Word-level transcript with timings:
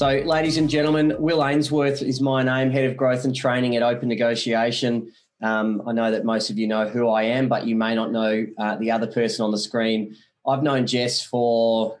So, 0.00 0.08
ladies 0.24 0.56
and 0.56 0.70
gentlemen, 0.70 1.14
Will 1.18 1.44
Ainsworth 1.44 2.00
is 2.00 2.22
my 2.22 2.42
name, 2.42 2.70
Head 2.70 2.86
of 2.86 2.96
Growth 2.96 3.26
and 3.26 3.36
Training 3.36 3.76
at 3.76 3.82
Openn 3.82 4.04
Negotiation. 4.04 5.12
Um, 5.42 5.82
I 5.86 5.92
know 5.92 6.10
that 6.10 6.24
most 6.24 6.48
of 6.48 6.56
you 6.56 6.66
know 6.66 6.88
who 6.88 7.06
I 7.10 7.24
am, 7.24 7.50
but 7.50 7.66
you 7.66 7.76
may 7.76 7.94
not 7.94 8.10
know 8.10 8.46
uh, 8.58 8.76
the 8.76 8.92
other 8.92 9.06
person 9.06 9.44
on 9.44 9.50
the 9.50 9.58
screen. 9.58 10.16
I've 10.46 10.62
known 10.62 10.86
Jess 10.86 11.22
for 11.22 11.98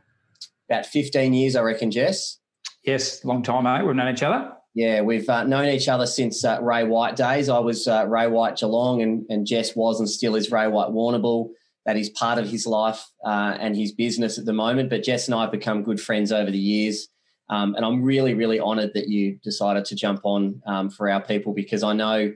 about 0.70 0.86
15 0.86 1.34
years, 1.34 1.54
I 1.56 1.60
reckon, 1.60 1.90
Jess. 1.90 2.38
Yes, 2.86 3.22
long 3.22 3.42
time, 3.42 3.64
mate. 3.64 3.84
We've 3.84 3.94
known 3.94 4.14
each 4.14 4.22
other. 4.22 4.50
Yeah, 4.72 5.02
we've 5.02 5.28
uh, 5.28 5.44
known 5.44 5.66
each 5.66 5.86
other 5.86 6.06
since 6.06 6.42
uh, 6.42 6.58
Ray 6.62 6.84
White 6.84 7.16
days. 7.16 7.50
I 7.50 7.58
was 7.58 7.86
uh, 7.86 8.06
Ray 8.08 8.28
White 8.28 8.56
Geelong, 8.56 9.02
and, 9.02 9.26
and 9.28 9.46
Jess 9.46 9.76
was 9.76 10.00
and 10.00 10.08
still 10.08 10.36
is 10.36 10.50
Ray 10.50 10.68
White 10.68 10.88
Warrnambool. 10.88 11.50
That 11.84 11.98
is 11.98 12.08
part 12.08 12.38
of 12.38 12.48
his 12.48 12.66
life 12.66 13.04
uh, 13.26 13.58
and 13.60 13.76
his 13.76 13.92
business 13.92 14.38
at 14.38 14.46
the 14.46 14.54
moment. 14.54 14.88
But 14.88 15.02
Jess 15.02 15.28
and 15.28 15.34
I 15.34 15.42
have 15.42 15.52
become 15.52 15.82
good 15.82 16.00
friends 16.00 16.32
over 16.32 16.50
the 16.50 16.56
years. 16.56 17.06
Um, 17.50 17.74
and 17.74 17.84
I'm 17.84 18.02
really, 18.02 18.32
really 18.34 18.60
honoured 18.60 18.94
that 18.94 19.08
you 19.08 19.34
decided 19.42 19.84
to 19.86 19.96
jump 19.96 20.20
on 20.22 20.62
um, 20.66 20.88
for 20.88 21.10
our 21.10 21.20
people 21.20 21.52
because 21.52 21.82
I 21.82 21.92
know 21.92 22.32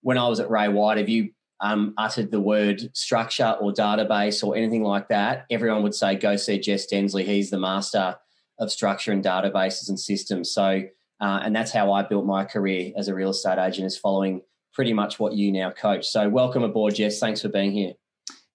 when 0.00 0.18
I 0.18 0.26
was 0.26 0.40
at 0.40 0.50
Ray 0.50 0.68
White, 0.68 0.98
if 0.98 1.08
you 1.08 1.30
um, 1.60 1.94
uttered 1.98 2.30
the 2.30 2.40
word 2.40 2.90
structure 2.96 3.56
or 3.60 3.72
database 3.72 4.42
or 4.42 4.56
anything 4.56 4.82
like 4.82 5.08
that, 5.08 5.44
everyone 5.50 5.82
would 5.82 5.94
say, 5.94 6.14
go 6.16 6.36
see 6.36 6.58
Jess 6.58 6.86
Densley. 6.86 7.24
He's 7.24 7.50
the 7.50 7.58
master 7.58 8.16
of 8.58 8.72
structure 8.72 9.12
and 9.12 9.22
databases 9.22 9.88
and 9.90 10.00
systems. 10.00 10.52
So, 10.52 10.82
uh, 11.20 11.40
and 11.42 11.54
that's 11.54 11.72
how 11.72 11.92
I 11.92 12.02
built 12.02 12.24
my 12.24 12.44
career 12.44 12.92
as 12.96 13.08
a 13.08 13.14
real 13.14 13.30
estate 13.30 13.58
agent, 13.58 13.86
is 13.86 13.98
following 13.98 14.42
pretty 14.72 14.94
much 14.94 15.20
what 15.20 15.34
you 15.34 15.52
now 15.52 15.70
coach. 15.70 16.06
So, 16.06 16.28
welcome 16.28 16.62
aboard, 16.62 16.94
Jess. 16.94 17.18
Thanks 17.18 17.42
for 17.42 17.48
being 17.48 17.72
here. 17.72 17.92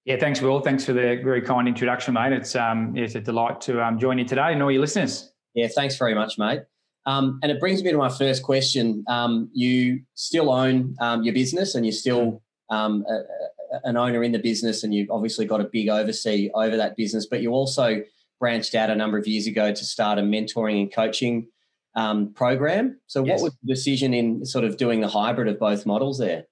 Yeah, 0.05 0.17
thanks, 0.17 0.41
Will. 0.41 0.59
Thanks 0.59 0.85
for 0.85 0.93
the 0.93 1.19
very 1.23 1.41
kind 1.41 1.67
introduction, 1.67 2.15
mate. 2.15 2.33
It's 2.33 2.55
um, 2.55 2.95
it's 2.97 3.15
a 3.15 3.21
delight 3.21 3.61
to 3.61 3.83
um, 3.83 3.99
join 3.99 4.17
you 4.17 4.25
today 4.25 4.53
and 4.53 4.63
all 4.63 4.71
your 4.71 4.81
listeners. 4.81 5.31
Yeah, 5.53 5.67
thanks 5.67 5.97
very 5.97 6.15
much, 6.15 6.37
mate. 6.37 6.61
Um, 7.05 7.39
and 7.41 7.51
it 7.51 7.59
brings 7.59 7.83
me 7.83 7.91
to 7.91 7.97
my 7.97 8.09
first 8.09 8.43
question. 8.43 9.03
Um, 9.07 9.49
you 9.53 10.01
still 10.15 10.51
own 10.51 10.95
um, 10.99 11.23
your 11.23 11.33
business 11.33 11.75
and 11.75 11.85
you're 11.85 11.93
still 11.93 12.41
um, 12.69 13.03
a, 13.09 13.13
a, 13.13 13.79
an 13.85 13.97
owner 13.97 14.23
in 14.23 14.31
the 14.31 14.39
business, 14.39 14.83
and 14.83 14.93
you've 14.93 15.09
obviously 15.09 15.45
got 15.45 15.61
a 15.61 15.63
big 15.63 15.89
oversee 15.89 16.49
over 16.53 16.77
that 16.77 16.95
business, 16.95 17.25
but 17.25 17.41
you 17.41 17.51
also 17.51 18.03
branched 18.39 18.75
out 18.75 18.89
a 18.89 18.95
number 18.95 19.17
of 19.17 19.27
years 19.27 19.47
ago 19.47 19.71
to 19.71 19.85
start 19.85 20.17
a 20.17 20.21
mentoring 20.21 20.81
and 20.81 20.93
coaching 20.93 21.47
um, 21.95 22.33
program. 22.33 22.99
So, 23.07 23.25
yes. 23.25 23.41
what 23.41 23.45
was 23.45 23.57
the 23.63 23.73
decision 23.73 24.13
in 24.13 24.45
sort 24.45 24.65
of 24.65 24.77
doing 24.77 25.01
the 25.01 25.07
hybrid 25.07 25.47
of 25.47 25.59
both 25.59 25.85
models 25.85 26.19
there? 26.19 26.45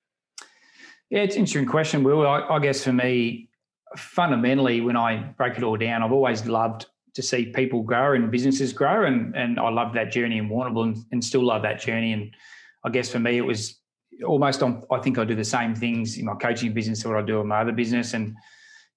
Yeah, 1.10 1.22
it's 1.22 1.36
an 1.36 1.42
interesting 1.42 1.68
question, 1.68 2.04
Will. 2.04 2.28
I, 2.28 2.42
I 2.42 2.60
guess 2.60 2.84
for 2.84 2.94
me, 2.94 3.50
fundamentally, 3.96 4.82
when 4.82 4.98
I 4.98 5.18
break 5.38 5.58
it 5.58 5.64
all 5.64 5.78
down, 5.78 6.04
I've 6.04 6.12
always 6.12 6.46
loved 6.46 6.88
to 7.18 7.24
see 7.24 7.48
people 7.48 7.82
grow 7.82 8.14
and 8.14 8.30
businesses 8.30 8.72
grow. 8.72 9.06
And 9.06 9.36
and 9.36 9.60
I 9.60 9.70
love 9.70 9.92
that 9.96 10.12
journey 10.12 10.38
in 10.38 10.50
Warrnambool 10.50 10.84
and, 10.84 10.98
and 11.12 11.24
still 11.24 11.44
love 11.44 11.64
that 11.64 11.82
journey. 11.82 12.14
And 12.14 12.36
I 12.84 12.90
guess 12.90 13.10
for 13.10 13.18
me, 13.18 13.38
it 13.38 13.42
was 13.42 13.80
almost 14.24 14.62
on, 14.62 14.84
I 14.92 15.00
think 15.00 15.18
I 15.18 15.26
do 15.26 15.34
the 15.34 15.44
same 15.44 15.74
things 15.74 16.20
in 16.20 16.26
my 16.26 16.36
coaching 16.36 16.74
business 16.74 17.04
what 17.04 17.18
I 17.18 17.24
do 17.24 17.42
in 17.42 17.48
my 17.48 17.62
other 17.62 17.72
business. 17.72 18.14
And 18.14 18.36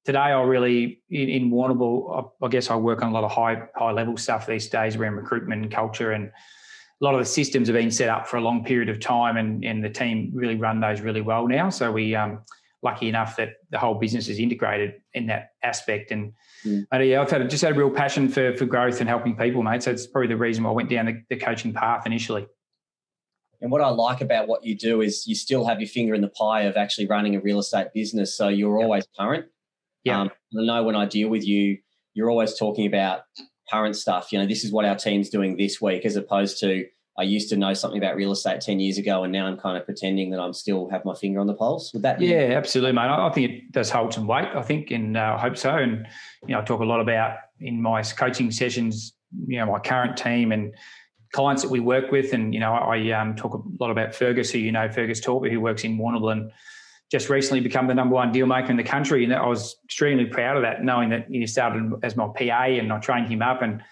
today 0.04 0.18
I 0.18 0.42
really 0.42 1.00
in, 1.08 1.30
in 1.30 1.50
Warrnambool, 1.50 2.30
I, 2.42 2.44
I, 2.44 2.48
guess 2.50 2.68
I 2.68 2.76
work 2.76 3.02
on 3.02 3.08
a 3.08 3.14
lot 3.14 3.24
of 3.24 3.32
high 3.32 3.62
high 3.74 3.92
level 3.92 4.18
stuff 4.18 4.46
these 4.46 4.68
days 4.68 4.96
around 4.96 5.14
recruitment 5.14 5.62
and 5.62 5.72
culture 5.72 6.12
and 6.12 6.26
a 6.26 7.04
lot 7.04 7.14
of 7.14 7.20
the 7.20 7.26
systems 7.26 7.68
have 7.68 7.74
been 7.74 7.91
set 7.91 8.10
up 8.10 8.28
for 8.28 8.36
a 8.36 8.42
long 8.42 8.62
period 8.62 8.91
of 8.91 9.00
time 9.00 9.38
and, 9.38 9.64
and 9.64 9.82
the 9.82 9.88
team 9.88 10.30
really 10.34 10.56
run 10.56 10.78
those 10.78 11.00
really 11.00 11.22
well 11.22 11.48
now. 11.48 11.70
So 11.70 11.91
we 11.91 12.14
um 12.14 12.42
lucky 12.82 13.08
enough 13.08 13.36
that 13.36 13.50
the 13.70 13.78
whole 13.78 13.94
business 13.94 14.28
is 14.28 14.38
integrated 14.38 14.94
in 15.12 15.26
that 15.26 15.50
aspect. 15.62 16.10
And 16.10 16.32
mm. 16.64 16.86
yeah, 17.06 17.20
I've 17.20 17.30
had 17.30 17.48
just 17.50 17.62
had 17.62 17.72
a 17.76 17.78
real 17.78 17.91
passion 17.91 18.28
for 18.28 18.54
for 18.56 18.66
growth 18.66 19.00
and 19.00 19.08
helping 19.08 19.36
people, 19.36 19.62
mate. 19.62 19.82
So 19.82 19.91
it's 19.91 20.06
probably 20.06 20.28
the 20.28 20.36
reason 20.36 20.64
why 20.64 20.70
I 20.70 20.74
went 20.74 20.90
down 20.90 21.06
the, 21.06 21.22
the 21.28 21.36
coaching 21.36 21.72
path 21.72 22.06
initially. 22.06 22.46
And 23.60 23.70
what 23.70 23.82
I 23.82 23.88
like 23.88 24.22
about 24.22 24.48
what 24.48 24.64
you 24.64 24.76
do 24.76 25.02
is 25.02 25.26
you 25.26 25.34
still 25.34 25.66
have 25.66 25.80
your 25.80 25.88
finger 25.88 26.14
in 26.14 26.22
the 26.22 26.28
pie 26.28 26.62
of 26.62 26.76
actually 26.76 27.06
running 27.06 27.36
a 27.36 27.40
real 27.40 27.58
estate 27.58 27.88
business. 27.94 28.34
So 28.34 28.48
you're 28.48 28.78
yep. 28.78 28.84
always 28.84 29.06
current. 29.19 29.46
Yeah. 30.04 30.22
Um, 30.22 30.30
I 30.58 30.64
know 30.64 30.82
when 30.82 30.96
I 30.96 31.04
deal 31.04 31.28
with 31.28 31.46
you, 31.46 31.76
you're 32.14 32.30
always 32.30 32.58
talking 32.58 32.86
about 32.86 33.20
current 33.70 33.96
stuff. 33.96 34.32
You 34.32 34.38
know, 34.38 34.46
this 34.46 34.64
is 34.64 34.72
what 34.72 34.86
our 34.86 34.96
team's 34.96 35.28
doing 35.28 35.56
this 35.56 35.80
week, 35.80 36.06
as 36.06 36.16
opposed 36.16 36.58
to 36.60 36.86
I 37.19 37.22
used 37.22 37.50
to 37.50 37.56
know 37.56 37.75
something 37.75 37.98
about 37.98 38.16
real 38.16 38.32
estate 38.32 38.60
10 38.60 38.81
years 38.81 38.97
ago 38.97 39.25
and 39.25 39.32
now 39.32 39.47
I'm 39.47 39.59
kind 39.59 39.76
of 39.76 39.84
pretending 39.84 40.31
that 40.31 40.41
I'm 40.41 40.53
still 40.53 40.88
have 40.91 41.04
my 41.04 41.15
finger 41.15 41.41
on 41.41 41.47
the 41.47 41.54
pulse. 41.54 41.93
Would 41.93 42.03
that 42.03 42.19
be? 42.19 42.26
Yeah, 42.26 42.54
absolutely, 42.56 42.93
mate. 42.93 43.09
I 43.09 43.31
think 43.31 43.50
it 43.50 43.72
does 43.72 43.91
hold 43.91 44.15
some 44.15 44.26
weight, 44.26 44.48
I 44.54 44.62
think, 44.62 44.91
and 44.91 45.16
uh, 45.16 45.34
I 45.37 45.41
hope 45.41 45.56
so. 45.56 45.76
And, 45.76 46.06
you 46.47 46.54
know, 46.54 46.60
I 46.60 46.65
talk 46.65 46.81
a 46.81 46.84
lot 46.84 47.00
about 47.00 47.38
in 47.59 47.82
my 47.82 48.03
coaching 48.03 48.50
sessions, 48.50 49.15
you 49.47 49.59
know, 49.59 49.66
my 49.66 49.81
current 49.81 50.16
team 50.16 50.53
and 50.53 50.75
clients 51.32 51.62
that 51.62 51.70
we 51.70 51.81
work 51.81 52.10
with. 52.10 52.32
And, 52.32 52.54
you 52.54 52.60
know, 52.60 52.72
I 52.72 53.10
um, 53.12 53.37
talk 53.37 53.54
a 53.54 53.82
lot 53.82 53.91
about 53.91 54.15
Fergus, 54.15 54.50
who 54.50 54.59
you 54.59 54.72
know, 54.72 54.91
Fergus 54.91 55.20
Torpy, 55.20 55.50
who 55.50 55.60
works 55.60 55.84
in 55.84 55.99
Warrnambool 55.99 56.32
and 56.32 56.53
just 57.10 57.28
recently 57.28 57.60
become 57.60 57.88
the 57.88 57.94
number 57.94 58.15
one 58.15 58.31
deal 58.31 58.47
maker 58.47 58.70
in 58.70 58.76
the 58.76 58.84
country. 58.84 59.25
And 59.25 59.34
I 59.34 59.47
was 59.47 59.76
extremely 59.84 60.26
proud 60.26 60.56
of 60.56 60.62
that, 60.62 60.84
knowing 60.84 61.10
that 61.10 61.26
he 61.28 61.47
started 61.47 61.93
as 62.03 62.16
my 62.16 62.28
PA 62.28 62.65
and 62.65 62.93
I 62.93 62.99
trained 63.00 63.28
him 63.28 63.43
up 63.43 63.62
and 63.62 63.82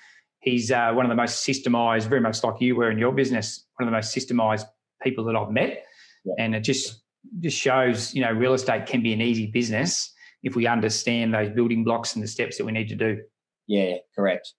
he's 0.40 0.70
uh, 0.70 0.92
one 0.92 1.04
of 1.04 1.10
the 1.10 1.16
most 1.16 1.46
systemized, 1.46 2.08
very 2.08 2.20
much 2.20 2.42
like 2.42 2.60
you 2.60 2.76
were 2.76 2.90
in 2.90 2.98
your 2.98 3.12
business, 3.12 3.66
one 3.76 3.88
of 3.88 3.92
the 3.92 3.96
most 3.96 4.14
systemized 4.16 4.64
people 5.02 5.24
that 5.24 5.36
I've 5.36 5.50
met. 5.50 5.84
Yeah. 6.24 6.34
And 6.38 6.54
it 6.54 6.60
just 6.60 7.02
just 7.40 7.58
shows, 7.58 8.14
you 8.14 8.22
know, 8.22 8.32
real 8.32 8.54
estate 8.54 8.86
can 8.86 9.02
be 9.02 9.12
an 9.12 9.20
easy 9.20 9.46
business 9.46 10.12
if 10.42 10.54
we 10.56 10.66
understand 10.66 11.34
those 11.34 11.50
building 11.50 11.84
blocks 11.84 12.14
and 12.14 12.22
the 12.22 12.28
steps 12.28 12.58
that 12.58 12.64
we 12.64 12.72
need 12.72 12.88
to 12.88 12.94
do. 12.94 13.20
Yeah, 13.66 13.96
correct. 14.14 14.54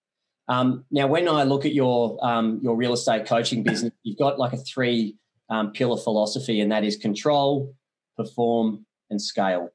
Um, 0.48 0.84
now, 0.90 1.06
when 1.06 1.28
I 1.28 1.44
look 1.44 1.64
at 1.64 1.74
your 1.74 2.18
um, 2.24 2.60
your 2.62 2.76
real 2.76 2.92
estate 2.92 3.26
coaching 3.26 3.62
business, 3.62 3.92
you've 4.02 4.18
got 4.18 4.38
like 4.38 4.52
a 4.52 4.58
three 4.58 5.16
um, 5.48 5.72
pillar 5.72 5.96
philosophy, 5.96 6.60
and 6.60 6.72
that 6.72 6.84
is 6.84 6.96
control, 6.96 7.74
perform, 8.16 8.84
and 9.10 9.20
scale. 9.20 9.70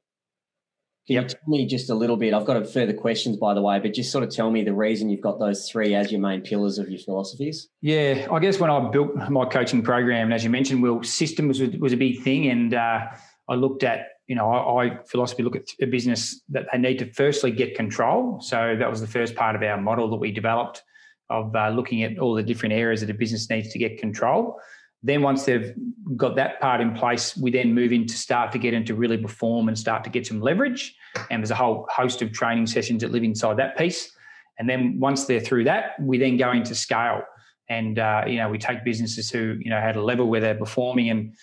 Can 1.06 1.14
yep. 1.14 1.22
you 1.24 1.28
tell 1.28 1.40
me 1.46 1.66
just 1.66 1.88
a 1.88 1.94
little 1.94 2.16
bit? 2.16 2.34
I've 2.34 2.44
got 2.44 2.56
a 2.56 2.64
further 2.64 2.92
questions, 2.92 3.36
by 3.36 3.54
the 3.54 3.62
way, 3.62 3.78
but 3.78 3.94
just 3.94 4.10
sort 4.10 4.24
of 4.24 4.30
tell 4.30 4.50
me 4.50 4.64
the 4.64 4.74
reason 4.74 5.08
you've 5.08 5.20
got 5.20 5.38
those 5.38 5.68
three 5.70 5.94
as 5.94 6.10
your 6.10 6.20
main 6.20 6.40
pillars 6.40 6.78
of 6.78 6.90
your 6.90 6.98
philosophies. 6.98 7.68
Yeah, 7.80 8.26
I 8.30 8.40
guess 8.40 8.58
when 8.58 8.70
I 8.70 8.90
built 8.90 9.14
my 9.30 9.44
coaching 9.44 9.82
program, 9.82 10.32
as 10.32 10.42
you 10.42 10.50
mentioned, 10.50 10.82
Will, 10.82 11.04
systems 11.04 11.60
was, 11.60 11.70
was 11.76 11.92
a 11.92 11.96
big 11.96 12.22
thing. 12.22 12.48
And 12.48 12.74
uh, 12.74 13.06
I 13.48 13.54
looked 13.54 13.84
at, 13.84 14.06
you 14.26 14.34
know, 14.34 14.50
I, 14.50 14.84
I 14.84 14.98
philosophy 15.08 15.44
look 15.44 15.54
at 15.54 15.68
a 15.80 15.86
business 15.86 16.40
that 16.48 16.66
they 16.72 16.78
need 16.78 16.98
to 16.98 17.12
firstly 17.12 17.52
get 17.52 17.76
control. 17.76 18.40
So 18.40 18.74
that 18.76 18.90
was 18.90 19.00
the 19.00 19.06
first 19.06 19.36
part 19.36 19.54
of 19.54 19.62
our 19.62 19.80
model 19.80 20.10
that 20.10 20.16
we 20.16 20.32
developed 20.32 20.82
of 21.30 21.54
uh, 21.54 21.68
looking 21.68 22.02
at 22.02 22.18
all 22.18 22.34
the 22.34 22.42
different 22.42 22.72
areas 22.72 23.00
that 23.00 23.10
a 23.10 23.14
business 23.14 23.48
needs 23.48 23.68
to 23.72 23.78
get 23.78 23.98
control. 23.98 24.58
Then 25.06 25.22
once 25.22 25.44
they've 25.44 25.72
got 26.16 26.34
that 26.34 26.60
part 26.60 26.80
in 26.80 26.92
place, 26.92 27.36
we 27.36 27.52
then 27.52 27.72
move 27.72 27.92
into 27.92 28.14
start 28.14 28.50
to 28.52 28.58
get 28.58 28.74
into 28.74 28.96
really 28.96 29.16
perform 29.16 29.68
and 29.68 29.78
start 29.78 30.02
to 30.02 30.10
get 30.10 30.26
some 30.26 30.40
leverage. 30.40 30.96
And 31.30 31.40
there's 31.40 31.52
a 31.52 31.54
whole 31.54 31.86
host 31.88 32.22
of 32.22 32.32
training 32.32 32.66
sessions 32.66 33.02
that 33.02 33.12
live 33.12 33.22
inside 33.22 33.56
that 33.58 33.78
piece. 33.78 34.10
And 34.58 34.68
then 34.68 34.98
once 34.98 35.26
they're 35.26 35.40
through 35.40 35.64
that, 35.64 35.92
we 36.00 36.18
then 36.18 36.36
go 36.36 36.50
into 36.50 36.74
scale. 36.74 37.22
And 37.68 38.00
uh, 38.00 38.24
you 38.26 38.38
know, 38.38 38.48
we 38.48 38.58
take 38.58 38.84
businesses 38.84 39.30
who 39.30 39.56
you 39.60 39.70
know 39.70 39.80
had 39.80 39.94
a 39.94 40.02
level 40.02 40.26
where 40.26 40.40
they're 40.40 40.54
performing, 40.56 41.10
and 41.10 41.34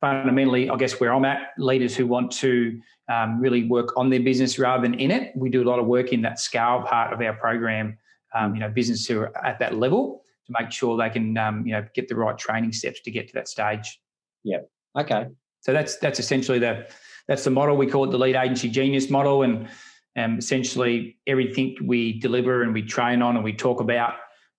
fundamentally, 0.00 0.68
I 0.68 0.76
guess 0.76 0.98
where 0.98 1.12
I'm 1.12 1.24
at, 1.24 1.50
leaders 1.58 1.94
who 1.96 2.06
want 2.08 2.32
to 2.32 2.80
um, 3.08 3.40
really 3.40 3.64
work 3.68 3.96
on 3.96 4.10
their 4.10 4.20
business 4.20 4.58
rather 4.58 4.82
than 4.82 4.94
in 4.94 5.12
it. 5.12 5.32
We 5.36 5.48
do 5.48 5.62
a 5.62 5.68
lot 5.68 5.78
of 5.78 5.86
work 5.86 6.12
in 6.12 6.22
that 6.22 6.40
scale 6.40 6.82
part 6.82 7.12
of 7.12 7.20
our 7.20 7.34
program. 7.34 7.98
Um, 8.34 8.54
you 8.54 8.60
know, 8.60 8.68
businesses 8.68 9.06
who 9.06 9.20
are 9.20 9.46
at 9.46 9.58
that 9.60 9.76
level 9.76 10.21
to 10.52 10.60
make 10.60 10.72
sure 10.72 10.96
they 10.96 11.10
can 11.10 11.36
um, 11.38 11.66
you 11.66 11.72
know 11.72 11.84
get 11.94 12.08
the 12.08 12.16
right 12.16 12.36
training 12.36 12.72
steps 12.72 13.00
to 13.02 13.10
get 13.10 13.28
to 13.28 13.34
that 13.34 13.48
stage. 13.48 14.00
Yeah. 14.44 14.58
Okay. 14.98 15.26
So 15.60 15.72
that's 15.72 15.96
that's 15.98 16.18
essentially 16.18 16.58
the 16.58 16.86
that's 17.28 17.44
the 17.44 17.50
model 17.50 17.76
we 17.76 17.86
call 17.86 18.04
it 18.04 18.10
the 18.10 18.18
lead 18.18 18.36
agency 18.36 18.68
genius 18.68 19.10
model, 19.10 19.42
and 19.42 19.68
um, 20.16 20.38
essentially 20.38 21.18
everything 21.26 21.76
we 21.82 22.18
deliver 22.18 22.62
and 22.62 22.74
we 22.74 22.82
train 22.82 23.22
on 23.22 23.36
and 23.36 23.44
we 23.44 23.52
talk 23.52 23.80
about 23.80 24.14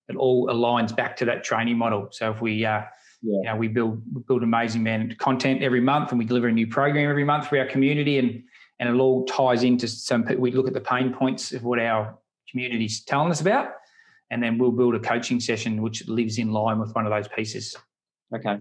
it 0.08 0.16
all 0.16 0.48
aligns 0.48 0.94
back 0.94 1.16
to 1.16 1.24
that 1.24 1.44
training 1.44 1.78
model. 1.78 2.08
So 2.10 2.32
if 2.32 2.40
we 2.40 2.64
uh, 2.64 2.82
yeah. 3.24 3.36
you 3.36 3.42
know 3.44 3.56
we 3.56 3.68
build 3.68 4.02
we 4.12 4.22
build 4.22 4.42
amazing 4.42 4.82
man 4.82 5.14
content 5.18 5.62
every 5.62 5.80
month 5.80 6.10
and 6.10 6.18
we 6.18 6.24
deliver 6.24 6.48
a 6.48 6.52
new 6.52 6.66
program 6.66 7.08
every 7.08 7.24
month 7.24 7.48
for 7.48 7.58
our 7.58 7.66
community 7.66 8.18
and 8.18 8.42
and 8.80 8.88
it 8.88 9.00
all 9.00 9.24
ties 9.26 9.62
into 9.62 9.88
some 9.88 10.24
we 10.38 10.50
look 10.50 10.66
at 10.66 10.74
the 10.74 10.80
pain 10.80 11.12
points 11.12 11.52
of 11.52 11.64
what 11.64 11.78
our 11.78 12.18
community's 12.50 13.02
telling 13.04 13.30
us 13.30 13.40
about 13.40 13.70
and 14.30 14.42
then 14.42 14.58
we'll 14.58 14.72
build 14.72 14.94
a 14.94 15.00
coaching 15.00 15.40
session 15.40 15.82
which 15.82 16.06
lives 16.08 16.38
in 16.38 16.52
line 16.52 16.78
with 16.78 16.94
one 16.94 17.06
of 17.06 17.10
those 17.10 17.28
pieces. 17.28 17.76
Okay. 18.34 18.58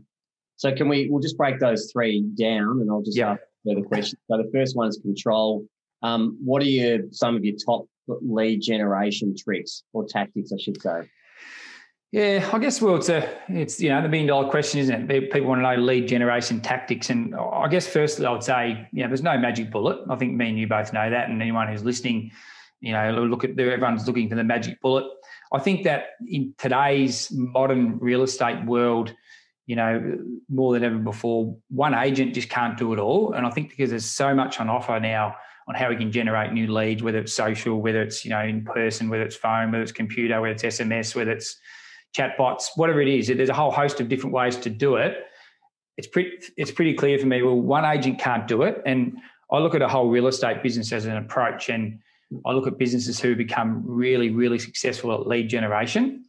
So 0.58 0.74
can 0.74 0.88
we? 0.88 1.10
We'll 1.10 1.22
just 1.22 1.38
break 1.38 1.60
those 1.60 1.92
three 1.92 2.22
down, 2.22 2.82
and 2.82 2.90
I'll 2.90 3.02
just 3.02 3.18
yeah. 3.18 3.32
ask 3.32 3.42
further 3.66 3.82
questions. 3.82 4.22
So 4.30 4.38
the 4.38 4.50
first 4.54 4.76
one 4.76 4.88
is 4.88 4.98
control. 4.98 5.66
Um, 6.02 6.38
what 6.44 6.62
are 6.62 6.66
your 6.66 7.00
some 7.12 7.36
of 7.36 7.44
your 7.44 7.56
top 7.66 7.86
lead 8.08 8.62
generation 8.62 9.36
tricks 9.38 9.84
or 9.94 10.06
tactics, 10.06 10.52
I 10.54 10.62
should 10.62 10.82
say? 10.82 11.10
Yeah, 12.12 12.48
I 12.54 12.60
guess 12.60 12.80
well, 12.80 12.96
it's 12.96 13.10
a 13.10 13.28
it's 13.50 13.82
you 13.82 13.90
know 13.90 14.04
the 14.04 14.08
million 14.08 14.28
dollar 14.28 14.48
question, 14.48 14.80
isn't 14.82 15.10
it? 15.10 15.32
People 15.32 15.50
want 15.50 15.60
to 15.60 15.64
know 15.64 15.82
lead 15.82 16.08
generation 16.08 16.62
tactics, 16.62 17.10
and 17.10 17.34
I 17.36 17.68
guess 17.68 17.88
firstly 17.88 18.28
I 18.28 18.32
would 18.32 18.44
say 18.44 18.88
you 18.94 19.02
know 19.02 19.08
there's 19.08 19.24
no 19.24 19.36
magic 19.38 19.72
bullet. 19.72 20.06
I 20.08 20.16
think 20.16 20.36
me 20.36 20.50
and 20.50 20.60
you 20.60 20.68
both 20.68 20.94
know 20.94 21.10
that, 21.10 21.30
and 21.30 21.42
anyone 21.42 21.68
who's 21.68 21.84
listening, 21.84 22.32
you 22.82 22.92
know, 22.92 23.12
look 23.12 23.44
at 23.44 23.60
everyone's 23.60 24.06
looking 24.06 24.30
for 24.30 24.36
the 24.36 24.44
magic 24.44 24.80
bullet. 24.82 25.06
I 25.54 25.60
think 25.60 25.84
that 25.84 26.12
in 26.28 26.56
today's 26.58 27.32
modern 27.32 28.00
real 28.00 28.24
estate 28.24 28.66
world, 28.66 29.14
you 29.68 29.76
know, 29.76 30.18
more 30.50 30.74
than 30.74 30.84
ever 30.84 30.98
before, 30.98 31.56
one 31.70 31.94
agent 31.94 32.34
just 32.34 32.50
can't 32.50 32.78
do 32.78 32.92
it 32.92 33.00
all. 33.00 33.34
And 33.34 33.46
I 33.46 33.50
think 33.50 33.70
because 33.70 33.92
there's 33.92 34.06
so 34.06 34.34
much 34.34 34.60
on 34.60 34.70
offer 34.70 35.00
now 35.00 35.36
on 35.68 35.76
how 35.76 35.90
we 35.90 35.96
can 35.96 36.12
generate 36.12 36.52
new 36.52 36.74
leads, 36.74 37.02
whether 37.04 37.20
it's 37.20 37.34
social, 37.34 37.82
whether 37.82 38.02
it's, 38.02 38.26
you 38.26 38.32
know, 38.32 38.42
in 38.42 38.66
person, 38.66 39.10
whether 39.10 39.24
it's 39.24 39.36
phone, 39.36 39.72
whether 39.72 39.84
it's 39.84 39.94
computer, 39.94 40.42
whether 40.42 40.54
it's 40.54 40.64
SMS, 40.64 41.16
whether 41.16 41.32
it's 41.32 41.58
chatbots, 42.18 42.70
whatever 42.76 43.02
it 43.02 43.08
is, 43.08 43.28
there's 43.28 43.50
a 43.50 43.54
whole 43.54 43.72
host 43.72 44.02
of 44.02 44.10
different 44.10 44.34
ways 44.34 44.58
to 44.58 44.70
do 44.70 44.96
it. 44.96 45.26
It's 45.98 46.08
pretty, 46.08 46.32
it's 46.58 46.72
pretty 46.72 46.96
clear 46.96 47.18
for 47.18 47.28
me. 47.28 47.42
Well, 47.44 47.60
one 47.60 47.86
agent 47.86 48.20
can't 48.20 48.48
do 48.48 48.64
it. 48.64 48.82
And 48.86 49.18
I 49.52 49.60
look 49.60 49.76
at 49.76 49.82
a 49.82 49.88
whole 49.88 50.10
real 50.10 50.28
estate 50.28 50.64
business 50.64 50.92
as 50.92 51.06
an 51.06 51.16
approach. 51.16 51.70
And 51.70 52.00
I 52.46 52.52
look 52.52 52.68
at 52.68 52.78
businesses 52.78 53.20
who 53.20 53.36
become 53.36 53.84
really, 53.86 54.30
really 54.30 54.60
successful 54.60 55.14
at 55.14 55.28
lead 55.28 55.50
generation 55.50 56.26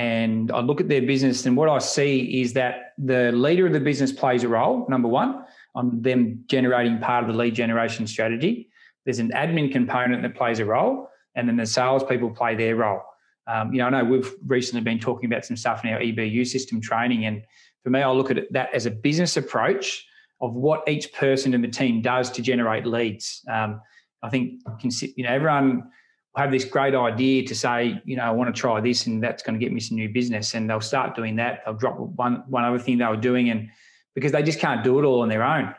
and 0.00 0.50
I 0.50 0.60
look 0.60 0.80
at 0.80 0.88
their 0.88 1.02
business, 1.02 1.44
and 1.44 1.56
what 1.56 1.68
I 1.68 1.78
see 1.78 2.40
is 2.40 2.54
that 2.54 2.94
the 2.96 3.32
leader 3.32 3.66
of 3.66 3.74
the 3.74 3.80
business 3.80 4.12
plays 4.12 4.44
a 4.44 4.48
role, 4.48 4.86
number 4.88 5.08
one, 5.08 5.44
on 5.74 6.00
them 6.00 6.42
generating 6.46 6.98
part 7.00 7.22
of 7.22 7.28
the 7.28 7.36
lead 7.36 7.54
generation 7.54 8.06
strategy. 8.06 8.70
There's 9.04 9.18
an 9.18 9.30
admin 9.32 9.70
component 9.70 10.22
that 10.22 10.34
plays 10.34 10.58
a 10.58 10.64
role, 10.64 11.08
and 11.34 11.46
then 11.46 11.56
the 11.56 11.66
salespeople 11.66 12.30
play 12.30 12.54
their 12.54 12.76
role. 12.76 13.02
Um, 13.46 13.74
you 13.74 13.78
know, 13.78 13.88
I 13.88 13.90
know 13.90 14.04
we've 14.04 14.32
recently 14.46 14.80
been 14.80 15.00
talking 15.00 15.30
about 15.30 15.44
some 15.44 15.56
stuff 15.56 15.84
in 15.84 15.92
our 15.92 16.00
EBU 16.00 16.46
system 16.46 16.80
training, 16.80 17.26
and 17.26 17.42
for 17.82 17.90
me, 17.90 18.00
I 18.00 18.10
look 18.10 18.30
at 18.30 18.50
that 18.52 18.72
as 18.72 18.86
a 18.86 18.90
business 18.90 19.36
approach 19.36 20.06
of 20.40 20.54
what 20.54 20.88
each 20.88 21.12
person 21.12 21.52
in 21.52 21.60
the 21.60 21.68
team 21.68 22.00
does 22.00 22.30
to 22.30 22.40
generate 22.42 22.86
leads. 22.86 23.44
Um, 23.50 23.82
I 24.22 24.28
think 24.28 24.60
you 24.82 25.24
know 25.24 25.30
everyone 25.30 25.90
have 26.36 26.50
this 26.50 26.64
great 26.64 26.94
idea 26.94 27.44
to 27.46 27.54
say, 27.54 28.00
you 28.04 28.16
know, 28.16 28.22
I 28.22 28.30
want 28.30 28.54
to 28.54 28.58
try 28.58 28.80
this 28.80 29.06
and 29.06 29.22
that's 29.22 29.42
going 29.42 29.58
to 29.58 29.64
get 29.64 29.72
me 29.72 29.80
some 29.80 29.96
new 29.96 30.08
business. 30.08 30.54
And 30.54 30.70
they'll 30.70 30.80
start 30.80 31.16
doing 31.16 31.36
that. 31.36 31.62
They'll 31.64 31.74
drop 31.74 31.98
one 31.98 32.44
one 32.48 32.64
other 32.64 32.78
thing 32.78 32.98
they 32.98 33.06
were 33.06 33.16
doing 33.16 33.50
and 33.50 33.68
because 34.14 34.32
they 34.32 34.42
just 34.42 34.58
can't 34.58 34.84
do 34.84 34.98
it 34.98 35.04
all 35.04 35.20
on 35.20 35.28
their 35.28 35.42
own. 35.42 35.74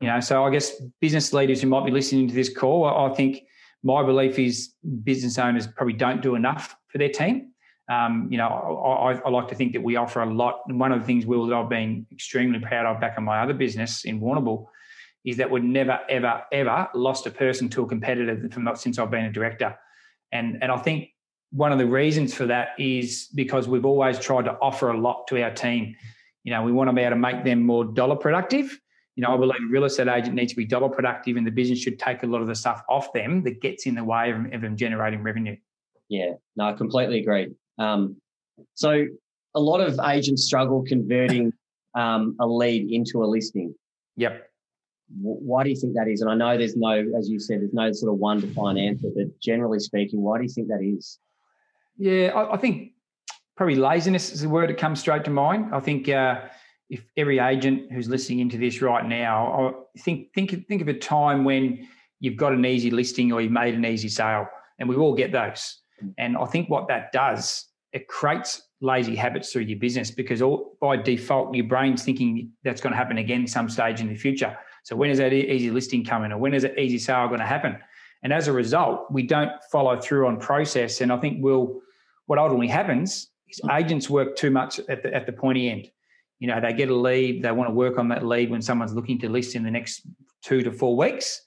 You 0.00 0.08
know, 0.08 0.20
so 0.20 0.44
I 0.44 0.50
guess 0.50 0.80
business 1.00 1.32
leaders 1.32 1.60
who 1.60 1.68
might 1.68 1.84
be 1.84 1.90
listening 1.90 2.28
to 2.28 2.34
this 2.34 2.54
call, 2.54 2.84
I 2.84 3.12
think 3.14 3.42
my 3.82 4.02
belief 4.04 4.38
is 4.38 4.74
business 5.02 5.38
owners 5.38 5.66
probably 5.66 5.94
don't 5.94 6.22
do 6.22 6.36
enough 6.36 6.76
for 6.88 6.98
their 6.98 7.08
team. 7.08 7.52
Um, 7.90 8.28
you 8.30 8.36
know, 8.36 8.46
I, 8.46 9.14
I, 9.14 9.30
like 9.30 9.48
to 9.48 9.54
think 9.54 9.72
that 9.72 9.82
we 9.82 9.96
offer 9.96 10.20
a 10.20 10.30
lot. 10.30 10.60
And 10.68 10.78
one 10.78 10.92
of 10.92 11.00
the 11.00 11.06
things, 11.06 11.24
Will, 11.24 11.46
that 11.46 11.56
I've 11.56 11.70
been 11.70 12.06
extremely 12.12 12.58
proud 12.58 12.84
of 12.84 13.00
back 13.00 13.16
in 13.16 13.24
my 13.24 13.40
other 13.40 13.54
business 13.54 14.04
in 14.04 14.20
Warrnambool 14.20 14.66
is 15.24 15.36
that 15.36 15.50
we've 15.50 15.64
never, 15.64 16.00
ever, 16.08 16.42
ever 16.52 16.88
lost 16.94 17.26
a 17.26 17.30
person 17.30 17.68
to 17.70 17.82
a 17.82 17.86
competitor 17.86 18.48
from 18.50 18.64
not 18.64 18.80
since 18.80 18.98
I've 18.98 19.10
been 19.10 19.24
a 19.24 19.32
director. 19.32 19.76
And, 20.32 20.58
and 20.62 20.70
I 20.70 20.78
think 20.78 21.10
one 21.50 21.72
of 21.72 21.78
the 21.78 21.86
reasons 21.86 22.34
for 22.34 22.46
that 22.46 22.68
is 22.78 23.28
because 23.34 23.68
we've 23.68 23.84
always 23.84 24.18
tried 24.18 24.44
to 24.44 24.52
offer 24.60 24.90
a 24.90 24.98
lot 24.98 25.26
to 25.28 25.42
our 25.42 25.50
team. 25.50 25.94
You 26.44 26.52
know, 26.52 26.62
we 26.62 26.72
want 26.72 26.88
to 26.88 26.94
be 26.94 27.02
able 27.02 27.16
to 27.16 27.20
make 27.20 27.44
them 27.44 27.64
more 27.64 27.84
dollar 27.84 28.16
productive. 28.16 28.78
You 29.16 29.22
know, 29.22 29.34
I 29.34 29.36
believe 29.36 29.60
a 29.60 29.70
real 29.70 29.84
estate 29.84 30.08
agent 30.08 30.34
needs 30.34 30.52
to 30.52 30.56
be 30.56 30.64
dollar 30.64 30.88
productive 30.88 31.36
and 31.36 31.46
the 31.46 31.50
business 31.50 31.80
should 31.80 31.98
take 31.98 32.22
a 32.22 32.26
lot 32.26 32.40
of 32.40 32.46
the 32.46 32.54
stuff 32.54 32.82
off 32.88 33.12
them 33.12 33.42
that 33.42 33.60
gets 33.60 33.86
in 33.86 33.94
the 33.96 34.04
way 34.04 34.30
of, 34.30 34.52
of 34.52 34.60
them 34.60 34.76
generating 34.76 35.22
revenue. 35.22 35.56
Yeah, 36.08 36.34
no, 36.56 36.66
I 36.66 36.72
completely 36.74 37.20
agree. 37.20 37.48
Um, 37.78 38.16
so 38.74 39.06
a 39.54 39.60
lot 39.60 39.80
of 39.80 39.98
agents 40.06 40.44
struggle 40.44 40.84
converting 40.86 41.52
um, 41.94 42.36
a 42.40 42.46
lead 42.46 42.90
into 42.90 43.24
a 43.24 43.26
listing. 43.26 43.74
Yep 44.16 44.48
why 45.20 45.64
do 45.64 45.70
you 45.70 45.76
think 45.76 45.94
that 45.94 46.08
is? 46.08 46.20
And 46.20 46.30
I 46.30 46.34
know 46.34 46.58
there's 46.58 46.76
no, 46.76 47.04
as 47.16 47.28
you 47.28 47.38
said, 47.40 47.60
there's 47.60 47.72
no 47.72 47.90
sort 47.92 48.12
of 48.12 48.18
one 48.18 48.40
defined 48.40 48.78
answer, 48.78 49.08
but 49.14 49.38
generally 49.40 49.78
speaking, 49.78 50.20
why 50.20 50.38
do 50.38 50.44
you 50.44 50.50
think 50.50 50.68
that 50.68 50.82
is? 50.82 51.18
Yeah, 51.96 52.28
I, 52.28 52.54
I 52.54 52.56
think 52.56 52.92
probably 53.56 53.76
laziness 53.76 54.32
is 54.32 54.42
the 54.42 54.48
word 54.48 54.70
that 54.70 54.78
comes 54.78 55.00
straight 55.00 55.24
to 55.24 55.30
mind. 55.30 55.74
I 55.74 55.80
think 55.80 56.08
uh, 56.08 56.42
if 56.90 57.02
every 57.16 57.38
agent 57.38 57.92
who's 57.92 58.08
listening 58.08 58.40
into 58.40 58.58
this 58.58 58.80
right 58.82 59.06
now, 59.06 59.74
I 59.96 60.00
think 60.00 60.32
think 60.34 60.66
think 60.68 60.82
of 60.82 60.88
a 60.88 60.94
time 60.94 61.44
when 61.44 61.88
you've 62.20 62.36
got 62.36 62.52
an 62.52 62.64
easy 62.64 62.90
listing 62.90 63.32
or 63.32 63.40
you've 63.40 63.52
made 63.52 63.74
an 63.74 63.84
easy 63.84 64.08
sale, 64.08 64.46
and 64.78 64.88
we 64.88 64.96
all 64.96 65.14
get 65.14 65.32
those. 65.32 65.78
And 66.16 66.36
I 66.36 66.44
think 66.44 66.70
what 66.70 66.86
that 66.88 67.10
does, 67.12 67.66
it 67.92 68.06
creates 68.06 68.62
lazy 68.80 69.16
habits 69.16 69.52
through 69.52 69.62
your 69.62 69.78
business 69.78 70.12
because 70.12 70.40
all, 70.40 70.76
by 70.80 70.96
default 70.96 71.52
your 71.52 71.66
brain's 71.66 72.04
thinking 72.04 72.52
that's 72.62 72.80
going 72.80 72.92
to 72.92 72.96
happen 72.96 73.18
again 73.18 73.46
some 73.48 73.68
stage 73.68 74.00
in 74.00 74.08
the 74.08 74.14
future. 74.14 74.56
So 74.88 74.96
when 74.96 75.10
is 75.10 75.18
that 75.18 75.34
easy 75.34 75.70
listing 75.70 76.02
coming 76.02 76.32
or 76.32 76.38
when 76.38 76.54
is 76.54 76.62
that 76.62 76.78
easy 76.78 76.96
sale 76.96 77.28
going 77.28 77.40
to 77.40 77.46
happen? 77.46 77.76
And 78.22 78.32
as 78.32 78.48
a 78.48 78.54
result, 78.54 79.12
we 79.12 79.22
don't 79.22 79.52
follow 79.70 80.00
through 80.00 80.26
on 80.26 80.40
process. 80.40 81.02
And 81.02 81.12
I 81.12 81.18
think 81.18 81.44
we'll, 81.44 81.82
what 82.24 82.38
ultimately 82.38 82.68
happens 82.68 83.28
is 83.50 83.60
agents 83.70 84.08
work 84.08 84.34
too 84.34 84.50
much 84.50 84.80
at 84.88 85.02
the, 85.02 85.14
at 85.14 85.26
the 85.26 85.32
pointy 85.32 85.68
end. 85.68 85.90
You 86.38 86.48
know, 86.48 86.58
they 86.58 86.72
get 86.72 86.88
a 86.88 86.94
lead, 86.94 87.42
they 87.42 87.52
want 87.52 87.68
to 87.68 87.74
work 87.74 87.98
on 87.98 88.08
that 88.08 88.24
lead 88.24 88.50
when 88.50 88.62
someone's 88.62 88.94
looking 88.94 89.18
to 89.18 89.28
list 89.28 89.54
in 89.56 89.62
the 89.62 89.70
next 89.70 90.06
two 90.42 90.62
to 90.62 90.72
four 90.72 90.96
weeks. 90.96 91.42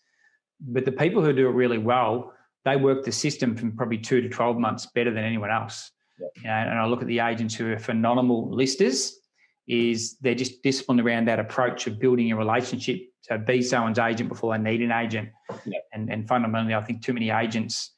But 0.59 0.85
the 0.85 0.91
people 0.91 1.23
who 1.23 1.33
do 1.33 1.47
it 1.47 1.53
really 1.53 1.79
well, 1.79 2.33
they 2.63 2.75
work 2.75 3.03
the 3.03 3.11
system 3.11 3.55
from 3.55 3.75
probably 3.75 3.97
two 3.97 4.21
to 4.21 4.29
12 4.29 4.59
months 4.59 4.85
better 4.93 5.11
than 5.11 5.23
anyone 5.23 5.49
else. 5.49 5.89
You 6.19 6.43
know, 6.43 6.51
and 6.51 6.77
I 6.77 6.85
look 6.85 7.01
at 7.01 7.07
the 7.07 7.21
agents 7.21 7.55
who 7.55 7.71
are 7.71 7.79
phenomenal 7.79 8.51
listers, 8.51 9.17
is 9.67 10.17
they're 10.21 10.35
just 10.35 10.61
disciplined 10.61 11.01
around 11.01 11.27
that 11.27 11.39
approach 11.39 11.87
of 11.87 11.97
building 11.97 12.31
a 12.31 12.35
relationship 12.35 13.01
to 13.23 13.37
be 13.37 13.61
someone's 13.61 13.99
agent 13.99 14.29
before 14.29 14.57
they 14.57 14.63
need 14.63 14.81
an 14.81 14.91
agent. 14.91 15.29
Yeah. 15.65 15.79
And, 15.93 16.11
and 16.11 16.27
fundamentally, 16.27 16.73
I 16.73 16.81
think 16.81 17.03
too 17.03 17.13
many 17.13 17.29
agents, 17.29 17.91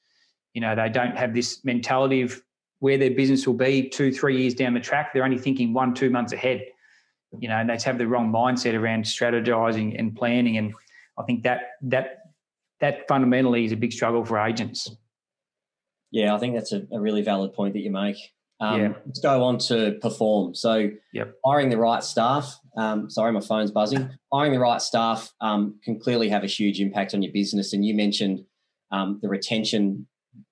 you 0.53 0.61
know, 0.61 0.75
they 0.75 0.89
don't 0.89 1.17
have 1.17 1.33
this 1.33 1.63
mentality 1.63 2.21
of 2.21 2.41
where 2.79 2.97
their 2.97 3.11
business 3.11 3.47
will 3.47 3.53
be 3.53 3.89
two, 3.89 4.11
three 4.11 4.41
years 4.41 4.53
down 4.53 4.73
the 4.73 4.79
track. 4.79 5.13
They're 5.13 5.23
only 5.23 5.37
thinking 5.37 5.73
one, 5.73 5.93
two 5.93 6.09
months 6.09 6.33
ahead, 6.33 6.65
you 7.39 7.47
know, 7.47 7.55
and 7.55 7.69
they 7.69 7.77
have 7.77 7.97
the 7.97 8.07
wrong 8.07 8.31
mindset 8.31 8.73
around 8.73 9.05
strategizing 9.05 9.97
and 9.97 10.15
planning. 10.15 10.57
And 10.57 10.73
I 11.17 11.23
think 11.23 11.43
that 11.43 11.61
that 11.83 12.19
that 12.81 13.07
fundamentally 13.07 13.63
is 13.63 13.71
a 13.71 13.77
big 13.77 13.93
struggle 13.93 14.25
for 14.25 14.37
agents. 14.37 14.89
Yeah, 16.11 16.35
I 16.35 16.39
think 16.39 16.55
that's 16.55 16.73
a, 16.73 16.85
a 16.91 16.99
really 16.99 17.21
valid 17.21 17.53
point 17.53 17.73
that 17.73 17.79
you 17.79 17.89
make. 17.89 18.17
Um, 18.59 18.81
yeah. 18.81 18.93
Let's 19.05 19.19
go 19.19 19.43
on 19.43 19.57
to 19.59 19.97
perform. 20.01 20.55
So, 20.55 20.89
yep. 21.13 21.35
hiring 21.45 21.69
the 21.69 21.77
right 21.77 22.03
staff. 22.03 22.57
Um, 22.77 23.09
sorry, 23.09 23.31
my 23.31 23.41
phone's 23.41 23.71
buzzing. 23.71 24.09
Hiring 24.31 24.53
the 24.53 24.59
right 24.59 24.81
staff 24.81 25.31
um, 25.41 25.79
can 25.83 25.99
clearly 25.99 26.29
have 26.29 26.43
a 26.43 26.47
huge 26.47 26.79
impact 26.79 27.13
on 27.13 27.21
your 27.21 27.33
business. 27.33 27.73
And 27.73 27.85
you 27.85 27.93
mentioned 27.93 28.45
um, 28.91 29.19
the 29.21 29.27
retention 29.27 30.07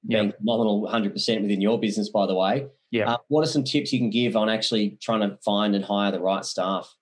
being 0.08 0.28
yep. 0.28 0.38
nominal 0.42 0.88
100% 0.88 1.14
within 1.42 1.62
your 1.62 1.80
business, 1.80 2.10
by 2.10 2.26
the 2.26 2.36
way. 2.36 2.68
Yeah. 2.92 3.14
Uh, 3.14 3.18
what 3.30 3.44
are 3.44 3.50
some 3.50 3.64
tips 3.64 3.94
you 3.94 4.00
can 4.00 4.10
give 4.10 4.36
on 4.36 4.50
actually 4.50 4.98
trying 5.02 5.22
to 5.22 5.38
find 5.44 5.76
and 5.76 5.84
hire 5.84 6.12
the 6.12 6.20
right 6.20 6.44
staff? 6.44 6.94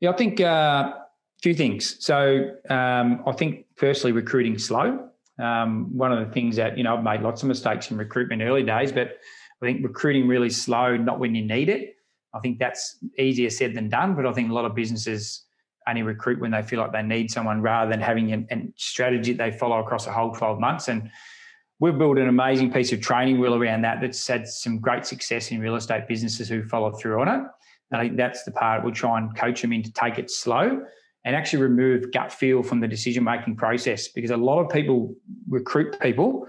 Yeah, 0.00 0.10
I 0.10 0.12
think 0.14 0.40
uh, 0.40 0.92
a 0.94 1.06
few 1.42 1.54
things. 1.54 2.04
So, 2.04 2.50
um, 2.68 3.22
I 3.26 3.32
think 3.32 3.66
firstly, 3.76 4.12
recruiting 4.12 4.58
slow. 4.58 5.08
Um, 5.38 5.96
one 5.96 6.12
of 6.12 6.26
the 6.26 6.32
things 6.32 6.56
that 6.56 6.76
you 6.76 6.84
know 6.84 6.96
I've 6.96 7.04
made 7.04 7.22
lots 7.22 7.42
of 7.42 7.48
mistakes 7.48 7.90
in 7.90 7.96
recruitment 7.96 8.42
early 8.42 8.62
days, 8.62 8.92
but 8.92 9.18
I 9.62 9.66
think 9.66 9.84
recruiting 9.84 10.26
really 10.26 10.50
slow, 10.50 10.96
not 10.96 11.20
when 11.20 11.34
you 11.34 11.44
need 11.44 11.68
it. 11.68 11.96
I 12.34 12.40
think 12.40 12.58
that's 12.58 12.98
easier 13.18 13.48
said 13.48 13.74
than 13.74 13.88
done, 13.88 14.16
but 14.16 14.26
I 14.26 14.32
think 14.32 14.50
a 14.50 14.54
lot 14.54 14.64
of 14.64 14.74
businesses 14.74 15.44
only 15.86 16.02
recruit 16.02 16.40
when 16.40 16.50
they 16.50 16.62
feel 16.62 16.80
like 16.80 16.92
they 16.92 17.02
need 17.02 17.30
someone 17.30 17.60
rather 17.60 17.90
than 17.90 18.00
having 18.00 18.32
a 18.32 18.68
strategy 18.76 19.32
they 19.32 19.50
follow 19.50 19.78
across 19.78 20.06
a 20.06 20.12
whole 20.12 20.32
12 20.32 20.58
months. 20.58 20.88
And 20.88 21.10
we've 21.80 21.96
built 21.96 22.18
an 22.18 22.28
amazing 22.28 22.72
piece 22.72 22.92
of 22.92 23.00
training 23.00 23.38
wheel 23.38 23.54
around 23.54 23.82
that 23.82 24.00
that's 24.00 24.26
had 24.26 24.48
some 24.48 24.78
great 24.78 25.04
success 25.04 25.50
in 25.50 25.60
real 25.60 25.76
estate 25.76 26.08
businesses 26.08 26.48
who 26.48 26.62
follow 26.64 26.92
through 26.92 27.20
on 27.20 27.28
it. 27.28 27.42
And 27.90 28.00
I 28.00 28.04
think 28.04 28.16
that's 28.16 28.44
the 28.44 28.52
part 28.52 28.82
we'll 28.82 28.94
try 28.94 29.18
and 29.18 29.36
coach 29.36 29.62
them 29.62 29.72
in 29.72 29.82
to 29.82 29.92
take 29.92 30.18
it 30.18 30.30
slow 30.30 30.80
and 31.24 31.36
actually 31.36 31.62
remove 31.62 32.10
gut 32.12 32.32
feel 32.32 32.62
from 32.62 32.80
the 32.80 32.88
decision 32.88 33.22
making 33.22 33.56
process 33.56 34.08
because 34.08 34.30
a 34.30 34.36
lot 34.36 34.60
of 34.60 34.70
people 34.70 35.14
recruit 35.48 35.98
people 36.00 36.46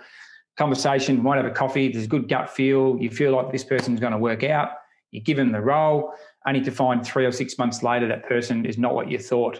conversation, 0.57 1.21
might 1.21 1.37
have 1.37 1.45
a 1.45 1.51
coffee, 1.51 1.91
there's 1.91 2.05
a 2.05 2.07
good 2.07 2.29
gut 2.29 2.49
feel, 2.49 2.97
you 2.99 3.09
feel 3.09 3.31
like 3.31 3.51
this 3.51 3.63
person's 3.63 3.99
going 3.99 4.13
to 4.13 4.19
work 4.19 4.43
out, 4.43 4.69
you 5.11 5.21
give 5.21 5.37
them 5.37 5.51
the 5.51 5.61
role, 5.61 6.13
only 6.47 6.61
to 6.61 6.71
find 6.71 7.05
three 7.05 7.25
or 7.25 7.31
six 7.31 7.57
months 7.57 7.83
later 7.83 8.07
that 8.07 8.27
person 8.27 8.65
is 8.65 8.77
not 8.77 8.93
what 8.93 9.09
you 9.09 9.17
thought. 9.17 9.59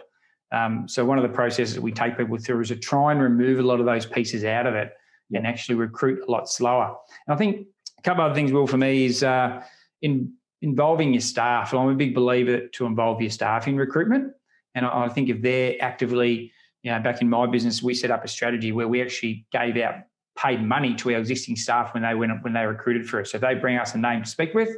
Um, 0.51 0.87
so 0.87 1.03
one 1.03 1.17
of 1.17 1.23
the 1.23 1.29
processes 1.29 1.79
we 1.79 1.91
take 1.91 2.17
people 2.17 2.37
through 2.37 2.61
is 2.61 2.67
to 2.67 2.75
try 2.75 3.11
and 3.11 3.21
remove 3.21 3.59
a 3.59 3.63
lot 3.63 3.79
of 3.79 3.85
those 3.85 4.05
pieces 4.05 4.43
out 4.43 4.67
of 4.67 4.75
it 4.75 4.91
and 5.33 5.47
actually 5.47 5.75
recruit 5.75 6.19
a 6.27 6.31
lot 6.31 6.47
slower. 6.47 6.95
And 7.27 7.33
I 7.33 7.37
think 7.37 7.67
a 7.97 8.01
couple 8.03 8.23
of 8.23 8.31
other 8.31 8.35
things, 8.35 8.51
Will, 8.51 8.67
for 8.67 8.77
me 8.77 9.05
is 9.05 9.23
uh, 9.23 9.63
in 10.01 10.31
involving 10.61 11.13
your 11.13 11.21
staff. 11.21 11.73
I'm 11.73 11.89
a 11.89 11.95
big 11.95 12.13
believer 12.13 12.67
to 12.67 12.85
involve 12.85 13.19
your 13.19 13.31
staff 13.31 13.67
in 13.67 13.77
recruitment. 13.77 14.31
And 14.75 14.85
I, 14.85 15.05
I 15.05 15.09
think 15.09 15.29
if 15.29 15.41
they're 15.41 15.75
actively, 15.81 16.51
you 16.83 16.91
know, 16.91 16.99
back 16.99 17.21
in 17.21 17.29
my 17.29 17.47
business, 17.47 17.81
we 17.81 17.93
set 17.93 18.11
up 18.11 18.23
a 18.23 18.27
strategy 18.27 18.71
where 18.71 18.87
we 18.87 19.01
actually 19.01 19.45
gave 19.51 19.75
out 19.77 19.95
paid 20.35 20.63
money 20.63 20.95
to 20.95 21.13
our 21.13 21.19
existing 21.19 21.55
staff 21.55 21.93
when 21.93 22.03
they 22.03 22.15
went 22.15 22.31
when 22.43 22.53
they 22.53 22.65
recruited 22.65 23.07
for 23.07 23.21
us. 23.21 23.31
So 23.31 23.37
if 23.37 23.41
they 23.41 23.55
bring 23.55 23.77
us 23.77 23.93
a 23.95 23.97
name 23.97 24.23
to 24.23 24.29
speak 24.29 24.53
with, 24.53 24.69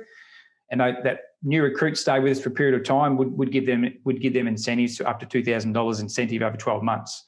and 0.72 0.82
they, 0.82 0.94
that 1.04 1.20
new 1.44 1.64
recruit 1.64 1.98
stay 1.98 2.20
with 2.20 2.38
us 2.38 2.44
for 2.44 2.50
a 2.50 2.52
period 2.54 2.76
of 2.80 2.86
time, 2.86 3.18
would, 3.18 3.38
would 3.38 3.52
give 3.52 3.66
them 3.66 3.86
would 4.04 4.22
give 4.22 4.34
them 4.34 4.48
incentives 4.48 4.98
to 4.98 5.08
up 5.08 5.20
to 5.20 5.26
two 5.26 5.44
thousand 5.44 5.74
dollars 5.74 6.00
incentive 6.00 6.42
over 6.42 6.58
twelve 6.58 6.84
months 6.84 7.24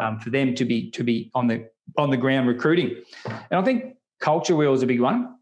um, 0.00 0.18
for 0.20 0.30
them 0.30 0.54
to 0.54 0.64
be 0.64 0.90
to 0.90 1.02
be 1.04 1.30
on 1.34 1.46
the 1.46 1.68
on 1.96 2.10
the 2.10 2.16
ground 2.16 2.48
recruiting. 2.48 3.02
And 3.26 3.60
I 3.60 3.62
think 3.62 3.96
culture 4.20 4.54
wheel 4.56 4.72
is 4.72 4.82
a 4.82 4.86
big 4.86 5.00
one. 5.00 5.36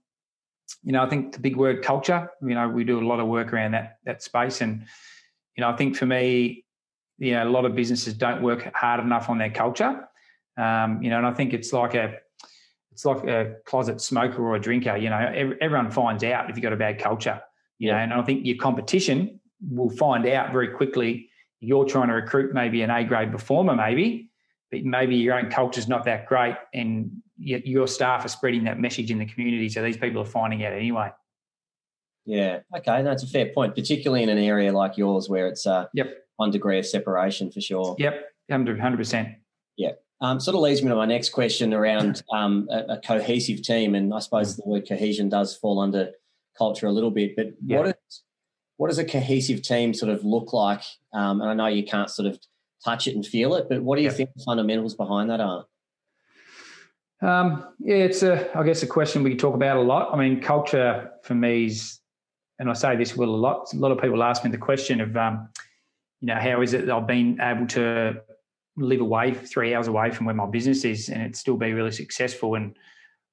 you 0.83 0.93
know, 0.93 1.03
I 1.03 1.09
think 1.09 1.33
the 1.33 1.41
big 1.41 1.57
word 1.57 1.83
culture. 1.83 2.31
You 2.43 2.55
know, 2.55 2.69
we 2.69 2.85
do 2.85 3.01
a 3.01 3.07
lot 3.07 3.21
of 3.21 3.27
work 3.27 3.53
around 3.53 3.73
that 3.73 3.99
that 4.05 4.23
space, 4.23 4.61
and 4.61 4.85
you 5.57 5.63
know, 5.63 5.69
I 5.69 5.77
think 5.77 5.97
for 5.97 6.07
me, 6.07 6.65
you 7.19 7.33
know, 7.33 7.45
a 7.45 7.51
lot 7.51 7.65
of 7.65 7.75
businesses 7.75 8.15
don't 8.15 8.43
work 8.43 8.73
hard 8.75 9.01
enough 9.01 9.29
on 9.29 9.39
their 9.39 9.51
culture. 9.51 10.09
Um, 10.57 11.02
you 11.02 11.11
know, 11.11 11.19
and 11.19 11.26
I 11.26 11.33
think 11.33 11.52
it's 11.52 11.73
like 11.73 11.95
a 11.95 12.16
it's 12.92 13.04
like 13.04 13.25
a 13.25 13.57
closet 13.64 14.00
smoker 14.00 14.42
or 14.42 14.57
a 14.57 14.61
drinker. 14.61 14.97
You 14.97 15.11
know, 15.11 15.54
everyone 15.61 15.90
finds 15.90 16.25
out 16.25 16.50
if 16.50 16.57
you've 16.57 16.62
got 16.62 16.73
a 16.73 16.76
bad 16.76 16.99
culture. 16.99 17.40
You 17.78 17.88
yeah. 17.88 17.97
know, 17.97 18.02
and 18.02 18.12
I 18.14 18.23
think 18.23 18.45
your 18.45 18.57
competition 18.57 19.40
will 19.71 19.90
find 19.90 20.26
out 20.26 20.52
very 20.52 20.69
quickly. 20.69 21.28
You're 21.61 21.85
trying 21.85 22.09
to 22.09 22.14
recruit 22.14 22.54
maybe 22.54 22.83
an 22.83 22.90
A 22.90 23.04
grade 23.04 23.33
performer, 23.33 23.75
maybe, 23.75 24.30
but 24.71 24.83
maybe 24.83 25.16
your 25.16 25.38
own 25.38 25.50
culture 25.50 25.78
is 25.78 25.88
not 25.88 26.04
that 26.04 26.26
great, 26.26 26.57
and 26.75 27.11
yet 27.38 27.66
your 27.66 27.87
staff 27.87 28.25
are 28.25 28.28
spreading 28.28 28.64
that 28.64 28.78
message 28.78 29.11
in 29.11 29.19
the 29.19 29.26
community, 29.26 29.69
so 29.69 29.83
these 29.83 29.97
people 29.97 30.23
are 30.23 30.26
finding 30.26 30.64
out 30.64 30.73
anyway. 30.73 31.11
Yeah. 32.26 32.61
Okay, 32.76 33.02
that's 33.02 33.23
a 33.23 33.26
fair 33.26 33.47
point, 33.52 33.75
particularly 33.75 34.23
in 34.23 34.28
an 34.28 34.38
area 34.38 34.73
like 34.73 34.97
yours 34.97 35.28
where 35.28 35.49
it's 35.49 35.66
uh, 35.66 35.87
yep 35.95 36.16
one 36.37 36.50
degree 36.50 36.78
of 36.78 36.87
separation 36.87 37.50
for 37.52 37.61
sure. 37.61 37.95
Yep, 37.99 38.25
hundred 38.50 38.97
percent. 38.97 39.28
Yeah. 39.76 39.92
Um, 40.23 40.39
sort 40.39 40.55
of 40.55 40.61
leads 40.61 40.83
me 40.83 40.91
to 40.91 40.97
my 40.97 41.07
next 41.07 41.31
question 41.31 41.73
around 41.73 42.23
um, 42.31 42.69
a, 42.71 42.95
a, 42.95 43.00
cohesive 43.00 43.62
team, 43.62 43.95
and 43.95 44.12
I 44.12 44.19
suppose 44.19 44.55
the 44.55 44.62
word 44.67 44.87
cohesion 44.87 45.31
does 45.31 45.57
fall 45.57 45.81
under 45.81 46.11
culture 46.59 46.87
a 46.87 46.93
little 46.93 47.11
bit. 47.11 47.37
But 47.37 47.55
yep. 47.65 47.79
what 47.79 47.89
is 47.89 48.23
what 48.77 48.89
does 48.89 48.99
a 48.99 49.05
cohesive 49.05 49.62
team 49.62 49.95
sort 49.95 50.12
of 50.12 50.25
look 50.25 50.53
like? 50.53 50.83
Um, 51.12 51.41
and 51.41 51.50
I 51.50 51.55
know 51.55 51.67
you 51.67 51.85
can't 51.85 52.11
sort 52.11 52.29
of 52.29 52.39
touch 52.85 53.07
it 53.07 53.15
and 53.15 53.25
feel 53.25 53.55
it, 53.55 53.67
but 53.69 53.83
what 53.83 53.97
do 53.97 54.03
you 54.03 54.09
yep. 54.09 54.17
think 54.17 54.31
the 54.35 54.43
fundamentals 54.45 54.95
behind 54.95 55.31
that 55.31 55.41
are? 55.41 55.67
Um, 57.23 57.67
yeah, 57.79 57.97
it's 57.97 58.23
a, 58.23 58.57
I 58.57 58.62
guess, 58.62 58.83
a 58.83 58.87
question 58.87 59.23
we 59.23 59.37
talk 59.37 59.55
about 59.55 59.77
a 59.77 59.83
lot. 59.83 60.12
I 60.12 60.17
mean, 60.17 60.41
culture 60.41 61.11
for 61.23 61.35
me 61.35 61.67
is, 61.67 61.99
and 62.59 62.71
I 62.71 62.73
say 62.73 62.97
this 62.97 63.15
will 63.17 63.35
a 63.35 63.37
lot. 63.37 63.73
A 63.75 63.77
lot 63.77 63.93
of 63.93 64.00
people 64.00 64.23
ask 64.23 64.45
me 64.45 64.50
the 64.50 64.59
question 64.59 65.00
of, 65.00 65.17
um, 65.17 65.49
you 66.21 66.29
know, 66.29 66.37
how 66.37 66.62
is 66.62 66.73
it 66.73 66.89
I've 66.89 67.07
been 67.07 67.39
able 67.41 67.67
to 67.69 68.23
live 68.77 69.00
away 69.00 69.35
three 69.35 69.75
hours 69.75 69.89
away 69.89 70.11
from 70.11 70.27
where 70.27 70.35
my 70.35 70.47
business 70.47 70.85
is 70.85 71.09
and 71.09 71.23
it 71.23 71.37
still 71.37 71.57
be 71.57 71.73
really 71.73 71.93
successful? 71.93 72.55
And 72.55 72.77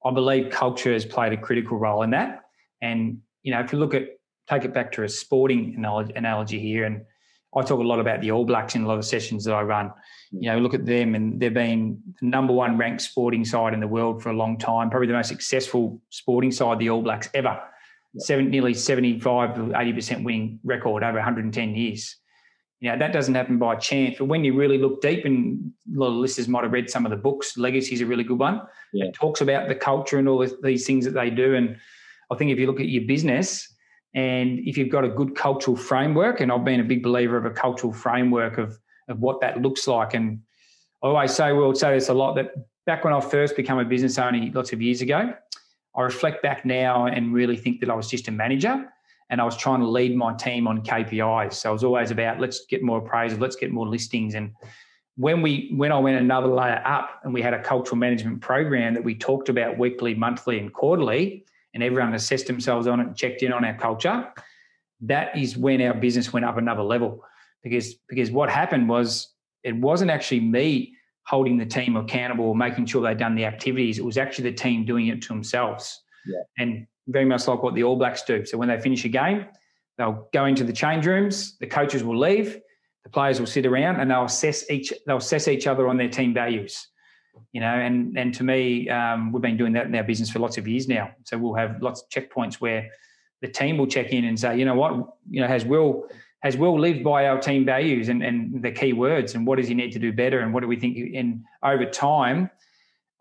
I 0.04 0.12
believe 0.12 0.50
culture 0.50 0.92
has 0.92 1.04
played 1.04 1.32
a 1.32 1.36
critical 1.36 1.78
role 1.78 2.02
in 2.02 2.10
that. 2.10 2.44
And 2.80 3.20
you 3.42 3.52
know, 3.52 3.60
if 3.60 3.72
you 3.72 3.78
look 3.78 3.94
at 3.94 4.08
take 4.48 4.64
it 4.64 4.72
back 4.72 4.92
to 4.92 5.04
a 5.04 5.08
sporting 5.08 5.74
analogy 6.16 6.58
here, 6.58 6.84
and 6.84 7.02
I 7.56 7.62
talk 7.62 7.80
a 7.80 7.82
lot 7.82 8.00
about 8.00 8.20
the 8.20 8.30
All 8.30 8.44
Blacks 8.44 8.74
in 8.74 8.82
a 8.82 8.88
lot 8.88 8.98
of 8.98 9.04
sessions 9.04 9.44
that 9.44 9.54
I 9.54 9.62
run. 9.62 9.92
You 10.30 10.50
know, 10.50 10.58
look 10.58 10.74
at 10.74 10.84
them, 10.84 11.14
and 11.14 11.40
they've 11.40 11.52
been 11.52 12.00
the 12.20 12.26
number 12.26 12.52
one 12.52 12.76
ranked 12.76 13.02
sporting 13.02 13.44
side 13.44 13.74
in 13.74 13.80
the 13.80 13.88
world 13.88 14.22
for 14.22 14.30
a 14.30 14.34
long 14.34 14.58
time, 14.58 14.90
probably 14.90 15.08
the 15.08 15.14
most 15.14 15.28
successful 15.28 16.00
sporting 16.10 16.50
side, 16.50 16.78
the 16.78 16.90
All 16.90 17.02
Blacks 17.02 17.28
ever. 17.34 17.60
Seven, 18.18 18.50
nearly 18.50 18.74
75 18.74 19.54
to 19.54 19.60
80% 19.60 20.24
winning 20.24 20.60
record 20.64 21.04
over 21.04 21.18
110 21.18 21.74
years. 21.74 22.16
You 22.80 22.90
know, 22.90 22.98
that 22.98 23.12
doesn't 23.12 23.34
happen 23.34 23.58
by 23.58 23.74
chance. 23.74 24.16
But 24.18 24.26
when 24.26 24.44
you 24.44 24.56
really 24.56 24.78
look 24.78 25.00
deep, 25.00 25.24
and 25.24 25.72
a 25.94 25.98
lot 25.98 26.08
of 26.08 26.14
listeners 26.14 26.48
might 26.48 26.62
have 26.62 26.72
read 26.72 26.88
some 26.88 27.04
of 27.04 27.10
the 27.10 27.16
books, 27.16 27.58
Legacy 27.58 27.94
is 27.94 28.00
a 28.00 28.06
really 28.06 28.24
good 28.24 28.38
one. 28.38 28.62
Yeah. 28.92 29.06
It 29.06 29.14
talks 29.14 29.40
about 29.40 29.68
the 29.68 29.74
culture 29.74 30.18
and 30.18 30.28
all 30.28 30.46
these 30.62 30.86
things 30.86 31.04
that 31.04 31.14
they 31.14 31.30
do. 31.30 31.54
And 31.56 31.76
I 32.30 32.36
think 32.36 32.52
if 32.52 32.58
you 32.58 32.66
look 32.66 32.80
at 32.80 32.88
your 32.88 33.04
business, 33.04 33.74
and 34.14 34.60
if 34.60 34.78
you've 34.78 34.90
got 34.90 35.04
a 35.04 35.08
good 35.08 35.34
cultural 35.34 35.76
framework, 35.76 36.40
and 36.40 36.52
I've 36.52 36.64
been 36.64 36.80
a 36.80 36.84
big 36.84 37.02
believer 37.02 37.36
of 37.36 37.44
a 37.44 37.50
cultural 37.50 37.92
framework 37.92 38.58
of 38.58 38.78
of 39.08 39.20
what 39.20 39.40
that 39.40 39.60
looks 39.60 39.86
like. 39.88 40.14
And 40.14 40.40
I 41.02 41.08
always 41.08 41.34
say, 41.34 41.52
we'll 41.52 41.74
say 41.74 41.94
this 41.94 42.08
a 42.08 42.14
lot 42.14 42.34
that 42.36 42.52
back 42.86 43.04
when 43.04 43.12
I 43.12 43.20
first 43.20 43.56
became 43.56 43.78
a 43.78 43.84
business 43.84 44.18
owner 44.18 44.50
lots 44.52 44.72
of 44.72 44.80
years 44.80 45.00
ago, 45.00 45.34
I 45.96 46.02
reflect 46.02 46.42
back 46.42 46.64
now 46.64 47.06
and 47.06 47.32
really 47.32 47.56
think 47.56 47.80
that 47.80 47.90
I 47.90 47.94
was 47.94 48.08
just 48.08 48.28
a 48.28 48.30
manager 48.30 48.88
and 49.30 49.40
I 49.40 49.44
was 49.44 49.56
trying 49.56 49.80
to 49.80 49.88
lead 49.88 50.16
my 50.16 50.34
team 50.34 50.66
on 50.66 50.82
KPIs. 50.82 51.54
So 51.54 51.70
I 51.70 51.72
was 51.72 51.84
always 51.84 52.10
about 52.10 52.40
let's 52.40 52.64
get 52.66 52.82
more 52.82 52.98
appraisal, 52.98 53.38
let's 53.38 53.56
get 53.56 53.70
more 53.70 53.86
listings. 53.86 54.34
And 54.34 54.52
when 55.16 55.42
we 55.42 55.72
when 55.76 55.92
I 55.92 55.98
went 55.98 56.18
another 56.18 56.48
layer 56.48 56.82
up 56.84 57.20
and 57.24 57.34
we 57.34 57.42
had 57.42 57.54
a 57.54 57.62
cultural 57.62 57.96
management 57.96 58.40
program 58.40 58.94
that 58.94 59.04
we 59.04 59.14
talked 59.14 59.48
about 59.48 59.78
weekly, 59.78 60.14
monthly, 60.14 60.58
and 60.58 60.72
quarterly, 60.72 61.44
and 61.74 61.82
everyone 61.82 62.14
assessed 62.14 62.46
themselves 62.46 62.86
on 62.86 63.00
it 63.00 63.06
and 63.08 63.16
checked 63.16 63.42
in 63.42 63.52
on 63.52 63.64
our 63.64 63.76
culture, 63.76 64.28
that 65.02 65.36
is 65.36 65.56
when 65.56 65.82
our 65.82 65.94
business 65.94 66.32
went 66.32 66.46
up 66.46 66.56
another 66.56 66.82
level 66.82 67.22
because 67.62 67.94
because 68.08 68.30
what 68.30 68.48
happened 68.48 68.88
was 68.88 69.34
it 69.64 69.76
wasn't 69.76 70.10
actually 70.10 70.40
me 70.40 70.94
holding 71.26 71.58
the 71.58 71.66
team 71.66 71.96
accountable 71.96 72.46
or 72.46 72.56
making 72.56 72.86
sure 72.86 73.02
they'd 73.02 73.18
done 73.18 73.34
the 73.34 73.44
activities. 73.44 73.98
It 73.98 74.04
was 74.04 74.16
actually 74.16 74.50
the 74.50 74.56
team 74.56 74.86
doing 74.86 75.08
it 75.08 75.20
to 75.22 75.28
themselves. 75.28 76.00
Yeah. 76.26 76.64
And 76.64 76.86
very 77.08 77.24
much 77.24 77.48
like 77.48 77.62
what 77.62 77.74
the 77.74 77.82
All 77.82 77.96
Blacks 77.96 78.22
do. 78.22 78.44
So 78.44 78.58
when 78.58 78.68
they 78.68 78.78
finish 78.80 79.04
a 79.04 79.08
game, 79.08 79.46
they'll 79.96 80.28
go 80.32 80.44
into 80.44 80.64
the 80.64 80.72
change 80.72 81.06
rooms, 81.06 81.56
the 81.58 81.66
coaches 81.66 82.04
will 82.04 82.18
leave, 82.18 82.60
the 83.04 83.10
players 83.10 83.40
will 83.40 83.46
sit 83.46 83.66
around 83.66 84.00
and 84.00 84.10
they'll 84.10 84.24
assess 84.24 84.70
each 84.70 84.92
they'll 85.06 85.16
assess 85.16 85.48
each 85.48 85.66
other 85.66 85.88
on 85.88 85.96
their 85.96 86.08
team 86.08 86.32
values. 86.34 86.88
You 87.52 87.60
know, 87.60 87.66
and 87.72 88.16
and 88.18 88.34
to 88.34 88.44
me, 88.44 88.88
um, 88.88 89.32
we've 89.32 89.42
been 89.42 89.56
doing 89.56 89.72
that 89.72 89.86
in 89.86 89.94
our 89.94 90.02
business 90.04 90.30
for 90.30 90.38
lots 90.38 90.58
of 90.58 90.68
years 90.68 90.88
now. 90.88 91.10
So 91.24 91.38
we'll 91.38 91.54
have 91.54 91.80
lots 91.82 92.02
of 92.02 92.08
checkpoints 92.08 92.54
where 92.54 92.90
the 93.40 93.48
team 93.48 93.78
will 93.78 93.86
check 93.86 94.12
in 94.12 94.24
and 94.24 94.38
say, 94.38 94.58
you 94.58 94.64
know 94.64 94.74
what, 94.74 94.92
you 95.30 95.40
know, 95.40 95.46
has 95.46 95.64
Will 95.64 96.08
has 96.40 96.56
Will 96.56 96.78
lived 96.78 97.02
by 97.02 97.26
our 97.26 97.40
team 97.40 97.64
values 97.64 98.08
and, 98.08 98.22
and 98.22 98.62
the 98.62 98.70
key 98.70 98.92
words 98.92 99.34
and 99.34 99.46
what 99.46 99.56
does 99.58 99.68
he 99.68 99.74
need 99.74 99.92
to 99.92 99.98
do 99.98 100.12
better 100.12 100.40
and 100.40 100.52
what 100.52 100.60
do 100.60 100.68
we 100.68 100.76
think 100.76 100.96
and 101.14 101.44
over 101.62 101.84
time 101.84 102.50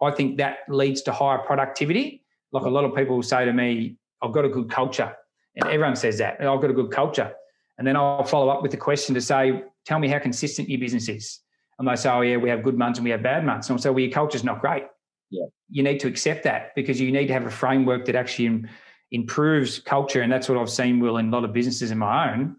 I 0.01 0.11
think 0.11 0.37
that 0.37 0.59
leads 0.69 1.01
to 1.03 1.11
higher 1.11 1.39
productivity. 1.39 2.23
Like 2.57 2.65
a 2.65 2.69
lot 2.69 2.83
of 2.83 2.95
people 2.95 3.21
say 3.23 3.45
to 3.45 3.53
me, 3.53 3.97
I've 4.21 4.33
got 4.33 4.45
a 4.45 4.49
good 4.49 4.69
culture. 4.69 5.15
And 5.55 5.69
everyone 5.69 5.95
says 5.95 6.17
that. 6.19 6.37
Oh, 6.39 6.55
I've 6.55 6.61
got 6.61 6.69
a 6.69 6.73
good 6.73 6.91
culture. 6.91 7.33
And 7.77 7.87
then 7.87 7.95
I'll 7.95 8.23
follow 8.23 8.49
up 8.49 8.61
with 8.61 8.71
the 8.71 8.77
question 8.77 9.15
to 9.15 9.21
say, 9.21 9.63
tell 9.85 9.99
me 9.99 10.07
how 10.07 10.19
consistent 10.19 10.69
your 10.69 10.79
business 10.79 11.07
is. 11.09 11.39
And 11.79 11.87
they 11.87 11.95
say, 11.95 12.09
oh, 12.09 12.21
yeah, 12.21 12.37
we 12.37 12.49
have 12.49 12.63
good 12.63 12.77
months 12.77 12.99
and 12.99 13.03
we 13.03 13.11
have 13.11 13.21
bad 13.21 13.45
months. 13.45 13.69
And 13.69 13.75
I'll 13.75 13.81
say, 13.81 13.89
well, 13.89 13.99
your 13.99 14.11
culture's 14.11 14.43
not 14.43 14.61
great. 14.61 14.83
Yeah. 15.29 15.45
You 15.69 15.83
need 15.83 15.99
to 15.99 16.07
accept 16.07 16.43
that 16.43 16.73
because 16.75 16.99
you 16.99 17.11
need 17.11 17.27
to 17.27 17.33
have 17.33 17.45
a 17.45 17.51
framework 17.51 18.05
that 18.05 18.15
actually 18.15 18.65
improves 19.11 19.79
culture. 19.79 20.21
And 20.21 20.31
that's 20.31 20.49
what 20.49 20.57
I've 20.57 20.69
seen, 20.69 20.99
Will, 20.99 21.17
in 21.17 21.27
a 21.27 21.31
lot 21.31 21.43
of 21.43 21.53
businesses 21.53 21.91
in 21.91 21.97
my 21.97 22.33
own 22.33 22.55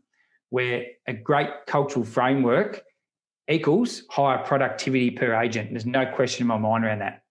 where 0.51 0.87
a 1.07 1.13
great 1.13 1.51
cultural 1.67 2.05
framework 2.05 2.83
equals 3.49 4.05
higher 4.11 4.39
productivity 4.45 5.11
per 5.11 5.35
agent. 5.35 5.71
There's 5.71 5.87
no 5.87 6.07
question 6.07 6.45
in 6.45 6.49
my 6.49 6.59
mind 6.59 6.85
around 6.85 7.01
that. 7.01 7.23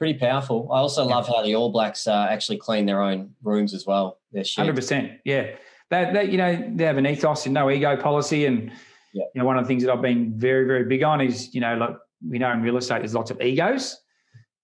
Pretty 0.00 0.18
powerful. 0.18 0.66
I 0.72 0.78
also 0.78 1.04
love 1.04 1.28
how 1.28 1.42
the 1.42 1.54
All 1.54 1.70
Blacks 1.70 2.06
uh, 2.06 2.26
actually 2.30 2.56
clean 2.56 2.86
their 2.86 3.02
own 3.02 3.34
rooms 3.42 3.74
as 3.74 3.84
well. 3.84 4.18
Hundred 4.56 4.74
percent. 4.74 5.20
Yeah. 5.26 5.50
That, 5.90 6.14
that 6.14 6.30
you 6.30 6.38
know 6.38 6.72
they 6.74 6.84
have 6.84 6.96
an 6.96 7.06
ethos 7.06 7.44
and 7.44 7.52
no 7.52 7.70
ego 7.70 7.98
policy, 7.98 8.46
and 8.46 8.70
yeah. 9.12 9.24
you 9.34 9.40
know 9.40 9.44
one 9.44 9.58
of 9.58 9.64
the 9.64 9.68
things 9.68 9.82
that 9.84 9.92
I've 9.92 10.00
been 10.00 10.32
very 10.38 10.64
very 10.64 10.84
big 10.84 11.02
on 11.02 11.20
is 11.20 11.54
you 11.54 11.60
know 11.60 11.76
like 11.76 11.96
we 12.26 12.38
know 12.38 12.50
in 12.50 12.62
real 12.62 12.78
estate 12.78 13.00
there's 13.00 13.12
lots 13.12 13.30
of 13.30 13.42
egos. 13.42 14.00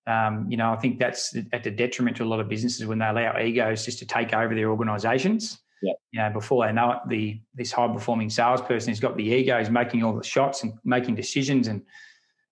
Um, 0.06 0.46
you 0.48 0.56
know 0.56 0.72
I 0.72 0.76
think 0.76 0.98
that's 0.98 1.36
at 1.52 1.64
the 1.64 1.70
detriment 1.70 2.16
to 2.16 2.24
a 2.24 2.30
lot 2.32 2.40
of 2.40 2.48
businesses 2.48 2.86
when 2.86 2.98
they 2.98 3.06
allow 3.06 3.38
egos 3.38 3.84
just 3.84 3.98
to 3.98 4.06
take 4.06 4.32
over 4.32 4.54
their 4.54 4.70
organisations. 4.70 5.60
Yeah. 5.82 5.92
You 6.12 6.20
know, 6.22 6.30
before 6.30 6.66
they 6.66 6.72
know 6.72 6.92
it, 6.92 6.98
the 7.08 7.40
this 7.54 7.72
high 7.72 7.92
performing 7.92 8.30
salesperson 8.30 8.90
has 8.90 9.00
got 9.00 9.18
the 9.18 9.24
ego, 9.24 9.58
is 9.60 9.68
making 9.68 10.02
all 10.02 10.16
the 10.16 10.24
shots 10.24 10.62
and 10.62 10.72
making 10.84 11.16
decisions, 11.16 11.68
and 11.68 11.82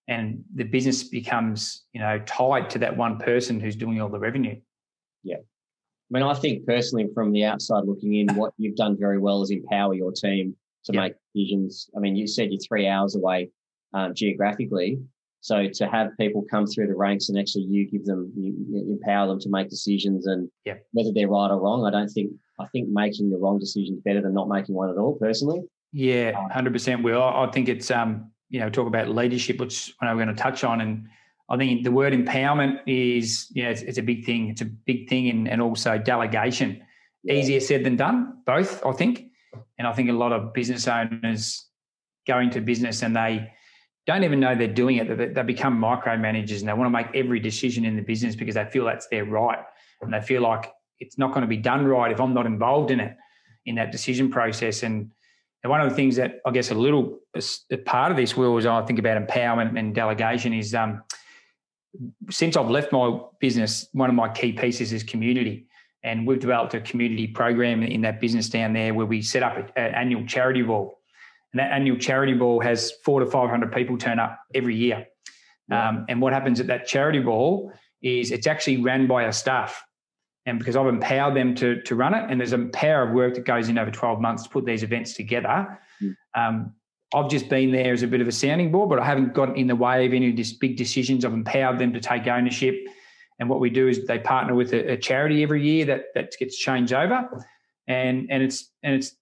and 0.07 0.43
the 0.53 0.63
business 0.63 1.03
becomes 1.03 1.85
you 1.93 2.01
know 2.01 2.19
tied 2.25 2.69
to 2.71 2.79
that 2.79 2.95
one 2.95 3.17
person 3.17 3.59
who's 3.59 3.75
doing 3.75 4.01
all 4.01 4.09
the 4.09 4.19
revenue. 4.19 4.59
Yeah. 5.23 5.37
I 5.37 6.19
mean, 6.19 6.23
I 6.23 6.35
think 6.35 6.65
personally, 6.67 7.07
from 7.15 7.31
the 7.31 7.45
outside 7.45 7.85
looking 7.85 8.13
in, 8.13 8.35
what 8.35 8.53
you've 8.57 8.75
done 8.75 8.95
very 8.99 9.17
well 9.17 9.41
is 9.41 9.49
empower 9.49 9.95
your 9.95 10.11
team 10.11 10.55
to 10.85 10.93
yeah. 10.93 11.01
make 11.01 11.13
decisions. 11.33 11.89
I 11.97 11.99
mean, 11.99 12.15
you 12.15 12.27
said 12.27 12.51
you're 12.51 12.61
three 12.61 12.87
hours 12.87 13.15
away 13.15 13.49
um, 13.93 14.13
geographically. 14.13 14.99
So 15.41 15.67
to 15.67 15.87
have 15.87 16.09
people 16.19 16.43
come 16.49 16.65
through 16.65 16.87
the 16.87 16.95
ranks 16.95 17.29
and 17.29 17.37
actually 17.37 17.65
you 17.65 17.89
give 17.89 18.05
them, 18.05 18.31
you, 18.35 18.97
empower 18.99 19.27
them 19.27 19.39
to 19.41 19.49
make 19.49 19.69
decisions 19.69 20.25
and 20.25 20.49
yeah. 20.63 20.75
whether 20.91 21.11
they're 21.13 21.27
right 21.27 21.51
or 21.51 21.59
wrong, 21.59 21.85
I 21.85 21.91
don't 21.91 22.07
think 22.07 22.31
I 22.59 22.65
think 22.67 22.89
making 22.89 23.29
the 23.29 23.37
wrong 23.37 23.59
decision 23.59 23.95
is 23.95 24.01
better 24.01 24.21
than 24.21 24.33
not 24.33 24.47
making 24.47 24.75
one 24.75 24.89
at 24.89 24.97
all, 24.97 25.17
personally. 25.19 25.61
Yeah, 25.91 26.31
um, 26.37 26.49
hundred 26.49 26.73
percent. 26.73 27.03
Will 27.03 27.21
I 27.21 27.49
think 27.51 27.69
it's 27.69 27.91
um, 27.91 28.31
you 28.49 28.59
know, 28.59 28.69
talk 28.69 28.87
about 28.87 29.09
leadership, 29.09 29.59
which 29.59 29.93
I 29.99 30.05
know 30.05 30.15
we're 30.15 30.23
going 30.23 30.35
to 30.35 30.41
touch 30.41 30.63
on, 30.63 30.81
and 30.81 31.07
I 31.49 31.57
think 31.57 31.83
the 31.83 31.91
word 31.91 32.13
empowerment 32.13 32.79
is 32.87 33.51
yeah, 33.53 33.69
it's, 33.69 33.81
it's 33.81 33.97
a 33.97 34.03
big 34.03 34.25
thing. 34.25 34.49
It's 34.49 34.61
a 34.61 34.65
big 34.65 35.09
thing, 35.09 35.29
and, 35.29 35.47
and 35.47 35.61
also 35.61 35.97
delegation. 35.97 36.81
Easier 37.27 37.59
said 37.59 37.83
than 37.83 37.95
done, 37.95 38.37
both 38.45 38.85
I 38.85 38.91
think, 38.91 39.25
and 39.79 39.87
I 39.87 39.93
think 39.93 40.09
a 40.09 40.13
lot 40.13 40.31
of 40.31 40.53
business 40.53 40.87
owners 40.87 41.65
go 42.27 42.39
into 42.39 42.61
business 42.61 43.01
and 43.01 43.15
they 43.15 43.51
don't 44.05 44.23
even 44.23 44.39
know 44.39 44.53
they're 44.53 44.67
doing 44.67 44.97
it. 44.97 45.33
They 45.33 45.41
become 45.41 45.79
micromanagers 45.79 46.59
and 46.59 46.69
they 46.69 46.73
want 46.73 46.85
to 46.85 46.89
make 46.89 47.07
every 47.15 47.39
decision 47.39 47.83
in 47.85 47.95
the 47.95 48.03
business 48.03 48.35
because 48.35 48.53
they 48.55 48.65
feel 48.65 48.85
that's 48.85 49.07
their 49.07 49.25
right, 49.25 49.59
and 50.01 50.13
they 50.13 50.21
feel 50.21 50.41
like 50.41 50.71
it's 50.99 51.17
not 51.17 51.29
going 51.29 51.41
to 51.41 51.47
be 51.47 51.57
done 51.57 51.85
right 51.85 52.11
if 52.11 52.21
I'm 52.21 52.33
not 52.33 52.45
involved 52.45 52.91
in 52.91 52.99
it, 52.99 53.17
in 53.65 53.75
that 53.75 53.91
decision 53.91 54.29
process. 54.29 54.83
And, 54.83 55.11
one 55.69 55.81
of 55.81 55.89
the 55.89 55.95
things 55.95 56.15
that 56.17 56.41
I 56.45 56.51
guess 56.51 56.71
a 56.71 56.75
little 56.75 57.19
a 57.71 57.77
part 57.77 58.11
of 58.11 58.17
this 58.17 58.37
will 58.37 58.57
is 58.57 58.65
I 58.65 58.81
think 58.85 58.99
about 58.99 59.25
empowerment 59.25 59.77
and 59.77 59.93
delegation 59.93 60.53
is 60.53 60.73
um, 60.73 61.03
since 62.29 62.57
I've 62.57 62.69
left 62.69 62.91
my 62.91 63.19
business, 63.39 63.87
one 63.93 64.09
of 64.09 64.15
my 64.15 64.29
key 64.29 64.53
pieces 64.53 64.93
is 64.93 65.03
community. 65.03 65.67
And 66.03 66.27
we've 66.27 66.39
developed 66.39 66.73
a 66.75 66.81
community 66.81 67.27
program 67.27 67.81
in 67.81 68.01
that 68.01 68.21
business 68.21 68.47
down 68.49 68.73
there 68.73 68.93
where 68.93 69.07
we 69.07 69.21
set 69.21 69.41
up 69.41 69.57
an 69.75 69.95
annual 69.95 70.25
charity 70.25 70.61
ball. 70.61 70.99
And 71.51 71.59
that 71.59 71.71
annual 71.71 71.97
charity 71.97 72.33
ball 72.33 72.59
has 72.59 72.91
four 73.03 73.21
to 73.21 73.25
500 73.25 73.71
people 73.71 73.97
turn 73.97 74.19
up 74.19 74.39
every 74.53 74.75
year. 74.75 75.07
Um, 75.71 76.05
and 76.07 76.21
what 76.21 76.31
happens 76.31 76.59
at 76.59 76.67
that 76.67 76.85
charity 76.85 77.19
ball 77.19 77.71
is 78.03 78.31
it's 78.31 78.45
actually 78.45 78.77
run 78.77 79.07
by 79.07 79.25
our 79.25 79.31
staff. 79.31 79.83
And 80.45 80.59
because 80.59 80.75
I've 80.75 80.87
empowered 80.87 81.35
them 81.35 81.55
to, 81.55 81.81
to 81.81 81.95
run 81.95 82.13
it, 82.13 82.29
and 82.29 82.39
there's 82.39 82.53
a 82.53 82.59
power 82.65 83.07
of 83.07 83.13
work 83.13 83.33
that 83.35 83.45
goes 83.45 83.67
in 83.67 83.77
over 83.77 83.89
12 83.89 84.21
months 84.21 84.43
to 84.43 84.49
put 84.49 84.65
these 84.65 84.83
events 84.83 85.13
together. 85.13 85.79
Mm. 86.01 86.15
Um, 86.35 86.73
I've 87.13 87.29
just 87.29 87.49
been 87.49 87.71
there 87.71 87.93
as 87.93 88.03
a 88.03 88.07
bit 88.07 88.21
of 88.21 88.27
a 88.27 88.31
sounding 88.31 88.71
board, 88.71 88.89
but 88.89 88.99
I 88.99 89.05
haven't 89.05 89.33
got 89.33 89.57
in 89.57 89.67
the 89.67 89.75
way 89.75 90.05
of 90.05 90.13
any 90.13 90.29
of 90.29 90.35
these 90.35 90.53
big 90.53 90.77
decisions. 90.77 91.25
I've 91.25 91.33
empowered 91.33 91.79
them 91.79 91.93
to 91.93 91.99
take 91.99 92.27
ownership. 92.27 92.75
And 93.39 93.49
what 93.49 93.59
we 93.59 93.69
do 93.69 93.87
is 93.87 94.05
they 94.05 94.19
partner 94.19 94.53
with 94.53 94.73
a, 94.73 94.93
a 94.93 94.97
charity 94.97 95.41
every 95.41 95.63
year 95.63 95.85
that, 95.85 96.05
that 96.13 96.33
gets 96.37 96.57
changed 96.57 96.93
over. 96.93 97.45
And, 97.87 98.27
and 98.29 98.43
it's 98.43 98.71
and 98.83 98.95
it's 98.95 99.15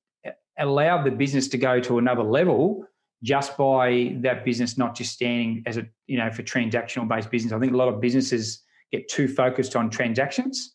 allowed 0.58 1.04
the 1.04 1.12
business 1.12 1.48
to 1.50 1.58
go 1.58 1.80
to 1.82 1.98
another 1.98 2.24
level 2.24 2.86
just 3.24 3.58
by 3.58 4.16
that 4.20 4.44
business 4.44 4.78
not 4.78 4.96
just 4.96 5.14
standing 5.14 5.64
as 5.66 5.78
a 5.78 5.86
you 6.08 6.18
know 6.18 6.30
for 6.32 6.44
transactional 6.44 7.08
based 7.08 7.32
business. 7.32 7.54
I 7.54 7.60
think 7.60 7.74
a 7.74 7.78
lot 7.78 7.88
of 7.88 8.00
businesses 8.00 8.62
get 8.92 9.08
too 9.10 9.28
focused 9.28 9.76
on 9.76 9.90
transactions, 9.90 10.73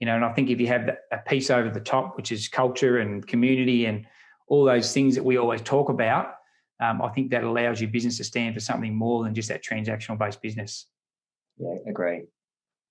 you 0.00 0.06
know, 0.06 0.16
and 0.16 0.24
I 0.24 0.32
think 0.32 0.50
if 0.50 0.60
you 0.60 0.66
have 0.68 0.90
a 1.12 1.18
piece 1.18 1.50
over 1.50 1.68
the 1.68 1.80
top, 1.80 2.16
which 2.16 2.32
is 2.32 2.48
culture 2.48 2.98
and 2.98 3.26
community 3.26 3.84
and 3.84 4.06
all 4.48 4.64
those 4.64 4.92
things 4.92 5.14
that 5.14 5.22
we 5.22 5.36
always 5.36 5.60
talk 5.60 5.90
about, 5.90 6.34
um, 6.80 7.02
I 7.02 7.10
think 7.10 7.30
that 7.30 7.44
allows 7.44 7.80
your 7.80 7.90
business 7.90 8.16
to 8.16 8.24
stand 8.24 8.54
for 8.54 8.60
something 8.60 8.94
more 8.94 9.22
than 9.22 9.34
just 9.34 9.48
that 9.50 9.62
transactional 9.62 10.18
based 10.18 10.40
business. 10.40 10.86
Yeah, 11.58 11.76
agree. 11.86 12.22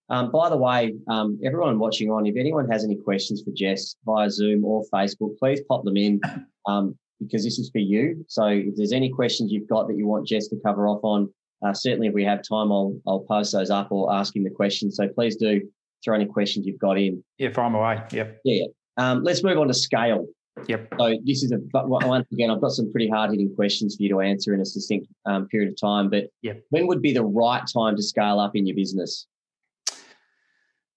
Um, 0.10 0.32
by 0.32 0.50
the 0.50 0.58
way, 0.58 0.94
um, 1.08 1.39
everyone 1.44 1.80
watching 1.80 2.10
on, 2.12 2.25
if 2.25 2.36
anyone 2.38 2.70
has 2.70 2.84
any 2.84 2.96
questions 2.96 3.42
for 3.44 3.51
Jess 3.51 3.96
via 4.06 4.30
Zoom 4.30 4.63
or 4.63 4.84
Facebook, 4.94 5.38
please 5.38 5.62
pop 5.68 5.84
them 5.84 5.98
in. 5.98 6.22
Um, 6.68 7.00
because 7.20 7.44
this 7.44 7.60
is 7.60 7.70
for 7.70 7.80
you. 7.80 8.24
So 8.28 8.46
if 8.46 8.75
there's 8.75 8.92
any 8.92 9.10
questions 9.10 9.51
you've 9.51 9.68
got 9.68 9.88
that 9.88 9.98
you 9.98 10.08
want 10.08 10.28
Jess 10.28 10.48
to 10.50 10.56
cover 10.63 10.88
off 10.88 11.00
on, 11.04 11.32
uh, 11.66 11.74
certainly 11.74 12.08
if 12.08 12.13
we 12.13 12.24
have 12.24 12.42
time, 12.48 12.72
I'll 12.72 12.98
I'll 13.08 13.22
post 13.22 13.51
those 13.51 13.70
up 13.70 13.92
or 13.92 14.13
ask 14.13 14.36
him 14.36 14.44
the 14.44 14.50
questions. 14.50 14.96
So 14.96 15.08
please 15.08 15.36
do 15.36 15.68
throw 16.03 16.15
any 16.15 16.25
questions 16.25 16.65
you've 16.65 16.79
got 16.79 16.98
in. 16.98 17.24
Yeah, 17.38 17.51
fire 17.51 17.74
away. 17.74 18.03
Yep. 18.12 18.41
Yeah. 18.44 18.65
Um, 18.98 19.24
let's 19.24 19.44
move 19.44 19.58
on 19.58 19.68
to 19.68 19.74
scale. 19.74 20.27
Yep. 20.68 20.94
So 21.00 21.18
this 21.24 21.44
is 21.44 21.51
a 21.51 21.58
but 21.58 21.88
once 21.88 22.27
again, 22.32 22.51
I've 22.51 22.62
got 22.62 22.72
some 22.72 22.91
pretty 22.91 23.10
hard 23.10 23.32
hitting 23.32 23.53
questions 23.56 23.96
for 23.96 24.03
you 24.03 24.10
to 24.10 24.20
answer 24.20 24.53
in 24.53 24.62
a 24.62 24.65
succinct 24.65 25.08
um, 25.25 25.48
period 25.48 25.72
of 25.72 25.79
time. 25.79 26.10
But 26.10 26.25
yep. 26.41 26.63
when 26.70 26.88
would 26.88 27.01
be 27.01 27.13
the 27.13 27.24
right 27.24 27.63
time 27.74 27.96
to 27.96 28.03
scale 28.03 28.39
up 28.39 28.56
in 28.56 28.65
your 28.68 28.75
business? 28.75 29.25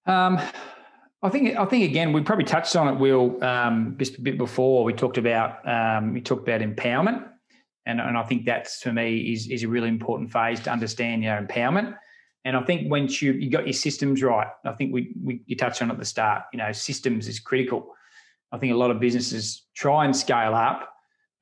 Um, 0.07 0.41
I 1.23 1.29
think 1.29 1.57
I 1.57 1.65
think 1.65 1.85
again 1.85 2.13
we 2.13 2.23
probably 2.23 2.45
touched 2.45 2.75
on 2.75 2.89
it, 2.89 2.99
Will, 2.99 3.43
um, 3.45 3.95
just 3.99 4.19
a 4.19 4.21
bit 4.21 4.37
before. 4.37 4.83
We 4.85 4.93
talked 4.93 5.19
about 5.19 5.67
um, 5.69 6.13
we 6.13 6.21
talked 6.21 6.49
about 6.49 6.61
empowerment, 6.61 7.29
and, 7.87 8.01
and 8.01 8.19
I 8.19 8.25
think 8.25 8.45
that's 8.45 8.83
for 8.83 8.93
me 8.93 9.33
is 9.33 9.49
is 9.49 9.63
a 9.63 9.69
really 9.69 9.89
important 9.89 10.33
phase 10.33 10.59
to 10.61 10.73
understand 10.73 11.23
your 11.23 11.41
empowerment. 11.41 11.97
And 12.45 12.57
I 12.57 12.63
think 12.63 12.91
once 12.91 13.23
you 13.23 13.33
you 13.33 13.51
got 13.51 13.67
your 13.67 13.73
systems 13.73 14.23
right, 14.23 14.49
I 14.65 14.73
think 14.73 14.93
we, 14.93 15.15
we 15.23 15.43
you 15.47 15.57
touched 15.57 15.81
on 15.83 15.91
at 15.91 15.99
the 15.99 16.05
start. 16.05 16.43
You 16.53 16.59
know, 16.59 16.73
systems 16.73 17.29
is 17.29 17.39
critical. 17.39 17.95
I 18.51 18.59
think 18.59 18.73
a 18.73 18.77
lot 18.77 18.91
of 18.91 19.01
businesses 19.01 19.65
try 19.75 20.05
and 20.05 20.15
scale 20.15 20.55
up, 20.55 20.93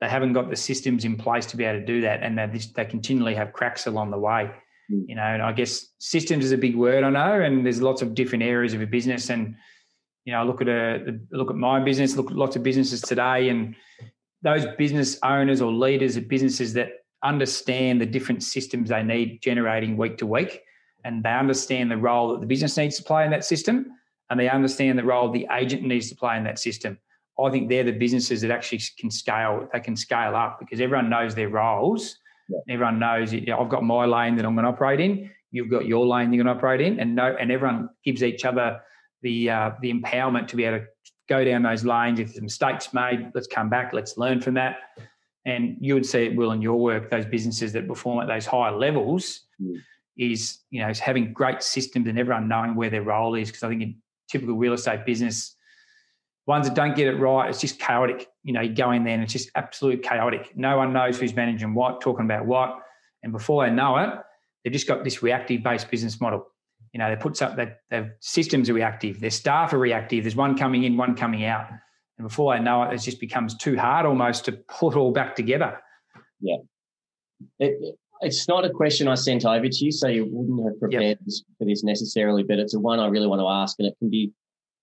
they 0.01 0.09
haven't 0.09 0.33
got 0.33 0.49
the 0.49 0.55
systems 0.55 1.05
in 1.05 1.15
place 1.15 1.45
to 1.47 1.57
be 1.57 1.63
able 1.63 1.79
to 1.79 1.85
do 1.85 2.01
that, 2.01 2.23
and 2.23 2.37
they 2.37 2.59
they 2.75 2.85
continually 2.85 3.35
have 3.35 3.53
cracks 3.53 3.85
along 3.85 4.09
the 4.09 4.17
way. 4.17 4.49
Mm. 4.91 5.05
You 5.07 5.15
know, 5.15 5.21
and 5.21 5.41
I 5.43 5.51
guess 5.51 5.85
systems 5.99 6.43
is 6.43 6.51
a 6.51 6.57
big 6.57 6.75
word, 6.75 7.03
I 7.03 7.09
know, 7.11 7.39
and 7.39 7.63
there's 7.63 7.81
lots 7.81 8.01
of 8.01 8.15
different 8.15 8.43
areas 8.43 8.73
of 8.73 8.81
a 8.81 8.87
business. 8.87 9.29
And 9.29 9.55
you 10.25 10.33
know, 10.33 10.43
look 10.43 10.59
at 10.59 10.67
a 10.67 11.19
look 11.31 11.51
at 11.51 11.55
my 11.55 11.79
business, 11.79 12.15
look 12.15 12.31
at 12.31 12.37
lots 12.37 12.55
of 12.55 12.63
businesses 12.63 13.01
today, 13.01 13.49
and 13.49 13.75
those 14.41 14.65
business 14.77 15.19
owners 15.23 15.61
or 15.61 15.71
leaders 15.71 16.17
of 16.17 16.27
businesses 16.27 16.73
that 16.73 16.89
understand 17.23 18.01
the 18.01 18.05
different 18.07 18.41
systems 18.41 18.89
they 18.89 19.03
need 19.03 19.39
generating 19.43 19.97
week 19.97 20.17
to 20.17 20.25
week, 20.25 20.61
and 21.03 21.23
they 21.23 21.31
understand 21.31 21.91
the 21.91 21.97
role 21.97 22.31
that 22.31 22.41
the 22.41 22.47
business 22.47 22.77
needs 22.77 22.97
to 22.97 23.03
play 23.03 23.25
in 23.25 23.31
that 23.31 23.45
system, 23.45 23.87
and 24.29 24.39
they 24.39 24.49
understand 24.49 24.97
the 24.97 25.03
role 25.03 25.31
the 25.31 25.47
agent 25.51 25.83
needs 25.83 26.09
to 26.09 26.15
play 26.15 26.37
in 26.37 26.43
that 26.43 26.59
system. 26.59 26.97
I 27.39 27.49
think 27.49 27.69
they're 27.69 27.83
the 27.83 27.91
businesses 27.91 28.41
that 28.41 28.51
actually 28.51 28.81
can 28.99 29.09
scale. 29.09 29.67
They 29.73 29.79
can 29.79 29.95
scale 29.95 30.35
up 30.35 30.59
because 30.59 30.79
everyone 30.79 31.09
knows 31.09 31.33
their 31.33 31.49
roles 31.49 32.17
yeah. 32.51 32.73
Everyone 32.73 32.99
knows 32.99 33.33
you 33.33 33.45
know, 33.45 33.59
I've 33.59 33.69
got 33.69 33.83
my 33.83 34.05
lane 34.05 34.35
that 34.35 34.45
I'm 34.45 34.55
going 34.55 34.65
to 34.65 34.71
operate 34.71 34.99
in. 34.99 35.29
You've 35.51 35.69
got 35.69 35.85
your 35.85 36.05
lane 36.05 36.31
you're 36.31 36.43
going 36.43 36.53
to 36.53 36.59
operate 36.59 36.81
in, 36.81 36.99
and 36.99 37.15
no, 37.15 37.35
and 37.39 37.51
everyone 37.51 37.89
gives 38.03 38.23
each 38.23 38.45
other 38.45 38.81
the 39.21 39.49
uh, 39.49 39.71
the 39.81 39.93
empowerment 39.93 40.47
to 40.49 40.55
be 40.55 40.65
able 40.65 40.79
to 40.79 40.85
go 41.29 41.43
down 41.43 41.63
those 41.63 41.83
lanes. 41.83 42.19
If 42.19 42.33
there's 42.33 42.41
mistakes 42.41 42.93
made, 42.93 43.31
let's 43.33 43.47
come 43.47 43.69
back. 43.69 43.93
Let's 43.93 44.17
learn 44.17 44.41
from 44.41 44.55
that. 44.55 44.77
And 45.45 45.77
you 45.79 45.95
would 45.95 46.05
see 46.05 46.25
it, 46.25 46.35
Will, 46.35 46.51
in 46.51 46.61
your 46.61 46.79
work, 46.79 47.09
those 47.09 47.25
businesses 47.25 47.73
that 47.73 47.87
perform 47.87 48.21
at 48.21 48.27
those 48.27 48.45
higher 48.45 48.71
levels 48.71 49.41
mm. 49.61 49.75
Is 50.17 50.59
you 50.69 50.81
know 50.81 50.89
is 50.89 50.99
having 50.99 51.33
great 51.33 51.63
systems 51.63 52.07
and 52.07 52.19
everyone 52.19 52.47
knowing 52.47 52.75
where 52.75 52.89
their 52.89 53.03
role 53.03 53.35
is. 53.35 53.49
Because 53.49 53.63
I 53.63 53.69
think 53.69 53.81
in 53.81 53.95
typical 54.29 54.55
real 54.55 54.73
estate 54.73 55.05
business, 55.05 55.55
ones 56.45 56.67
that 56.67 56.75
don't 56.75 56.95
get 56.95 57.07
it 57.07 57.17
right, 57.17 57.49
it's 57.49 57.61
just 57.61 57.79
chaotic. 57.79 58.27
You 58.43 58.53
know, 58.53 58.61
you 58.61 58.73
go 58.73 58.91
in 58.91 59.03
there 59.03 59.13
and 59.13 59.23
it's 59.23 59.33
just 59.33 59.49
absolute 59.55 60.03
chaotic. 60.03 60.51
No 60.55 60.77
one 60.77 60.93
knows 60.93 61.19
who's 61.19 61.35
managing 61.35 61.73
what, 61.73 62.01
talking 62.01 62.25
about 62.25 62.45
what. 62.45 62.79
And 63.23 63.31
before 63.31 63.65
they 63.65 63.71
know 63.71 63.97
it, 63.97 64.09
they've 64.63 64.73
just 64.73 64.87
got 64.87 65.03
this 65.03 65.21
reactive 65.21 65.63
based 65.63 65.89
business 65.91 66.19
model. 66.19 66.47
You 66.93 66.99
know, 66.99 67.09
they 67.09 67.15
put 67.15 67.37
something 67.37 67.57
that 67.57 67.79
their 67.89 68.17
systems 68.19 68.69
are 68.69 68.73
reactive, 68.73 69.19
their 69.19 69.29
staff 69.29 69.73
are 69.73 69.77
reactive. 69.77 70.23
There's 70.23 70.35
one 70.35 70.57
coming 70.57 70.83
in, 70.83 70.97
one 70.97 71.15
coming 71.15 71.45
out. 71.45 71.67
And 72.17 72.27
before 72.27 72.55
they 72.55 72.61
know 72.61 72.83
it, 72.83 72.93
it 72.93 72.97
just 72.97 73.19
becomes 73.19 73.55
too 73.55 73.77
hard 73.77 74.05
almost 74.05 74.45
to 74.45 74.51
put 74.51 74.95
all 74.95 75.11
back 75.11 75.35
together. 75.35 75.79
Yeah. 76.41 76.57
It, 77.59 77.97
it's 78.21 78.47
not 78.47 78.65
a 78.65 78.69
question 78.69 79.07
I 79.07 79.15
sent 79.15 79.45
over 79.45 79.67
to 79.67 79.85
you, 79.85 79.91
so 79.91 80.07
you 80.07 80.27
wouldn't 80.29 80.63
have 80.63 80.79
prepared 80.79 81.19
yep. 81.25 81.35
for 81.57 81.65
this 81.65 81.83
necessarily, 81.83 82.43
but 82.43 82.59
it's 82.59 82.73
a 82.73 82.79
one 82.79 82.99
I 82.99 83.07
really 83.07 83.27
want 83.27 83.41
to 83.41 83.47
ask, 83.47 83.77
and 83.79 83.87
it 83.87 83.95
can 83.99 84.09
be 84.09 84.31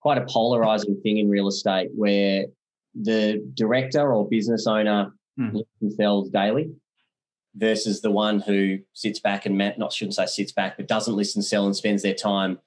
quite 0.01 0.19
a 0.19 0.27
polarizing 0.27 1.01
thing 1.03 1.19
in 1.19 1.29
real 1.29 1.49
estate 1.49 1.91
where 1.95 2.47
the 2.95 3.45
director 3.55 4.13
or 4.13 4.29
business 4.29 4.67
owner 4.67 5.13
mm. 5.39 5.63
sells 5.97 6.31
daily 6.31 6.71
versus 7.55 8.01
the 8.01 8.11
one 8.11 8.41
who 8.41 8.79
sits 8.93 9.21
back 9.21 9.47
and 9.47 9.57
not 9.57 9.93
shouldn't 9.93 10.15
say 10.15 10.27
sits 10.27 10.53
back, 10.53 10.77
but 10.77 10.89
doesn't 10.89 11.15
listen, 11.15 11.43
sell, 11.43 11.67
and 11.67 11.77
spends 11.77 12.03
their 12.03 12.15
time 12.15 12.59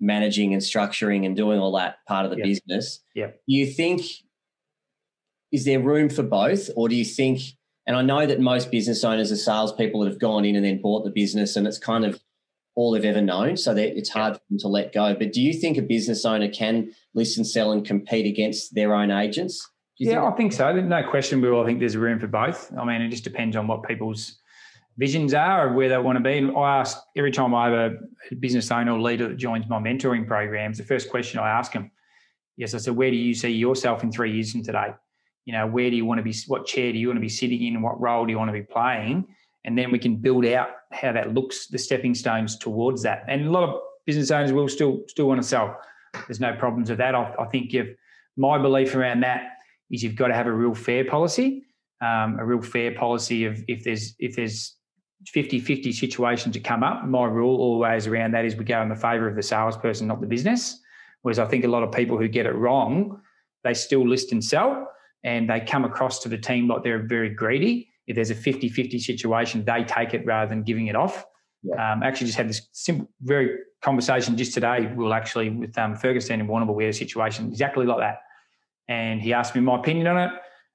managing 0.00 0.52
and 0.52 0.62
structuring 0.62 1.24
and 1.24 1.36
doing 1.36 1.60
all 1.60 1.72
that 1.72 1.96
part 2.08 2.24
of 2.24 2.30
the 2.30 2.42
business. 2.42 3.00
Yeah. 3.14 3.30
You 3.46 3.66
think 3.66 4.02
is 5.52 5.66
there 5.66 5.80
room 5.80 6.08
for 6.08 6.22
both, 6.22 6.70
or 6.74 6.88
do 6.88 6.96
you 6.96 7.04
think? 7.04 7.40
And 7.86 7.96
I 7.96 8.02
know 8.02 8.26
that 8.26 8.40
most 8.40 8.70
business 8.70 9.02
owners 9.02 9.32
are 9.32 9.36
salespeople 9.36 10.00
that 10.00 10.10
have 10.10 10.20
gone 10.20 10.44
in 10.44 10.56
and 10.56 10.64
then 10.64 10.80
bought 10.80 11.04
the 11.04 11.10
business, 11.10 11.56
and 11.56 11.66
it's 11.66 11.78
kind 11.78 12.04
of 12.04 12.20
all 12.74 12.92
they've 12.92 13.04
ever 13.04 13.20
known. 13.20 13.56
So 13.56 13.74
that 13.74 13.98
it's 13.98 14.10
hard 14.10 14.34
for 14.34 14.42
them 14.50 14.58
to 14.60 14.68
let 14.68 14.92
go. 14.92 15.14
But 15.14 15.32
do 15.32 15.42
you 15.42 15.52
think 15.52 15.78
a 15.78 15.82
business 15.82 16.24
owner 16.24 16.48
can 16.48 16.92
listen, 17.14 17.44
sell, 17.44 17.72
and 17.72 17.84
compete 17.84 18.26
against 18.26 18.74
their 18.74 18.94
own 18.94 19.10
agents? 19.10 19.68
Yeah, 19.98 20.22
think- 20.22 20.32
I 20.32 20.36
think 20.36 20.52
so. 20.52 20.80
No 20.80 21.08
question. 21.08 21.40
Will 21.40 21.60
I 21.60 21.66
think 21.66 21.80
there's 21.80 21.96
room 21.96 22.18
for 22.18 22.28
both. 22.28 22.72
I 22.78 22.84
mean, 22.84 23.02
it 23.02 23.08
just 23.08 23.24
depends 23.24 23.56
on 23.56 23.66
what 23.66 23.82
people's 23.82 24.38
visions 24.98 25.34
are 25.34 25.68
or 25.68 25.72
where 25.72 25.88
they 25.88 25.98
want 25.98 26.16
to 26.16 26.22
be. 26.22 26.38
And 26.38 26.56
I 26.56 26.78
ask 26.78 26.98
every 27.16 27.30
time 27.32 27.54
I 27.54 27.70
have 27.70 27.92
a 28.30 28.34
business 28.36 28.70
owner 28.70 28.92
or 28.92 29.00
leader 29.00 29.28
that 29.28 29.36
joins 29.36 29.66
my 29.68 29.78
mentoring 29.78 30.26
programs, 30.26 30.78
the 30.78 30.84
first 30.84 31.10
question 31.10 31.40
I 31.40 31.48
ask 31.48 31.72
them, 31.72 31.90
yes, 32.56 32.74
I 32.74 32.78
said, 32.78 32.96
where 32.96 33.10
do 33.10 33.16
you 33.16 33.34
see 33.34 33.50
yourself 33.50 34.02
in 34.02 34.12
three 34.12 34.32
years 34.32 34.52
from 34.52 34.62
today? 34.62 34.88
You 35.44 35.52
know, 35.52 35.66
where 35.66 35.90
do 35.90 35.96
you 35.96 36.04
want 36.04 36.18
to 36.18 36.22
be? 36.22 36.34
What 36.46 36.66
chair 36.66 36.92
do 36.92 36.98
you 36.98 37.08
want 37.08 37.16
to 37.16 37.22
be 37.22 37.28
sitting 37.28 37.62
in? 37.62 37.82
What 37.82 38.00
role 38.00 38.24
do 38.26 38.32
you 38.32 38.38
want 38.38 38.48
to 38.48 38.52
be 38.52 38.62
playing? 38.62 39.26
and 39.64 39.78
then 39.78 39.90
we 39.90 39.98
can 39.98 40.16
build 40.16 40.44
out 40.46 40.68
how 40.90 41.12
that 41.12 41.34
looks, 41.34 41.68
the 41.68 41.78
stepping 41.78 42.14
stones 42.14 42.56
towards 42.58 43.02
that. 43.02 43.24
And 43.28 43.46
a 43.46 43.50
lot 43.50 43.68
of 43.68 43.80
business 44.06 44.30
owners 44.30 44.52
will 44.52 44.68
still 44.68 45.02
still 45.06 45.28
want 45.28 45.40
to 45.40 45.46
sell. 45.46 45.76
There's 46.26 46.40
no 46.40 46.54
problems 46.54 46.90
with 46.90 46.98
that. 46.98 47.14
I, 47.14 47.34
I 47.38 47.46
think 47.46 47.72
if 47.74 47.88
my 48.36 48.58
belief 48.58 48.94
around 48.94 49.20
that 49.20 49.42
is 49.90 50.02
you've 50.02 50.16
got 50.16 50.28
to 50.28 50.34
have 50.34 50.46
a 50.46 50.52
real 50.52 50.74
fair 50.74 51.04
policy, 51.04 51.64
um, 52.00 52.38
a 52.38 52.44
real 52.44 52.60
fair 52.60 52.94
policy 52.94 53.44
of 53.44 53.62
if 53.68 53.84
there's 53.84 54.14
if 54.18 54.36
there's 54.36 54.76
50-50 55.36 55.92
situations 55.94 56.54
that 56.54 56.64
come 56.64 56.82
up, 56.82 57.04
my 57.04 57.24
rule 57.26 57.60
always 57.60 58.08
around 58.08 58.32
that 58.34 58.44
is 58.44 58.56
we 58.56 58.64
go 58.64 58.82
in 58.82 58.88
the 58.88 58.96
favour 58.96 59.28
of 59.28 59.36
the 59.36 59.42
salesperson, 59.42 60.08
not 60.08 60.20
the 60.20 60.26
business. 60.26 60.80
Whereas 61.22 61.38
I 61.38 61.46
think 61.46 61.64
a 61.64 61.68
lot 61.68 61.84
of 61.84 61.92
people 61.92 62.18
who 62.18 62.26
get 62.26 62.44
it 62.44 62.56
wrong, 62.56 63.20
they 63.62 63.72
still 63.72 64.06
list 64.06 64.32
and 64.32 64.44
sell 64.44 64.88
and 65.24 65.48
they 65.48 65.60
come 65.60 65.84
across 65.84 66.18
to 66.20 66.28
the 66.28 66.38
team 66.38 66.68
like 66.68 66.82
they're 66.82 67.06
very 67.06 67.30
greedy 67.30 67.88
if 68.06 68.16
there's 68.16 68.30
a 68.30 68.34
50 68.34 68.68
50 68.68 68.98
situation, 68.98 69.64
they 69.64 69.84
take 69.84 70.14
it 70.14 70.24
rather 70.26 70.48
than 70.48 70.62
giving 70.62 70.88
it 70.88 70.96
off. 70.96 71.24
Yeah. 71.62 71.92
Um, 71.92 72.02
actually, 72.02 72.26
just 72.26 72.36
had 72.36 72.48
this 72.48 72.68
simple, 72.72 73.08
very 73.20 73.58
conversation 73.82 74.36
just 74.36 74.54
today. 74.54 74.92
We'll 74.94 75.14
actually 75.14 75.50
with 75.50 75.76
um, 75.78 75.94
Ferguson 75.94 76.40
and 76.40 76.48
Warrnambool, 76.48 76.74
we 76.74 76.84
had 76.84 76.94
a 76.94 76.96
situation 76.96 77.48
exactly 77.48 77.86
like 77.86 77.98
that. 77.98 78.18
And 78.88 79.20
he 79.20 79.32
asked 79.32 79.54
me 79.54 79.60
my 79.60 79.78
opinion 79.78 80.08
on 80.08 80.18
it. 80.18 80.30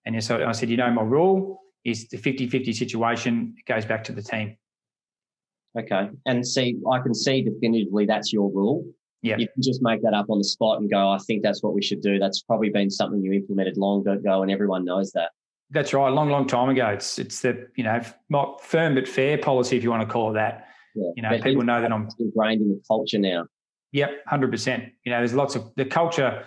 And 0.06 0.24
so 0.24 0.46
I 0.46 0.54
said, 0.54 0.70
you 0.70 0.78
know, 0.78 0.90
my 0.90 1.02
rule 1.02 1.60
is 1.84 2.08
the 2.08 2.18
50 2.18 2.48
50 2.48 2.72
situation, 2.72 3.54
it 3.58 3.70
goes 3.70 3.86
back 3.86 4.04
to 4.06 4.14
the 4.14 4.22
team. 4.22 4.56
Okay. 5.78 6.10
And 6.26 6.48
see, 6.48 6.78
I 6.90 7.00
can 7.00 7.14
see 7.14 7.44
definitively 7.44 8.06
that's 8.06 8.32
your 8.32 8.50
rule. 8.52 8.86
Yeah. 9.22 9.38
You 9.38 9.48
can 9.48 9.62
just 9.62 9.82
make 9.82 10.02
that 10.04 10.14
up 10.14 10.30
on 10.30 10.38
the 10.38 10.44
spot 10.44 10.80
and 10.80 10.90
go, 10.90 11.10
I 11.10 11.18
think 11.20 11.44
that's 11.44 11.64
what 11.64 11.74
we 11.74 11.82
should 11.82 12.02
do. 12.02 12.20
That's 12.20 12.42
probably 12.42 12.70
been 12.70 12.90
something 12.90 13.22
you 13.22 13.34
implemented 13.34 13.78
long 13.78 14.08
ago 14.08 14.42
and 14.42 14.52
everyone 14.52 14.86
knows 14.86 15.12
that. 15.12 15.32
That's 15.70 15.94
right. 15.94 16.10
A 16.10 16.14
long, 16.14 16.30
long 16.30 16.48
time 16.48 16.70
ago. 16.70 16.88
It's 16.88 17.20
it's 17.20 17.42
the, 17.42 17.68
you 17.76 17.84
know, 17.84 18.00
not 18.30 18.64
firm 18.64 18.96
but 18.96 19.08
fair 19.08 19.38
policy, 19.38 19.76
if 19.76 19.84
you 19.84 19.90
want 19.90 20.08
to 20.08 20.12
call 20.12 20.32
it 20.32 20.34
that. 20.36 20.68
Yeah. 20.96 21.12
You 21.16 21.24
know, 21.24 21.30
but 21.32 21.44
people 21.44 21.64
know 21.64 21.82
that 21.82 21.92
I'm 21.92 22.08
ingrained 22.20 22.62
in 22.62 22.70
the 22.70 22.82
culture 22.88 23.20
now. 23.20 23.48
Yep, 23.92 24.26
hundred 24.28 24.52
percent. 24.52 24.92
You 25.04 25.12
know, 25.12 25.20
there's 25.20 25.34
lots 25.34 25.56
of 25.56 25.72
the 25.76 25.86
culture. 25.86 26.46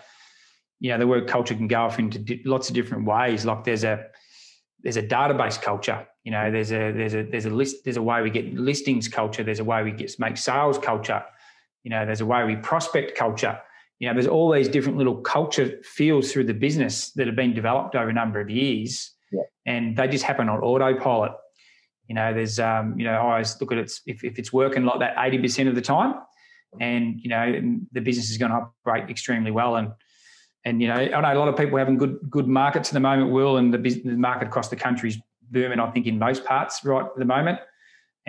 You 0.79 0.93
know, 0.93 0.99
the 0.99 1.07
word 1.07 1.27
culture 1.27 1.55
can 1.55 1.69
go 1.69 1.83
off 1.83 1.99
into 1.99 2.19
di- 2.19 2.43
lots 2.45 2.69
of 2.69 2.75
different 2.75 3.05
ways. 3.05 3.45
Like 3.45 3.65
there's 3.65 3.85
a 3.85 4.07
there's 4.83 4.97
a 4.97 5.03
database 5.03 5.61
culture. 5.61 6.07
You 6.25 6.33
know, 6.33 6.51
there's 6.51 6.73
a 6.73 6.93
there's 6.93 7.15
a 7.15 7.23
there's 7.25 7.47
a 7.47 7.51
list 7.51 7.85
there's 7.85 7.97
a 7.99 8.03
way 8.03 8.23
we 8.23 8.31
get 8.31 8.55
listings 8.55 9.09
culture. 9.09 9.43
There's 9.43 9.61
a 9.61 9.65
way 9.65 9.83
we 9.83 9.93
get 9.93 10.19
make 10.19 10.37
sales 10.37 10.79
culture. 10.79 11.23
You 11.85 11.91
know, 11.91 12.05
there's 12.05 12.21
a 12.21 12.27
way 12.27 12.45
we 12.45 12.57
prospect 12.57 13.17
culture. 13.17 13.59
You 13.99 14.09
know, 14.09 14.15
there's 14.15 14.27
all 14.27 14.51
these 14.51 14.69
different 14.69 14.99
little 14.99 15.17
culture 15.17 15.79
fields 15.83 16.33
through 16.33 16.45
the 16.45 16.55
business 16.55 17.11
that 17.13 17.27
have 17.27 17.37
been 17.37 17.55
developed 17.55 17.95
over 17.95 18.09
a 18.09 18.13
number 18.13 18.41
of 18.41 18.49
years, 18.49 19.13
yeah. 19.31 19.43
and 19.67 19.97
they 19.97 20.09
just 20.09 20.25
happen 20.25 20.49
on 20.49 20.61
autopilot. 20.61 21.33
You 22.09 22.15
know, 22.15 22.33
there's 22.33 22.59
um, 22.59 22.99
you 22.99 23.05
know, 23.05 23.13
I 23.13 23.19
always 23.19 23.61
look 23.61 23.73
at 23.73 23.79
it 23.79 23.93
if, 24.07 24.25
if 24.25 24.39
it's 24.39 24.53
working 24.53 24.85
like 24.85 25.01
that 25.01 25.17
80% 25.17 25.69
of 25.69 25.75
the 25.75 25.83
time, 25.83 26.15
and 26.81 27.21
you 27.21 27.29
know, 27.29 27.79
the 27.93 28.01
business 28.01 28.31
is 28.31 28.39
going 28.39 28.53
to 28.53 28.67
operate 28.85 29.11
extremely 29.11 29.51
well. 29.51 29.77
And 29.77 29.93
and 30.65 30.81
you 30.81 30.89
know, 30.89 30.95
I 30.95 31.21
know 31.21 31.33
a 31.33 31.39
lot 31.39 31.49
of 31.49 31.57
people 31.57 31.79
having 31.79 31.99
good 31.99 32.19
good 32.29 32.47
markets 32.47 32.89
at 32.89 32.95
the 32.95 33.01
moment, 33.01 33.33
Will, 33.33 33.59
and 33.59 33.73
the, 33.73 33.79
business, 33.79 34.05
the 34.05 34.17
market 34.17 34.49
across 34.49 34.69
the 34.69 34.77
country 34.77 35.11
is 35.11 35.19
booming. 35.51 35.81
I 35.81 35.91
think 35.91 36.07
in 36.07 36.19
most 36.19 36.45
parts 36.45 36.85
right 36.85 37.05
at 37.05 37.17
the 37.17 37.25
moment. 37.25 37.59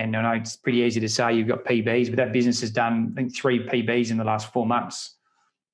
And 0.01 0.17
I 0.17 0.21
know 0.23 0.31
it's 0.31 0.55
pretty 0.55 0.79
easy 0.79 0.99
to 0.99 1.07
say 1.07 1.35
you've 1.35 1.47
got 1.47 1.63
PBs, 1.63 2.07
but 2.07 2.15
that 2.15 2.33
business 2.33 2.59
has 2.61 2.71
done, 2.71 3.13
I 3.13 3.21
think, 3.21 3.35
three 3.35 3.59
PBs 3.59 4.09
in 4.09 4.17
the 4.17 4.23
last 4.23 4.51
four 4.51 4.65
months, 4.65 5.17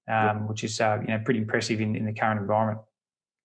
um, 0.09 0.49
which 0.49 0.65
is 0.65 0.81
uh, 0.81 0.97
you 1.01 1.07
know 1.07 1.21
pretty 1.23 1.39
impressive 1.39 1.79
in, 1.79 1.95
in 1.95 2.05
the 2.05 2.11
current 2.11 2.41
environment. 2.41 2.79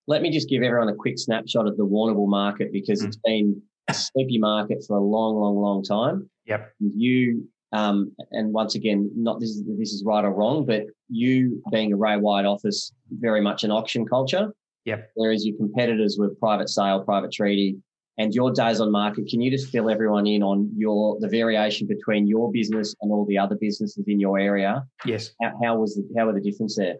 Let 0.09 0.23
me 0.23 0.31
just 0.31 0.49
give 0.49 0.65
everyone 0.65 0.89
a 0.89 0.95
quick 0.95 1.19
snapshot 1.19 1.69
of 1.69 1.77
the 1.77 1.87
Warrnambool 1.87 2.27
market 2.27 2.73
because 2.73 3.01
mm. 3.01 3.07
it's 3.07 3.17
been 3.25 3.63
a 3.87 3.95
sleepy 3.95 4.39
market 4.39 4.83
for 4.85 4.97
a 4.97 5.01
long, 5.01 5.37
long, 5.37 5.57
long 5.57 5.85
time. 5.85 6.29
Yep. 6.47 6.73
You 6.81 7.47
um, 7.71 8.11
and 8.33 8.53
once 8.53 8.75
again, 8.75 9.09
not 9.15 9.39
this 9.39 9.51
is 9.51 9.63
this 9.79 9.93
is 9.93 10.03
right 10.05 10.25
or 10.25 10.33
wrong, 10.33 10.67
but 10.67 10.87
you 11.09 11.63
being 11.71 11.93
a 11.93 11.97
Ray 11.97 12.17
White 12.17 12.45
office, 12.45 12.93
very 13.21 13.41
much 13.41 13.63
an 13.63 13.71
auction 13.71 14.05
culture. 14.05 14.53
Yep. 14.85 15.13
Whereas 15.15 15.47
your 15.47 15.57
competitors 15.57 16.17
were 16.19 16.31
private 16.41 16.69
sale, 16.69 17.05
private 17.05 17.31
treaty, 17.31 17.77
and 18.23 18.35
your 18.35 18.53
days 18.53 18.81
on 18.81 18.93
market. 18.93 19.27
Can 19.29 19.41
you 19.41 19.51
just 19.51 19.69
fill 19.71 19.91
everyone 19.91 20.27
in 20.27 20.43
on 20.43 20.71
your 20.77 21.19
the 21.21 21.29
variation 21.29 21.87
between 21.87 22.27
your 22.27 22.51
business 22.53 22.95
and 23.01 23.11
all 23.13 23.27
the 23.27 23.37
other 23.37 23.57
businesses 23.57 24.05
in 24.07 24.21
your 24.21 24.39
area? 24.39 24.85
Yes. 25.05 25.33
How, 25.43 25.53
how 25.63 25.77
was 25.77 25.97
the 25.97 26.09
how 26.17 26.27
were 26.27 26.33
the 26.33 26.41
difference 26.41 26.77
there? 26.77 26.97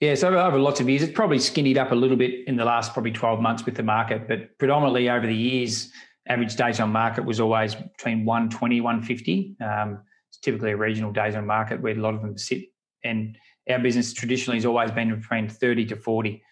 Yeah, 0.00 0.16
so 0.16 0.36
over 0.36 0.58
lots 0.58 0.80
of 0.80 0.88
years, 0.88 1.02
it's 1.02 1.12
probably 1.12 1.38
skinnied 1.38 1.78
up 1.78 1.92
a 1.92 1.94
little 1.94 2.16
bit 2.16 2.48
in 2.48 2.56
the 2.56 2.64
last 2.64 2.92
probably 2.92 3.12
12 3.12 3.40
months 3.40 3.64
with 3.64 3.76
the 3.76 3.84
market, 3.84 4.26
but 4.26 4.58
predominantly 4.58 5.08
over 5.08 5.28
the 5.28 5.34
years, 5.34 5.92
average 6.28 6.56
days 6.56 6.80
on 6.80 6.90
market 6.90 7.24
was 7.24 7.38
always 7.38 7.76
between 7.76 8.24
120, 8.24 8.80
150. 8.80 9.56
Um, 9.60 10.02
it's 10.28 10.38
typically 10.38 10.72
a 10.72 10.76
regional 10.76 11.12
days 11.12 11.36
on 11.36 11.46
market 11.46 11.80
where 11.80 11.92
a 11.92 12.00
lot 12.00 12.14
of 12.14 12.22
them 12.22 12.36
sit. 12.36 12.64
And 13.04 13.38
our 13.70 13.78
business 13.78 14.12
traditionally 14.12 14.56
has 14.56 14.66
always 14.66 14.90
been 14.90 15.14
between 15.14 15.48
30 15.48 15.86
to 15.86 15.96
40. 15.96 16.42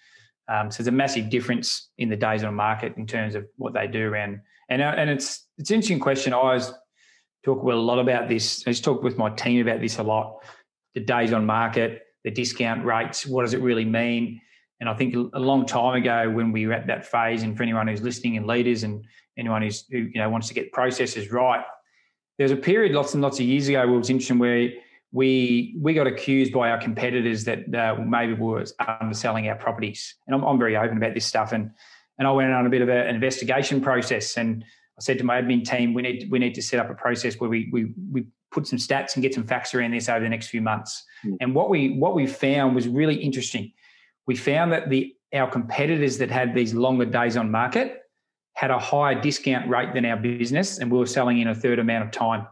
Um, 0.51 0.71
so 0.71 0.83
there's 0.83 0.89
a 0.89 0.93
massive 0.93 1.31
difference 1.31 1.91
in 1.99 2.09
the 2.09 2.17
days 2.17 2.43
on 2.43 2.55
market 2.55 2.97
in 2.97 3.07
terms 3.07 3.37
of 3.37 3.47
what 3.57 3.73
they 3.73 3.87
do 3.87 4.09
around. 4.09 4.41
And 4.69 4.83
uh, 4.83 4.95
and 4.97 5.09
it's 5.09 5.47
it's 5.59 5.71
an 5.71 5.77
interesting 5.77 6.01
question. 6.01 6.33
I 6.33 6.37
always 6.37 6.73
talk 7.45 7.63
a 7.63 7.67
lot 7.67 7.99
about 7.99 8.29
this. 8.29 8.65
I 8.67 8.71
just 8.71 8.85
talk 8.85 9.03
with 9.03 9.17
my 9.17 9.31
team 9.31 9.67
about 9.67 9.81
this 9.81 9.99
a 9.99 10.03
lot. 10.03 10.43
The 10.95 11.01
days 11.01 11.33
on 11.33 11.47
market, 11.47 12.03
the 12.25 12.33
discount 12.33 12.85
rates. 12.85 13.27
What 13.27 13.43
does 13.43 13.55
it 13.55 13.61
really 13.61 13.85
mean? 13.85 14.41
And 14.81 14.89
I 14.89 14.95
think 14.95 15.15
a 15.15 15.39
long 15.39 15.67
time 15.67 15.95
ago, 15.95 16.31
when 16.31 16.53
we 16.53 16.67
were 16.67 16.73
at 16.73 16.87
that 16.87 17.07
phase, 17.07 17.43
and 17.43 17.57
for 17.57 17.63
anyone 17.63 17.87
who's 17.87 18.03
listening 18.03 18.37
and 18.37 18.47
leaders 18.47 18.83
and 18.83 19.05
anyone 19.39 19.63
who's 19.63 19.85
who 19.91 19.99
you 19.99 20.21
know 20.21 20.29
wants 20.29 20.49
to 20.49 20.55
get 20.55 20.73
processes 20.73 21.31
right, 21.31 21.63
there 22.39 22.45
was 22.45 22.53
a 22.53 22.57
period 22.57 22.93
lots 22.93 23.15
and 23.15 23.23
lots 23.23 23.39
of 23.39 23.47
years 23.47 23.69
ago 23.69 23.87
where 23.87 23.95
it 23.95 23.99
was 23.99 24.11
interesting 24.11 24.39
where 24.39 24.71
we 25.13 25.77
we 25.81 25.93
got 25.95 26.07
accused 26.07 26.53
by 26.53 26.71
our 26.71 26.79
competitors 26.79 27.45
that 27.45 27.75
uh, 27.75 27.97
maybe 28.01 28.35
we 28.35 28.47
were 28.47 28.65
underselling 29.01 29.49
our 29.49 29.57
properties. 29.57 30.15
And 30.27 30.37
I'm, 30.37 30.45
I'm, 30.45 30.59
very 30.59 30.77
open 30.77 30.97
about 30.97 31.15
this 31.15 31.27
stuff. 31.27 31.53
And 31.53 31.71
and 32.19 32.29
I 32.29 32.33
went 32.33 32.53
on 32.53 32.67
a 32.67 32.71
bit 32.71 32.83
of 32.83 32.89
a, 32.89 33.07
an 33.09 33.15
investigation 33.15 33.81
process. 33.81 34.37
And 34.37 34.65
I 34.65 35.03
said 35.03 35.19
to 35.19 35.25
my 35.25 35.41
admin 35.41 35.65
team, 35.65 35.95
we 35.95 36.03
need 36.03 36.29
we 36.31 36.39
need 36.39 36.55
to 36.55 36.63
set 36.63 36.79
up 36.79 36.91
a 36.91 36.95
process 36.95 37.41
where 37.41 37.51
we 37.51 37.69
we 37.73 37.93
we 38.13 38.27
put 38.53 38.67
some 38.67 38.79
stats 38.79 39.15
and 39.15 39.23
get 39.23 39.35
some 39.35 39.45
facts 39.45 39.75
around 39.75 39.93
this 39.93 40.09
over 40.09 40.21
the 40.21 40.29
next 40.29 40.49
few 40.49 40.61
months. 40.61 41.05
Mm. 41.25 41.37
And 41.41 41.55
what 41.55 41.71
we 41.71 41.97
what 41.99 42.15
we 42.15 42.27
found 42.27 42.77
was 42.77 42.87
really 42.87 43.17
interesting. 43.17 43.73
We 44.27 44.37
found 44.37 44.73
that 44.73 44.91
the 44.91 45.15
our 45.33 45.51
competitors 45.51 46.19
that 46.19 46.31
had 46.31 46.55
these 46.55 46.75
longer 46.75 47.05
days 47.05 47.37
on 47.37 47.51
market 47.51 48.03
had 48.55 48.71
a 48.71 48.79
higher 48.79 49.21
discount 49.21 49.69
rate 49.69 49.95
than 49.95 50.05
our 50.05 50.17
business, 50.17 50.79
and 50.79 50.91
we 50.91 50.99
were 50.99 51.07
selling 51.07 51.39
in 51.39 51.49
a 51.49 51.55
third 51.55 51.79
amount 51.81 52.05
of 52.05 52.11
time. 52.11 52.47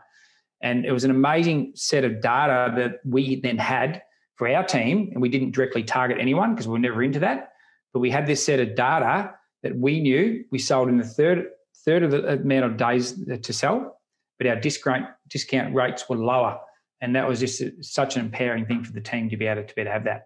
And 0.60 0.84
it 0.84 0.92
was 0.92 1.04
an 1.04 1.10
amazing 1.10 1.72
set 1.74 2.04
of 2.04 2.20
data 2.20 2.74
that 2.76 3.00
we 3.04 3.40
then 3.40 3.58
had 3.58 4.02
for 4.36 4.48
our 4.48 4.64
team. 4.64 5.10
And 5.12 5.22
we 5.22 5.28
didn't 5.28 5.52
directly 5.52 5.82
target 5.82 6.18
anyone 6.20 6.54
because 6.54 6.66
we 6.66 6.72
were 6.72 6.78
never 6.78 7.02
into 7.02 7.20
that. 7.20 7.52
But 7.92 8.00
we 8.00 8.10
had 8.10 8.26
this 8.26 8.44
set 8.44 8.60
of 8.60 8.74
data 8.74 9.32
that 9.62 9.76
we 9.76 10.00
knew 10.00 10.44
we 10.50 10.58
sold 10.58 10.88
in 10.88 10.98
the 10.98 11.04
third 11.04 11.46
third 11.84 12.02
of 12.02 12.10
the 12.10 12.32
amount 12.34 12.64
of 12.64 12.76
days 12.76 13.18
to 13.42 13.52
sell, 13.52 13.98
but 14.38 14.46
our 14.46 14.56
discount 14.56 15.06
discount 15.28 15.74
rates 15.74 16.08
were 16.08 16.16
lower. 16.16 16.58
And 17.00 17.14
that 17.14 17.28
was 17.28 17.40
just 17.40 17.62
such 17.80 18.16
an 18.16 18.24
empowering 18.24 18.66
thing 18.66 18.82
for 18.82 18.92
the 18.92 19.00
team 19.00 19.30
to 19.30 19.36
be 19.36 19.46
able 19.46 19.62
to, 19.62 19.68
to 19.68 19.74
be 19.74 19.82
able 19.82 19.90
to 19.90 19.92
have 19.92 20.04
that. 20.04 20.22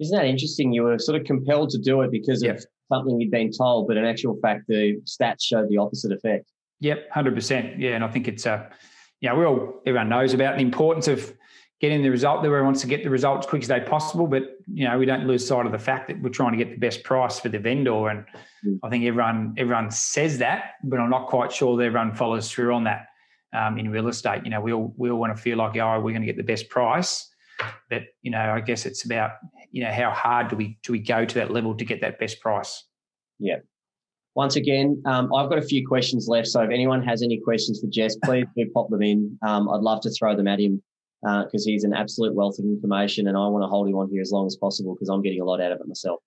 Isn't 0.00 0.16
that 0.16 0.26
interesting? 0.26 0.72
You 0.72 0.84
were 0.84 0.98
sort 0.98 1.20
of 1.20 1.26
compelled 1.26 1.70
to 1.70 1.78
do 1.78 2.00
it 2.00 2.10
because 2.10 2.42
yep. 2.42 2.56
of 2.56 2.66
something 2.90 3.20
you'd 3.20 3.30
been 3.30 3.52
told, 3.52 3.88
but 3.88 3.96
in 3.96 4.04
actual 4.04 4.38
fact, 4.40 4.64
the 4.68 5.00
stats 5.04 5.42
showed 5.42 5.68
the 5.68 5.76
opposite 5.76 6.12
effect. 6.12 6.50
Yep, 6.80 7.10
hundred 7.10 7.34
percent. 7.34 7.78
Yeah, 7.78 7.90
and 7.90 8.02
I 8.02 8.08
think 8.08 8.26
it's 8.26 8.46
a 8.46 8.70
you 9.22 9.28
know, 9.28 9.36
we 9.36 9.44
all 9.44 9.80
everyone 9.86 10.08
knows 10.08 10.34
about 10.34 10.56
the 10.56 10.62
importance 10.62 11.08
of 11.08 11.32
getting 11.80 12.02
the 12.02 12.10
result. 12.10 12.44
Everyone 12.44 12.66
wants 12.66 12.80
to 12.82 12.88
get 12.88 13.04
the 13.04 13.10
result 13.10 13.38
as 13.38 13.46
quick 13.46 13.62
as 13.62 13.68
they 13.68 13.80
possible, 13.80 14.26
but 14.26 14.42
you 14.72 14.86
know, 14.86 14.98
we 14.98 15.06
don't 15.06 15.26
lose 15.26 15.46
sight 15.46 15.64
of 15.64 15.72
the 15.72 15.78
fact 15.78 16.08
that 16.08 16.20
we're 16.20 16.28
trying 16.28 16.52
to 16.52 16.58
get 16.58 16.70
the 16.70 16.76
best 16.76 17.04
price 17.04 17.38
for 17.38 17.48
the 17.48 17.58
vendor. 17.58 18.08
And 18.08 18.26
mm. 18.66 18.78
I 18.82 18.90
think 18.90 19.04
everyone 19.04 19.54
everyone 19.56 19.92
says 19.92 20.38
that, 20.38 20.74
but 20.82 20.98
I'm 20.98 21.08
not 21.08 21.28
quite 21.28 21.52
sure 21.52 21.76
that 21.76 21.84
everyone 21.84 22.14
follows 22.14 22.50
through 22.50 22.74
on 22.74 22.84
that. 22.84 23.06
Um, 23.54 23.78
in 23.78 23.90
real 23.90 24.08
estate, 24.08 24.44
you 24.44 24.50
know, 24.50 24.62
we 24.62 24.72
all 24.72 24.94
we 24.96 25.10
all 25.10 25.18
want 25.18 25.36
to 25.36 25.40
feel 25.40 25.58
like, 25.58 25.76
oh, 25.76 26.00
we're 26.00 26.12
going 26.12 26.22
to 26.22 26.26
get 26.26 26.38
the 26.38 26.42
best 26.42 26.68
price. 26.68 27.28
But 27.90 28.02
you 28.22 28.30
know, 28.30 28.40
I 28.40 28.60
guess 28.60 28.86
it's 28.86 29.04
about 29.04 29.32
you 29.70 29.84
know 29.84 29.92
how 29.92 30.10
hard 30.10 30.48
do 30.48 30.56
we 30.56 30.78
do 30.82 30.92
we 30.92 30.98
go 30.98 31.24
to 31.24 31.34
that 31.36 31.50
level 31.52 31.76
to 31.76 31.84
get 31.84 32.00
that 32.00 32.18
best 32.18 32.40
price? 32.40 32.82
Yeah, 33.38 33.58
once 34.34 34.56
again, 34.56 35.02
um, 35.04 35.32
I've 35.34 35.48
got 35.48 35.58
a 35.58 35.62
few 35.62 35.86
questions 35.86 36.26
left. 36.28 36.48
So 36.48 36.62
if 36.62 36.70
anyone 36.70 37.02
has 37.02 37.22
any 37.22 37.38
questions 37.38 37.80
for 37.80 37.86
Jess, 37.88 38.16
please 38.24 38.46
do 38.56 38.68
pop 38.72 38.88
them 38.88 39.02
in. 39.02 39.38
Um, 39.46 39.68
I'd 39.68 39.82
love 39.82 40.00
to 40.02 40.10
throw 40.10 40.34
them 40.34 40.48
at 40.48 40.58
him 40.58 40.82
because 41.22 41.66
uh, 41.66 41.70
he's 41.70 41.84
an 41.84 41.94
absolute 41.94 42.34
wealth 42.34 42.58
of 42.58 42.64
information 42.64 43.28
and 43.28 43.36
I 43.36 43.46
want 43.46 43.62
to 43.62 43.68
hold 43.68 43.88
him 43.88 43.94
on 43.94 44.08
here 44.10 44.22
as 44.22 44.32
long 44.32 44.46
as 44.46 44.56
possible 44.56 44.94
because 44.94 45.08
I'm 45.08 45.22
getting 45.22 45.40
a 45.40 45.44
lot 45.44 45.60
out 45.60 45.72
of 45.72 45.80
it 45.80 45.86
myself. 45.86 46.20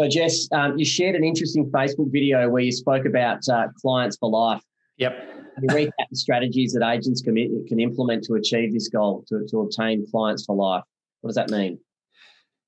So, 0.00 0.08
Jess, 0.08 0.48
um, 0.52 0.78
you 0.78 0.84
shared 0.84 1.14
an 1.14 1.22
interesting 1.22 1.70
Facebook 1.70 2.10
video 2.10 2.48
where 2.48 2.62
you 2.62 2.72
spoke 2.72 3.04
about 3.04 3.40
uh, 3.48 3.68
clients 3.80 4.16
for 4.16 4.30
life. 4.30 4.62
Yep. 4.96 5.28
You 5.60 5.68
recap 5.68 6.08
the 6.10 6.16
strategies 6.16 6.72
that 6.72 6.88
agents 6.88 7.20
can, 7.20 7.36
can 7.68 7.78
implement 7.78 8.24
to 8.24 8.34
achieve 8.34 8.72
this 8.72 8.88
goal, 8.88 9.24
to, 9.28 9.46
to 9.48 9.60
obtain 9.60 10.06
clients 10.10 10.46
for 10.46 10.56
life? 10.56 10.82
What 11.20 11.28
does 11.28 11.36
that 11.36 11.50
mean? 11.50 11.78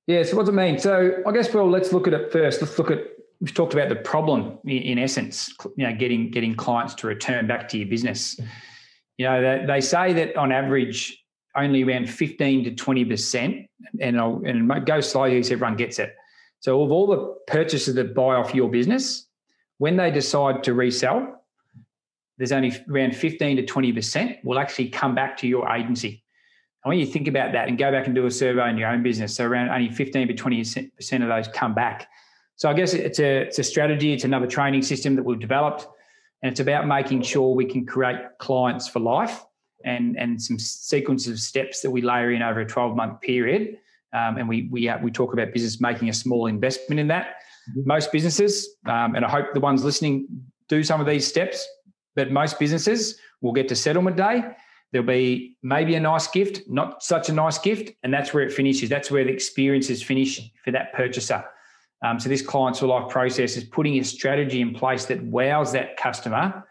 Yeah, 0.06 0.22
so 0.22 0.36
what 0.36 0.42
does 0.42 0.54
it 0.54 0.56
mean? 0.56 0.78
So 0.78 1.22
I 1.26 1.32
guess, 1.32 1.52
well, 1.52 1.68
let's 1.68 1.92
look 1.92 2.06
at 2.06 2.12
it 2.12 2.30
first. 2.30 2.60
Let's 2.60 2.78
look 2.78 2.90
at 2.90 3.13
we've 3.40 3.54
talked 3.54 3.74
about 3.74 3.88
the 3.88 3.96
problem 3.96 4.58
in, 4.64 4.98
essence, 4.98 5.52
you 5.76 5.86
know, 5.86 5.94
getting 5.94 6.30
getting 6.30 6.54
clients 6.54 6.94
to 6.94 7.06
return 7.06 7.46
back 7.46 7.68
to 7.70 7.78
your 7.78 7.88
business. 7.88 8.38
You 9.18 9.26
know, 9.26 9.40
they, 9.40 9.66
they 9.66 9.80
say 9.80 10.12
that 10.14 10.36
on 10.36 10.52
average, 10.52 11.24
only 11.56 11.84
around 11.84 12.10
15 12.10 12.64
to 12.64 12.70
20%, 12.72 13.68
and 14.00 14.20
I'll, 14.20 14.42
and 14.44 14.86
go 14.86 15.00
slowly 15.00 15.42
so 15.42 15.54
everyone 15.54 15.76
gets 15.76 15.98
it. 15.98 16.14
So 16.60 16.82
of 16.82 16.90
all 16.90 17.06
the 17.06 17.36
purchasers 17.46 17.94
that 17.94 18.14
buy 18.14 18.34
off 18.34 18.54
your 18.54 18.70
business, 18.70 19.26
when 19.78 19.96
they 19.96 20.10
decide 20.10 20.64
to 20.64 20.74
resell, 20.74 21.44
there's 22.38 22.52
only 22.52 22.72
around 22.90 23.14
15 23.14 23.58
to 23.58 23.62
20% 23.62 24.44
will 24.44 24.58
actually 24.58 24.88
come 24.88 25.14
back 25.14 25.36
to 25.38 25.46
your 25.46 25.70
agency. 25.70 26.24
And 26.84 26.90
when 26.90 26.98
you 26.98 27.06
to 27.06 27.12
think 27.12 27.28
about 27.28 27.52
that 27.52 27.68
and 27.68 27.78
go 27.78 27.90
back 27.90 28.06
and 28.06 28.14
do 28.14 28.26
a 28.26 28.30
survey 28.30 28.68
in 28.68 28.76
your 28.76 28.88
own 28.88 29.02
business, 29.02 29.36
so 29.36 29.44
around 29.44 29.70
only 29.70 29.90
15 29.90 30.28
to 30.28 30.34
20% 30.34 31.22
of 31.22 31.28
those 31.28 31.48
come 31.48 31.74
back. 31.74 32.08
So 32.56 32.68
I 32.70 32.74
guess 32.74 32.94
it's 32.94 33.18
a 33.18 33.42
it's 33.42 33.58
a 33.58 33.64
strategy. 33.64 34.12
It's 34.12 34.24
another 34.24 34.46
training 34.46 34.82
system 34.82 35.16
that 35.16 35.22
we've 35.24 35.40
developed, 35.40 35.86
and 36.42 36.50
it's 36.50 36.60
about 36.60 36.86
making 36.86 37.22
sure 37.22 37.54
we 37.54 37.64
can 37.64 37.84
create 37.84 38.16
clients 38.38 38.88
for 38.88 39.00
life 39.00 39.44
and 39.84 40.16
and 40.16 40.40
some 40.40 40.58
sequence 40.58 41.26
of 41.26 41.38
steps 41.38 41.80
that 41.82 41.90
we 41.90 42.00
layer 42.00 42.32
in 42.32 42.42
over 42.42 42.60
a 42.60 42.66
12 42.66 42.96
month 42.96 43.20
period. 43.20 43.78
Um, 44.12 44.38
and 44.38 44.48
we 44.48 44.68
we 44.70 44.88
uh, 44.88 44.98
we 44.98 45.10
talk 45.10 45.32
about 45.32 45.52
business 45.52 45.80
making 45.80 46.08
a 46.08 46.12
small 46.12 46.46
investment 46.46 47.00
in 47.00 47.08
that. 47.08 47.36
Mm-hmm. 47.70 47.82
Most 47.86 48.12
businesses, 48.12 48.68
um, 48.86 49.16
and 49.16 49.24
I 49.24 49.28
hope 49.28 49.46
the 49.54 49.60
ones 49.60 49.84
listening 49.84 50.28
do 50.68 50.82
some 50.82 51.00
of 51.00 51.06
these 51.06 51.26
steps. 51.26 51.66
but 52.16 52.30
most 52.30 52.58
businesses 52.58 53.18
will 53.40 53.52
get 53.52 53.68
to 53.68 53.76
settlement 53.76 54.16
day. 54.16 54.44
There'll 54.92 55.06
be 55.06 55.56
maybe 55.62 55.96
a 55.96 56.00
nice 56.00 56.28
gift, 56.28 56.62
not 56.68 57.02
such 57.02 57.28
a 57.28 57.32
nice 57.32 57.58
gift, 57.58 57.90
and 58.04 58.14
that's 58.14 58.32
where 58.32 58.44
it 58.44 58.52
finishes. 58.52 58.88
That's 58.88 59.10
where 59.10 59.24
the 59.24 59.32
experience 59.32 59.90
is 59.90 60.00
finished 60.00 60.52
for 60.64 60.70
that 60.70 60.92
purchaser. 60.92 61.44
Um, 62.04 62.20
so 62.20 62.28
this 62.28 62.42
clients 62.42 62.80
for 62.80 62.86
life 62.86 63.08
process 63.08 63.56
is 63.56 63.64
putting 63.64 63.98
a 63.98 64.04
strategy 64.04 64.60
in 64.60 64.74
place 64.74 65.06
that 65.06 65.24
wows 65.24 65.72
that 65.72 65.96
customer 65.96 66.62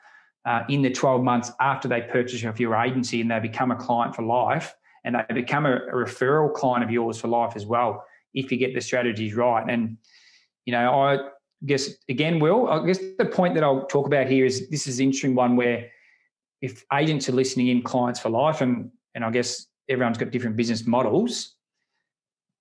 uh, 0.46 0.62
in 0.70 0.84
the 0.84 0.92
12 0.92 1.24
months 1.24 1.52
after 1.60 1.88
they 1.88 2.02
purchase 2.02 2.46
off 2.46 2.60
your 2.60 2.76
agency 2.76 3.20
and 3.20 3.32
they 3.32 3.40
become 3.40 3.72
a 3.72 3.76
client 3.76 4.16
for 4.16 4.22
life 4.22 4.76
and 5.04 5.16
they 5.28 5.34
become 5.34 5.66
a, 5.66 5.76
a 5.76 5.94
referral 5.94 6.54
client 6.54 6.84
of 6.84 6.92
yours 6.92 7.20
for 7.20 7.30
life 7.30 7.54
as 7.56 7.66
well 7.66 8.06
if 8.36 8.52
you 8.52 8.58
get 8.58 8.76
the 8.76 8.82
strategies 8.82 9.34
right. 9.34 9.66
And 9.68 9.98
you 10.66 10.72
know, 10.72 11.02
I 11.02 11.18
guess 11.66 11.90
again, 12.08 12.40
Will, 12.40 12.70
I 12.70 12.86
guess 12.86 13.00
the 13.18 13.26
point 13.26 13.56
that 13.56 13.64
I'll 13.64 13.88
talk 13.88 14.06
about 14.06 14.28
here 14.28 14.46
is 14.46 14.70
this 14.70 14.86
is 14.86 15.00
an 15.00 15.06
interesting 15.06 15.34
one 15.34 15.56
where 15.56 15.90
if 16.62 16.86
agents 16.94 17.28
are 17.28 17.34
listening 17.34 17.70
in 17.70 17.82
clients 17.82 18.20
for 18.20 18.30
life, 18.30 18.62
and 18.62 18.92
and 19.16 19.26
I 19.26 19.32
guess 19.32 19.66
everyone's 19.90 20.20
got 20.20 20.32
different 20.32 20.56
business 20.56 20.86
models. 20.86 21.56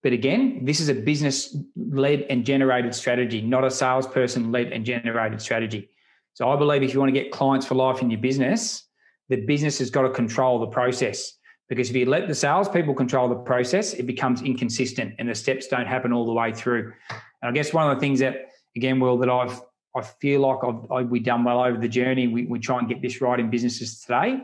But 0.02 0.12
again, 0.12 0.64
this 0.64 0.80
is 0.80 0.88
a 0.88 0.94
business 0.94 1.56
led 1.76 2.22
and 2.28 2.44
generated 2.44 2.94
strategy, 2.94 3.40
not 3.40 3.64
a 3.64 3.70
salesperson 3.70 4.50
led 4.50 4.72
and 4.72 4.84
generated 4.84 5.40
strategy. 5.40 5.90
So 6.34 6.50
I 6.50 6.56
believe 6.56 6.82
if 6.82 6.92
you 6.92 6.98
want 6.98 7.14
to 7.14 7.20
get 7.20 7.30
clients 7.30 7.66
for 7.66 7.74
life 7.74 8.02
in 8.02 8.10
your 8.10 8.20
business, 8.20 8.84
the 9.28 9.36
business 9.36 9.78
has 9.78 9.90
got 9.90 10.02
to 10.02 10.10
control 10.10 10.58
the 10.58 10.66
process. 10.66 11.32
Because 11.68 11.88
if 11.88 11.96
you 11.96 12.06
let 12.06 12.26
the 12.26 12.34
salespeople 12.34 12.94
control 12.94 13.28
the 13.28 13.36
process, 13.36 13.94
it 13.94 14.06
becomes 14.06 14.42
inconsistent 14.42 15.14
and 15.18 15.28
the 15.28 15.34
steps 15.34 15.68
don't 15.68 15.86
happen 15.86 16.12
all 16.12 16.26
the 16.26 16.32
way 16.32 16.52
through. 16.52 16.92
And 17.10 17.48
I 17.48 17.52
guess 17.52 17.72
one 17.72 17.88
of 17.88 17.96
the 17.96 18.00
things 18.00 18.18
that, 18.20 18.48
again, 18.76 18.98
Will, 18.98 19.18
that 19.18 19.30
I've 19.30 19.60
I 19.94 20.02
feel 20.02 20.40
like 20.40 20.58
I've, 20.64 20.90
I, 20.90 21.02
we've 21.02 21.24
done 21.24 21.44
well 21.44 21.62
over 21.62 21.78
the 21.78 21.88
journey. 21.88 22.26
We, 22.26 22.46
we 22.46 22.58
try 22.58 22.78
and 22.78 22.88
get 22.88 23.02
this 23.02 23.20
right 23.20 23.38
in 23.38 23.50
businesses 23.50 24.00
today. 24.00 24.40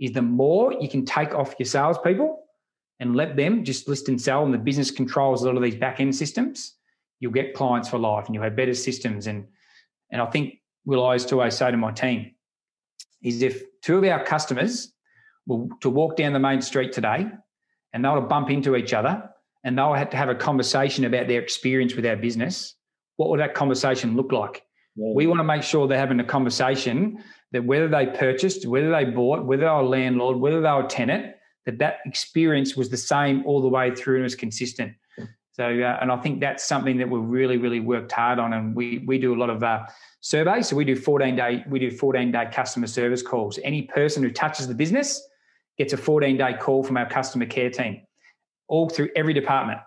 Is 0.00 0.12
the 0.12 0.22
more 0.22 0.72
you 0.72 0.88
can 0.88 1.04
take 1.04 1.34
off 1.34 1.54
your 1.58 1.66
salespeople 1.66 2.42
and 3.00 3.14
let 3.14 3.36
them 3.36 3.64
just 3.64 3.88
list 3.88 4.08
and 4.08 4.20
sell, 4.20 4.44
and 4.44 4.52
the 4.52 4.58
business 4.58 4.90
controls 4.90 5.42
a 5.42 5.46
lot 5.46 5.56
of 5.56 5.62
these 5.62 5.76
back 5.76 6.00
end 6.00 6.14
systems, 6.14 6.74
you'll 7.20 7.32
get 7.32 7.54
clients 7.54 7.88
for 7.88 7.98
life 7.98 8.26
and 8.26 8.34
you'll 8.34 8.44
have 8.44 8.56
better 8.56 8.74
systems. 8.74 9.26
And 9.26 9.46
and 10.10 10.22
I 10.22 10.26
think 10.26 10.60
will 10.84 11.02
always 11.02 11.24
to 11.26 11.36
always 11.36 11.54
say 11.54 11.70
to 11.70 11.76
my 11.76 11.92
team 11.92 12.32
is 13.22 13.42
if 13.42 13.62
two 13.82 13.98
of 13.98 14.04
our 14.04 14.24
customers 14.24 14.92
were 15.46 15.66
to 15.80 15.90
walk 15.90 16.16
down 16.16 16.32
the 16.32 16.38
main 16.38 16.62
street 16.62 16.92
today 16.92 17.26
and 17.92 18.04
they'll 18.04 18.20
bump 18.20 18.50
into 18.50 18.76
each 18.76 18.92
other 18.94 19.28
and 19.64 19.76
they'll 19.76 19.94
have 19.94 20.10
to 20.10 20.16
have 20.16 20.28
a 20.28 20.34
conversation 20.34 21.04
about 21.04 21.26
their 21.28 21.40
experience 21.40 21.94
with 21.94 22.06
our 22.06 22.16
business, 22.16 22.74
what 23.16 23.28
would 23.28 23.40
that 23.40 23.54
conversation 23.54 24.16
look 24.16 24.32
like? 24.32 24.62
Yeah. 24.96 25.12
We 25.14 25.26
want 25.26 25.40
to 25.40 25.44
make 25.44 25.62
sure 25.62 25.86
they're 25.86 25.98
having 25.98 26.20
a 26.20 26.24
conversation 26.24 27.22
that 27.52 27.64
whether 27.64 27.88
they 27.88 28.06
purchased, 28.06 28.66
whether 28.66 28.90
they 28.90 29.04
bought, 29.04 29.44
whether 29.44 29.62
they 29.62 29.66
were 29.66 29.80
a 29.80 29.86
landlord, 29.86 30.36
whether 30.38 30.60
they 30.60 30.70
were 30.70 30.84
a 30.84 30.88
tenant, 30.88 31.34
that 31.68 31.78
that 31.78 31.98
experience 32.06 32.76
was 32.76 32.88
the 32.88 32.96
same 32.96 33.44
all 33.44 33.60
the 33.60 33.68
way 33.68 33.94
through 33.94 34.14
and 34.16 34.22
was 34.24 34.34
consistent. 34.34 34.94
So, 35.52 35.64
uh, 35.64 35.98
and 36.00 36.10
I 36.10 36.16
think 36.16 36.40
that's 36.40 36.64
something 36.64 36.96
that 36.96 37.10
we've 37.10 37.22
really, 37.22 37.58
really 37.58 37.80
worked 37.80 38.10
hard 38.12 38.38
on, 38.38 38.54
and 38.54 38.74
we 38.74 39.04
we 39.06 39.18
do 39.18 39.34
a 39.34 39.38
lot 39.38 39.50
of 39.50 39.62
uh, 39.62 39.84
surveys. 40.20 40.68
So 40.68 40.76
we 40.76 40.86
do 40.86 40.96
14 40.96 41.36
day 41.36 41.64
we 41.68 41.78
do 41.78 41.90
14 41.90 42.32
day 42.32 42.48
customer 42.50 42.86
service 42.86 43.22
calls. 43.22 43.58
Any 43.62 43.82
person 43.82 44.22
who 44.22 44.30
touches 44.30 44.66
the 44.66 44.74
business 44.74 45.20
gets 45.76 45.92
a 45.92 45.98
14 45.98 46.38
day 46.38 46.54
call 46.58 46.82
from 46.82 46.96
our 46.96 47.08
customer 47.08 47.44
care 47.44 47.68
team 47.68 48.00
all 48.68 48.88
through 48.88 49.10
every 49.14 49.34
department. 49.34 49.80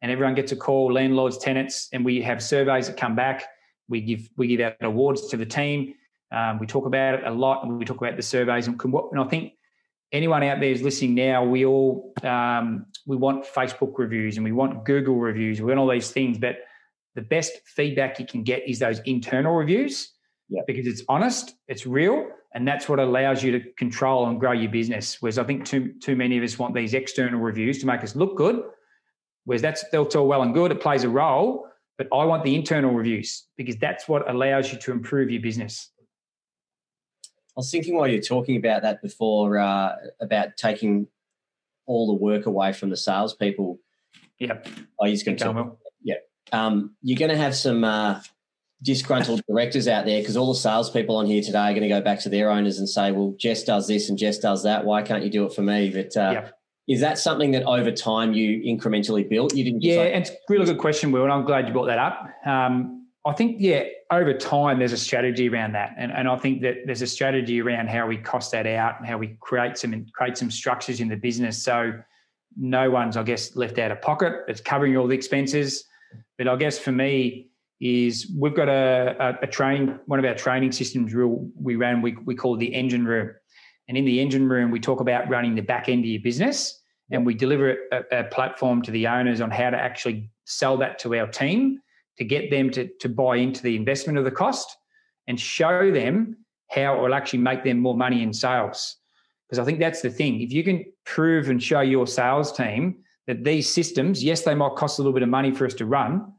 And 0.00 0.10
everyone 0.12 0.34
gets 0.34 0.52
a 0.52 0.56
call, 0.56 0.92
landlords, 0.92 1.36
tenants, 1.38 1.88
and 1.92 2.04
we 2.04 2.22
have 2.22 2.42
surveys 2.42 2.86
that 2.86 2.96
come 2.96 3.14
back. 3.14 3.44
We 3.88 4.00
give 4.00 4.28
we 4.38 4.46
give 4.46 4.60
out 4.60 4.76
awards 4.80 5.28
to 5.28 5.36
the 5.36 5.46
team. 5.46 5.94
Um, 6.32 6.58
we 6.58 6.66
talk 6.66 6.86
about 6.86 7.14
it 7.14 7.24
a 7.26 7.30
lot, 7.30 7.62
and 7.62 7.78
we 7.78 7.84
talk 7.84 7.98
about 7.98 8.16
the 8.16 8.22
surveys. 8.22 8.68
And, 8.68 8.80
and 8.80 9.20
I 9.20 9.24
think 9.24 9.52
anyone 10.12 10.42
out 10.42 10.60
there 10.60 10.70
is 10.70 10.82
listening 10.82 11.14
now, 11.14 11.44
we 11.44 11.64
all 11.64 12.12
um, 12.22 12.86
we 13.06 13.16
want 13.16 13.44
Facebook 13.44 13.98
reviews 13.98 14.36
and 14.36 14.44
we 14.44 14.52
want 14.52 14.84
Google 14.84 15.16
reviews. 15.16 15.60
We 15.60 15.66
want 15.66 15.78
all 15.78 15.90
these 15.90 16.10
things, 16.10 16.38
but 16.38 16.56
the 17.14 17.22
best 17.22 17.52
feedback 17.64 18.18
you 18.18 18.26
can 18.26 18.42
get 18.42 18.68
is 18.68 18.78
those 18.78 19.00
internal 19.00 19.54
reviews 19.54 20.12
yeah. 20.48 20.62
because 20.66 20.86
it's 20.86 21.02
honest, 21.08 21.54
it's 21.68 21.86
real, 21.86 22.28
and 22.54 22.66
that's 22.66 22.88
what 22.88 22.98
allows 22.98 23.42
you 23.42 23.58
to 23.58 23.72
control 23.78 24.26
and 24.28 24.38
grow 24.38 24.52
your 24.52 24.70
business. 24.70 25.16
Whereas 25.20 25.38
I 25.38 25.44
think 25.44 25.64
too 25.64 25.94
too 26.02 26.16
many 26.16 26.38
of 26.38 26.44
us 26.44 26.58
want 26.58 26.74
these 26.74 26.94
external 26.94 27.40
reviews 27.40 27.78
to 27.80 27.86
make 27.86 28.02
us 28.02 28.16
look 28.16 28.36
good. 28.36 28.62
Whereas 29.44 29.62
that's 29.62 29.84
that's 29.90 30.14
all 30.14 30.26
well 30.26 30.42
and 30.42 30.54
good, 30.54 30.72
it 30.72 30.80
plays 30.80 31.04
a 31.04 31.08
role, 31.08 31.66
but 31.98 32.08
I 32.12 32.24
want 32.24 32.44
the 32.44 32.54
internal 32.54 32.92
reviews 32.92 33.46
because 33.56 33.76
that's 33.76 34.08
what 34.08 34.28
allows 34.30 34.72
you 34.72 34.78
to 34.80 34.92
improve 34.92 35.30
your 35.30 35.42
business. 35.42 35.90
I 37.56 37.60
was 37.60 37.70
thinking 37.70 37.96
while 37.96 38.06
you're 38.06 38.20
talking 38.20 38.56
about 38.56 38.82
that 38.82 39.00
before 39.00 39.58
uh, 39.58 39.96
about 40.20 40.58
taking 40.58 41.06
all 41.86 42.06
the 42.06 42.12
work 42.12 42.44
away 42.44 42.72
from 42.74 42.90
the 42.90 42.96
salespeople. 42.98 43.78
Yep. 44.38 44.68
I 45.02 45.08
was 45.08 45.22
going 45.22 45.38
to. 45.38 45.72
Yeah. 46.02 46.16
Um, 46.52 46.96
you're 47.02 47.18
going 47.18 47.30
to 47.30 47.36
have 47.36 47.56
some 47.56 47.82
uh, 47.82 48.20
disgruntled 48.82 49.42
directors 49.48 49.88
out 49.88 50.04
there 50.04 50.20
because 50.20 50.36
all 50.36 50.52
the 50.52 50.58
salespeople 50.58 51.16
on 51.16 51.24
here 51.24 51.42
today 51.42 51.70
are 51.70 51.70
going 51.70 51.82
to 51.82 51.88
go 51.88 52.02
back 52.02 52.20
to 52.20 52.28
their 52.28 52.50
owners 52.50 52.78
and 52.78 52.86
say, 52.86 53.10
"Well, 53.10 53.34
Jess 53.38 53.64
does 53.64 53.88
this 53.88 54.10
and 54.10 54.18
Jess 54.18 54.38
does 54.38 54.62
that. 54.64 54.84
Why 54.84 55.00
can't 55.00 55.24
you 55.24 55.30
do 55.30 55.46
it 55.46 55.54
for 55.54 55.62
me?" 55.62 55.88
But 55.88 56.14
uh, 56.14 56.30
yep. 56.32 56.58
is 56.86 57.00
that 57.00 57.18
something 57.18 57.52
that 57.52 57.62
over 57.62 57.90
time 57.90 58.34
you 58.34 58.60
incrementally 58.60 59.26
built? 59.26 59.54
You 59.54 59.64
didn't. 59.64 59.82
yeah, 59.82 60.00
like- 60.00 60.12
and 60.12 60.22
it's 60.26 60.30
a 60.30 60.36
really 60.50 60.66
good 60.66 60.78
question, 60.78 61.10
Will, 61.10 61.24
and 61.24 61.32
I'm 61.32 61.46
glad 61.46 61.66
you 61.66 61.72
brought 61.72 61.86
that 61.86 61.98
up. 61.98 62.28
Um, 62.44 63.05
I 63.26 63.32
think, 63.32 63.56
yeah, 63.58 63.84
over 64.10 64.32
time, 64.32 64.78
there's 64.78 64.92
a 64.92 64.98
strategy 64.98 65.48
around 65.48 65.72
that, 65.72 65.94
and, 65.98 66.12
and 66.12 66.28
I 66.28 66.36
think 66.36 66.62
that 66.62 66.86
there's 66.86 67.02
a 67.02 67.06
strategy 67.06 67.60
around 67.60 67.88
how 67.88 68.06
we 68.06 68.16
cost 68.16 68.52
that 68.52 68.66
out 68.66 68.98
and 68.98 69.06
how 69.06 69.18
we 69.18 69.36
create 69.40 69.76
some 69.76 70.06
create 70.14 70.38
some 70.38 70.50
structures 70.50 71.00
in 71.00 71.08
the 71.08 71.16
business 71.16 71.62
so 71.62 71.92
no 72.56 72.90
one's, 72.90 73.16
I 73.16 73.22
guess, 73.22 73.54
left 73.54 73.78
out 73.78 73.90
of 73.90 74.00
pocket. 74.00 74.32
It's 74.48 74.60
covering 74.60 74.96
all 74.96 75.06
the 75.06 75.14
expenses. 75.14 75.84
But 76.38 76.48
I 76.48 76.56
guess 76.56 76.78
for 76.78 76.92
me, 76.92 77.50
is 77.80 78.32
we've 78.38 78.54
got 78.54 78.68
a, 78.68 79.16
a, 79.20 79.44
a 79.44 79.46
training, 79.46 79.98
one 80.06 80.18
of 80.18 80.24
our 80.24 80.34
training 80.34 80.72
systems 80.72 81.14
we 81.14 81.76
ran, 81.76 82.00
we, 82.00 82.16
we 82.24 82.34
call 82.34 82.56
the 82.56 82.72
engine 82.74 83.04
room. 83.04 83.32
And 83.88 83.96
in 83.96 84.04
the 84.04 84.20
engine 84.20 84.48
room, 84.48 84.70
we 84.70 84.80
talk 84.80 85.00
about 85.00 85.28
running 85.28 85.54
the 85.54 85.62
back 85.62 85.88
end 85.88 86.00
of 86.00 86.06
your 86.06 86.22
business 86.22 86.82
and 87.10 87.24
we 87.24 87.34
deliver 87.34 87.76
a, 87.92 88.20
a 88.20 88.24
platform 88.24 88.82
to 88.82 88.90
the 88.90 89.06
owners 89.06 89.40
on 89.40 89.50
how 89.50 89.70
to 89.70 89.76
actually 89.76 90.30
sell 90.44 90.76
that 90.78 90.98
to 91.00 91.14
our 91.16 91.26
team 91.26 91.80
to 92.18 92.24
get 92.24 92.50
them 92.50 92.70
to, 92.70 92.88
to 93.00 93.08
buy 93.08 93.36
into 93.36 93.62
the 93.62 93.76
investment 93.76 94.18
of 94.18 94.24
the 94.24 94.30
cost 94.30 94.76
and 95.26 95.38
show 95.38 95.90
them 95.90 96.36
how 96.70 96.96
it 96.96 97.02
will 97.02 97.14
actually 97.14 97.40
make 97.40 97.64
them 97.64 97.78
more 97.78 97.96
money 97.96 98.22
in 98.22 98.32
sales. 98.32 98.96
Because 99.48 99.58
I 99.58 99.64
think 99.64 99.78
that's 99.78 100.02
the 100.02 100.10
thing. 100.10 100.40
If 100.40 100.52
you 100.52 100.64
can 100.64 100.84
prove 101.04 101.48
and 101.50 101.62
show 101.62 101.80
your 101.80 102.06
sales 102.06 102.52
team 102.52 102.98
that 103.26 103.44
these 103.44 103.68
systems, 103.68 104.22
yes, 104.24 104.42
they 104.42 104.54
might 104.54 104.74
cost 104.76 104.98
a 104.98 105.02
little 105.02 105.12
bit 105.12 105.22
of 105.22 105.28
money 105.28 105.52
for 105.52 105.66
us 105.66 105.74
to 105.74 105.86
run, 105.86 106.32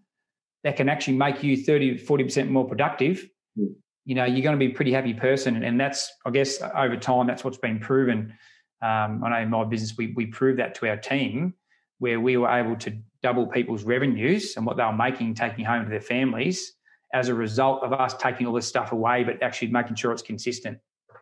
that 0.64 0.76
can 0.76 0.90
actually 0.90 1.16
make 1.16 1.44
you 1.44 1.56
30 1.56 2.00
40% 2.00 2.50
more 2.50 2.68
productive 2.68 3.28
mm. 3.58 3.74
you 4.06 4.16
know 4.16 4.26
you're 4.26 4.42
going 4.42 4.58
to 4.58 4.60
be 4.60 4.72
a 4.72 4.76
pretty 4.76 4.92
happy 4.92 5.14
person 5.14 5.64
and 5.64 5.80
that's 5.80 6.12
i 6.26 6.30
guess 6.30 6.62
over 6.76 6.98
time 6.98 7.28
that's 7.28 7.44
what's 7.44 7.58
been 7.58 7.80
proven 7.80 8.34
um, 8.82 9.24
i 9.24 9.30
know 9.30 9.38
in 9.38 9.50
my 9.50 9.64
business 9.64 9.96
we, 9.98 10.14
we 10.16 10.26
proved 10.26 10.60
that 10.60 10.76
to 10.76 10.90
our 10.90 10.98
team 10.98 11.54
where 12.00 12.20
we 12.20 12.36
were 12.38 12.50
able 12.50 12.76
to 12.76 12.98
double 13.24 13.48
people's 13.48 13.84
revenues 13.84 14.56
and 14.58 14.66
what 14.66 14.78
they 14.78 14.84
were 14.84 14.94
making 14.94 15.34
taking 15.34 15.66
home 15.66 15.84
to 15.84 15.90
their 15.90 16.02
families 16.02 16.74
as 17.14 17.30
a 17.30 17.34
result 17.34 17.84
of 17.84 17.94
us 17.94 18.14
taking 18.16 18.46
all 18.48 18.54
this 18.54 18.68
stuff 18.68 18.92
away 18.92 19.24
but 19.24 19.42
actually 19.42 19.70
making 19.70 19.96
sure 19.96 20.12
it's 20.12 20.22
consistent. 20.22 20.78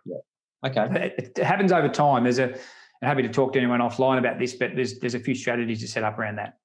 Yeah. 0.06 0.18
Okay. 0.66 1.14
It, 1.18 1.38
it 1.38 1.44
happens 1.44 1.72
over 1.72 1.90
time. 1.90 2.24
There's 2.24 2.40
a 2.40 2.54
i'm 3.02 3.10
happy 3.10 3.22
to 3.24 3.30
talk 3.30 3.54
to 3.54 3.60
anyone 3.60 3.82
offline 3.82 4.18
about 4.18 4.40
this 4.40 4.54
but 4.54 4.72
there's 4.74 5.00
there's 5.00 5.16
a 5.16 5.20
few 5.20 5.36
strategies 5.36 5.82
to 5.82 5.88
set 5.88 6.04
up 6.04 6.18
around 6.18 6.38
that. 6.38 6.58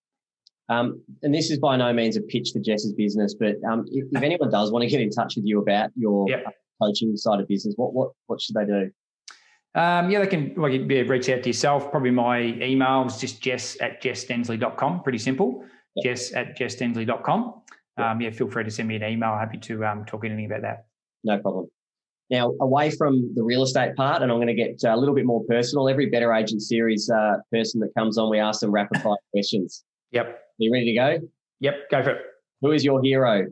Um, 0.70 1.02
and 1.22 1.34
this 1.34 1.50
is 1.50 1.58
by 1.58 1.76
no 1.76 1.92
means 1.92 2.16
a 2.16 2.20
pitch 2.20 2.52
to 2.52 2.60
Jess's 2.60 2.92
business, 2.92 3.34
but 3.34 3.56
um, 3.68 3.84
if, 3.90 4.06
if, 4.12 4.22
anyone 4.22 4.50
does 4.50 4.70
want 4.70 4.84
to 4.84 4.88
get 4.88 5.00
in 5.00 5.10
touch 5.10 5.34
with 5.34 5.44
you 5.44 5.60
about 5.60 5.90
your 5.96 6.28
yep. 6.28 6.44
coaching 6.80 7.16
side 7.16 7.40
of 7.40 7.48
business, 7.48 7.74
what 7.76 7.92
what 7.92 8.12
what 8.26 8.40
should 8.40 8.54
they 8.54 8.64
do? 8.64 8.90
Um, 9.74 10.10
yeah, 10.10 10.20
they 10.20 10.26
can 10.26 10.54
like, 10.56 10.72
yeah, 10.72 11.02
reach 11.02 11.28
out 11.28 11.42
to 11.42 11.48
yourself. 11.48 11.90
Probably 11.90 12.10
my 12.10 12.40
email 12.40 13.06
is 13.06 13.18
just 13.18 13.40
jess 13.40 13.76
at 13.80 14.02
jessdensley.com. 14.02 15.02
Pretty 15.02 15.18
simple. 15.18 15.64
Yep. 15.96 16.04
Jess 16.04 16.32
at 16.34 16.58
jessdensley.com. 16.58 17.62
Yep. 17.98 18.06
Um, 18.06 18.20
yeah, 18.20 18.30
feel 18.30 18.48
free 18.48 18.64
to 18.64 18.70
send 18.70 18.88
me 18.88 18.96
an 18.96 19.04
email. 19.04 19.36
Happy 19.36 19.58
to 19.58 19.84
um, 19.84 20.04
talk 20.04 20.24
anything 20.24 20.46
about 20.46 20.62
that. 20.62 20.86
No 21.22 21.38
problem. 21.38 21.68
Now, 22.30 22.54
away 22.60 22.90
from 22.90 23.32
the 23.34 23.42
real 23.42 23.64
estate 23.64 23.96
part, 23.96 24.22
and 24.22 24.30
I'm 24.30 24.38
going 24.38 24.46
to 24.46 24.54
get 24.54 24.82
a 24.84 24.96
little 24.96 25.14
bit 25.14 25.26
more 25.26 25.42
personal. 25.48 25.88
Every 25.88 26.06
Better 26.06 26.32
Agent 26.32 26.62
Series 26.62 27.10
uh, 27.10 27.38
person 27.52 27.80
that 27.80 27.92
comes 27.96 28.18
on, 28.18 28.30
we 28.30 28.38
ask 28.38 28.60
them 28.60 28.70
rapid 28.70 29.02
fire 29.02 29.16
questions. 29.32 29.84
Yep 30.12 30.26
Are 30.26 30.38
you 30.58 30.72
ready 30.72 30.86
to 30.86 30.94
go? 30.94 31.28
Yep, 31.60 31.90
go 31.90 32.02
for 32.02 32.10
it. 32.10 32.22
Who 32.62 32.72
is 32.72 32.84
your 32.84 33.02
hero? 33.02 33.46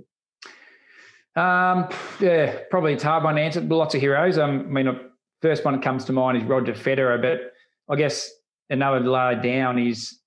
Um, 1.37 1.89
yeah, 2.21 2.59
probably 2.71 2.95
it's 2.95 3.03
hard 3.03 3.25
one 3.25 3.37
to 3.37 3.41
answer. 3.41 3.61
Lots 3.61 3.95
of 3.95 4.01
heroes. 4.01 4.39
Um, 4.39 4.61
I 4.61 4.83
mean, 4.83 5.01
first 5.43 5.65
one 5.65 5.75
that 5.75 5.83
comes 5.83 6.05
to 6.07 6.13
mind 6.13 6.39
is 6.39 6.45
Roger 6.45 6.73
Federer, 6.73 7.21
but 7.21 7.53
I 7.93 7.97
guess 7.97 8.31
another 8.71 9.01
layer 9.01 9.41
down 9.41 9.79
is 9.79 10.19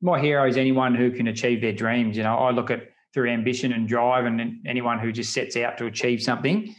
my 0.00 0.20
hero 0.20 0.46
is 0.46 0.56
anyone 0.56 0.94
who 0.94 1.10
can 1.10 1.28
achieve 1.28 1.60
their 1.60 1.72
dreams. 1.72 2.16
You 2.16 2.22
know, 2.22 2.36
I 2.36 2.50
look 2.50 2.70
at 2.70 2.88
through 3.14 3.30
ambition 3.30 3.72
and 3.72 3.88
drive, 3.88 4.26
and 4.26 4.60
anyone 4.66 4.98
who 4.98 5.12
just 5.12 5.32
sets 5.32 5.56
out 5.56 5.78
to 5.78 5.86
achieve 5.86 6.22
something. 6.22 6.74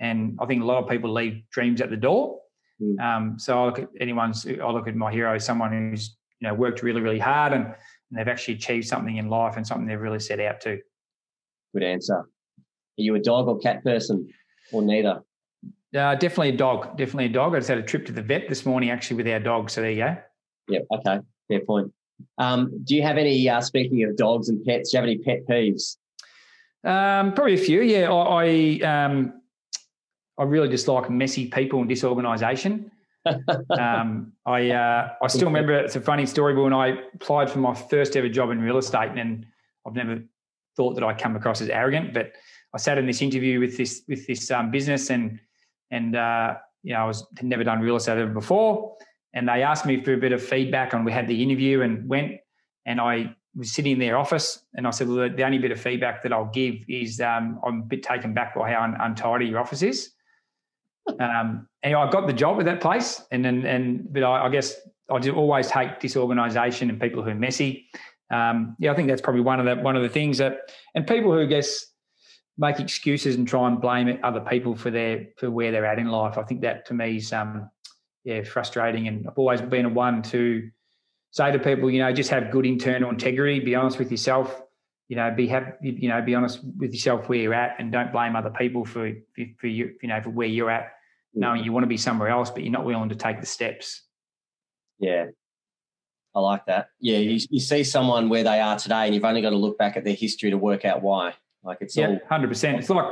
And 0.00 0.38
I 0.40 0.46
think 0.46 0.62
a 0.62 0.64
lot 0.64 0.82
of 0.82 0.88
people 0.88 1.12
leave 1.12 1.42
dreams 1.50 1.80
at 1.80 1.90
the 1.90 1.96
door. 1.96 2.38
Mm. 2.80 3.00
Um, 3.00 3.38
so 3.38 3.62
I 3.62 3.66
look 3.66 3.78
at 3.78 3.88
anyone's, 4.00 4.46
I 4.46 4.70
look 4.70 4.88
at 4.88 4.96
my 4.96 5.12
hero 5.12 5.34
as 5.34 5.44
someone 5.44 5.72
who's 5.72 6.16
you 6.40 6.48
know 6.48 6.54
worked 6.54 6.82
really, 6.82 7.00
really 7.00 7.18
hard 7.18 7.52
and, 7.52 7.66
and 7.66 7.74
they've 8.12 8.28
actually 8.28 8.54
achieved 8.54 8.86
something 8.86 9.16
in 9.16 9.28
life 9.28 9.56
and 9.56 9.66
something 9.66 9.86
they've 9.86 10.00
really 10.00 10.18
set 10.18 10.40
out 10.40 10.60
to. 10.62 10.78
Good 11.74 11.82
answer. 11.82 12.16
Are 12.16 12.26
you 12.96 13.14
a 13.14 13.20
dog 13.20 13.48
or 13.48 13.58
cat 13.58 13.82
person, 13.84 14.28
or 14.72 14.82
neither? 14.82 15.22
Uh, 15.96 16.14
definitely 16.14 16.50
a 16.50 16.56
dog. 16.56 16.96
Definitely 16.96 17.26
a 17.26 17.28
dog. 17.30 17.54
I 17.54 17.58
just 17.58 17.68
had 17.68 17.78
a 17.78 17.82
trip 17.82 18.06
to 18.06 18.12
the 18.12 18.22
vet 18.22 18.48
this 18.48 18.64
morning 18.64 18.90
actually 18.90 19.16
with 19.18 19.28
our 19.28 19.40
dog. 19.40 19.70
So 19.70 19.82
there 19.82 19.90
you 19.90 20.04
go. 20.04 20.16
Yep. 20.68 20.86
Okay. 20.92 21.20
Fair 21.48 21.60
point. 21.60 21.92
Um, 22.38 22.82
do 22.84 22.94
you 22.94 23.02
have 23.02 23.18
any, 23.18 23.48
uh, 23.48 23.60
speaking 23.60 24.02
of 24.04 24.16
dogs 24.16 24.48
and 24.48 24.64
pets, 24.64 24.90
do 24.90 24.96
you 24.96 25.00
have 25.02 25.08
any 25.08 25.18
pet 25.18 25.46
peeves? 25.46 25.96
Um, 26.84 27.34
probably 27.34 27.54
a 27.54 27.58
few. 27.58 27.82
Yeah. 27.82 28.10
I, 28.10 28.80
I, 28.80 29.04
um, 29.04 29.42
I 30.38 30.44
really 30.44 30.68
dislike 30.68 31.10
messy 31.10 31.46
people 31.46 31.80
and 31.80 31.88
disorganisation. 31.88 32.90
um, 33.78 34.32
I 34.44 34.70
uh, 34.70 35.12
I 35.22 35.26
still 35.28 35.46
remember 35.46 35.74
it's 35.74 35.94
a 35.94 36.00
funny 36.00 36.26
story, 36.26 36.54
but 36.54 36.62
when 36.62 36.72
I 36.72 36.98
applied 37.14 37.48
for 37.48 37.60
my 37.60 37.72
first 37.72 38.16
ever 38.16 38.28
job 38.28 38.50
in 38.50 38.60
real 38.60 38.78
estate, 38.78 39.10
and 39.16 39.46
I've 39.86 39.94
never 39.94 40.24
thought 40.76 40.94
that 40.94 41.04
I 41.04 41.14
come 41.14 41.36
across 41.36 41.60
as 41.60 41.68
arrogant, 41.68 42.14
but 42.14 42.32
I 42.74 42.78
sat 42.78 42.98
in 42.98 43.06
this 43.06 43.22
interview 43.22 43.60
with 43.60 43.76
this 43.76 44.02
with 44.08 44.26
this 44.26 44.50
um, 44.50 44.72
business, 44.72 45.10
and 45.10 45.38
and 45.92 46.16
uh, 46.16 46.56
you 46.82 46.92
know 46.94 47.00
I 47.00 47.04
was 47.04 47.24
had 47.36 47.46
never 47.46 47.62
done 47.62 47.80
real 47.80 47.94
estate 47.94 48.18
ever 48.18 48.32
before, 48.32 48.96
and 49.32 49.48
they 49.48 49.62
asked 49.62 49.86
me 49.86 50.02
for 50.02 50.14
a 50.14 50.18
bit 50.18 50.32
of 50.32 50.42
feedback 50.42 50.92
and 50.92 51.04
we 51.04 51.12
had 51.12 51.28
the 51.28 51.40
interview 51.40 51.82
and 51.82 52.08
went 52.08 52.32
and 52.86 53.00
I 53.00 53.36
was 53.54 53.70
sitting 53.70 53.92
in 53.92 53.98
their 53.98 54.16
office 54.16 54.64
and 54.74 54.86
I 54.86 54.90
said, 54.90 55.08
well, 55.08 55.28
the 55.28 55.44
only 55.44 55.58
bit 55.58 55.72
of 55.72 55.80
feedback 55.80 56.22
that 56.22 56.32
I'll 56.32 56.50
give 56.52 56.76
is 56.88 57.20
um, 57.20 57.60
I'm 57.64 57.80
a 57.80 57.84
bit 57.84 58.02
taken 58.02 58.34
back 58.34 58.54
by 58.54 58.72
how 58.72 58.94
untidy 59.00 59.46
your 59.46 59.60
office 59.60 59.82
is. 59.82 60.10
um, 61.20 61.68
and 61.82 61.94
I 61.94 62.10
got 62.10 62.26
the 62.26 62.32
job 62.32 62.58
at 62.60 62.64
that 62.66 62.80
place, 62.80 63.22
and 63.32 63.44
and, 63.44 63.64
and 63.64 64.12
but 64.12 64.22
I, 64.22 64.46
I 64.46 64.48
guess 64.48 64.76
I 65.10 65.18
do 65.18 65.34
always 65.34 65.68
hate 65.68 65.98
disorganisation 66.00 66.88
and 66.88 67.00
people 67.00 67.22
who 67.22 67.30
are 67.30 67.34
messy. 67.34 67.88
Um, 68.30 68.76
yeah, 68.78 68.92
I 68.92 68.94
think 68.94 69.08
that's 69.08 69.20
probably 69.20 69.42
one 69.42 69.58
of 69.58 69.66
the 69.66 69.82
one 69.82 69.96
of 69.96 70.02
the 70.02 70.08
things 70.08 70.38
that, 70.38 70.58
and 70.94 71.06
people 71.06 71.32
who 71.32 71.46
guess 71.46 71.86
make 72.58 72.80
excuses 72.80 73.36
and 73.36 73.48
try 73.48 73.66
and 73.66 73.80
blame 73.80 74.18
other 74.22 74.40
people 74.40 74.76
for 74.76 74.90
their 74.90 75.28
for 75.36 75.50
where 75.50 75.72
they're 75.72 75.86
at 75.86 75.98
in 75.98 76.08
life. 76.08 76.38
I 76.38 76.42
think 76.42 76.60
that 76.62 76.86
to 76.86 76.94
me 76.94 77.16
is 77.16 77.32
um, 77.32 77.70
yeah, 78.24 78.42
frustrating. 78.42 79.08
And 79.08 79.26
I've 79.26 79.38
always 79.38 79.60
been 79.60 79.86
a 79.86 79.88
one 79.88 80.22
to 80.24 80.70
say 81.30 81.50
to 81.50 81.58
people, 81.58 81.90
you 81.90 82.00
know, 82.00 82.12
just 82.12 82.30
have 82.30 82.50
good 82.50 82.66
internal 82.66 83.10
integrity. 83.10 83.60
Be 83.60 83.74
honest 83.74 83.98
with 83.98 84.10
yourself. 84.10 84.62
You 85.08 85.16
know, 85.16 85.30
be 85.30 85.46
have 85.48 85.74
you 85.82 86.08
know, 86.08 86.22
be 86.22 86.34
honest 86.34 86.60
with 86.78 86.92
yourself 86.92 87.28
where 87.28 87.38
you're 87.38 87.54
at, 87.54 87.76
and 87.78 87.92
don't 87.92 88.12
blame 88.12 88.36
other 88.36 88.50
people 88.50 88.84
for 88.84 89.12
for, 89.34 89.44
for 89.58 89.66
you, 89.66 89.94
you 90.00 90.08
know, 90.08 90.20
for 90.22 90.30
where 90.30 90.48
you're 90.48 90.70
at. 90.70 90.92
Knowing 91.34 91.64
you 91.64 91.72
want 91.72 91.82
to 91.84 91.88
be 91.88 91.96
somewhere 91.96 92.28
else, 92.28 92.50
but 92.50 92.62
you're 92.62 92.72
not 92.72 92.84
willing 92.84 93.08
to 93.08 93.14
take 93.14 93.40
the 93.40 93.46
steps. 93.46 94.02
Yeah, 94.98 95.26
I 96.34 96.40
like 96.40 96.66
that. 96.66 96.88
Yeah, 97.00 97.18
you, 97.18 97.40
you 97.50 97.60
see 97.60 97.84
someone 97.84 98.28
where 98.28 98.44
they 98.44 98.60
are 98.60 98.78
today, 98.78 99.06
and 99.06 99.14
you've 99.14 99.24
only 99.24 99.40
got 99.40 99.50
to 99.50 99.56
look 99.56 99.78
back 99.78 99.96
at 99.96 100.04
their 100.04 100.14
history 100.14 100.50
to 100.50 100.58
work 100.58 100.84
out 100.84 101.02
why. 101.02 101.34
Like 101.64 101.78
it's 101.80 101.96
yeah, 101.96 102.18
hundred 102.28 102.48
percent. 102.48 102.78
It's 102.78 102.90
like 102.90 103.06